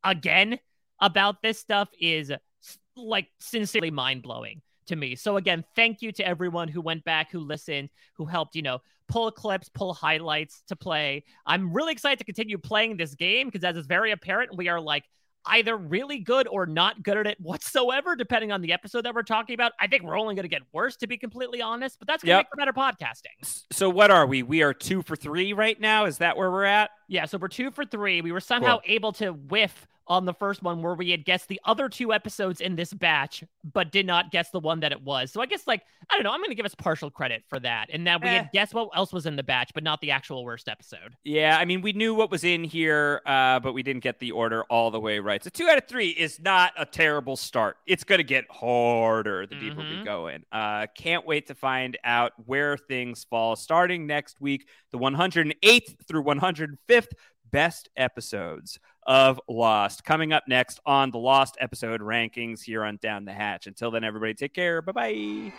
[0.03, 0.59] again,
[0.99, 2.31] about this stuff is
[2.95, 5.15] like sincerely mind blowing to me.
[5.15, 8.79] So again, thank you to everyone who went back, who listened, who helped, you know,
[9.07, 11.23] pull clips, pull highlights to play.
[11.45, 14.79] I'm really excited to continue playing this game because as is very apparent, we are
[14.81, 15.05] like
[15.45, 19.23] either really good or not good at it whatsoever, depending on the episode that we're
[19.23, 19.73] talking about.
[19.79, 22.31] I think we're only going to get worse, to be completely honest, but that's going
[22.33, 22.45] to Yep.
[22.45, 23.63] make for better podcasting.
[23.71, 24.41] So what are we?
[24.43, 26.05] We are two for three right now.
[26.05, 26.91] Is that where we're at?
[27.09, 28.21] Yeah, so we're two for three.
[28.21, 28.95] We were somehow Cool.
[28.95, 32.59] able to whiff on the first one where we had guessed the other two episodes
[32.61, 35.31] in this batch, but did not guess the one that it was.
[35.31, 37.59] So I guess, like, I don't know, I'm going to give us partial credit for
[37.61, 37.89] that.
[37.91, 38.33] And that we Eh.
[38.39, 41.15] had guessed what else was in the batch, but not the actual worst episode.
[41.23, 44.31] Yeah, I mean, we knew what was in here, uh, but we didn't get the
[44.31, 45.41] order all the way right.
[45.43, 47.77] So two out of three is not a terrible start.
[47.87, 50.43] It's going to get harder the deeper we go in.
[50.51, 53.55] Uh, can't wait to find out where things fall.
[53.55, 57.07] Starting next week, the 108th through 105th
[57.51, 60.03] best episodes of Lost.
[60.03, 63.67] Coming up next on the Lost episode rankings here on Down the Hatch.
[63.67, 64.81] Until then, everybody take care.
[64.81, 65.53] Bye bye.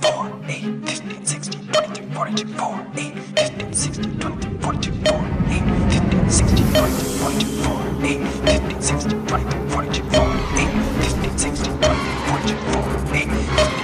[0.00, 5.62] 4, 8, 15, 16, 22, 42, 4, 8, 15, 16, 22, 42, 4, 8,
[5.92, 10.70] 15, 16, 22, 42, 4, 8, 15, 16, 22, 42, 4, 8,
[11.04, 11.94] 15, 16, 22,
[12.26, 13.83] 42, 4, 8, 15,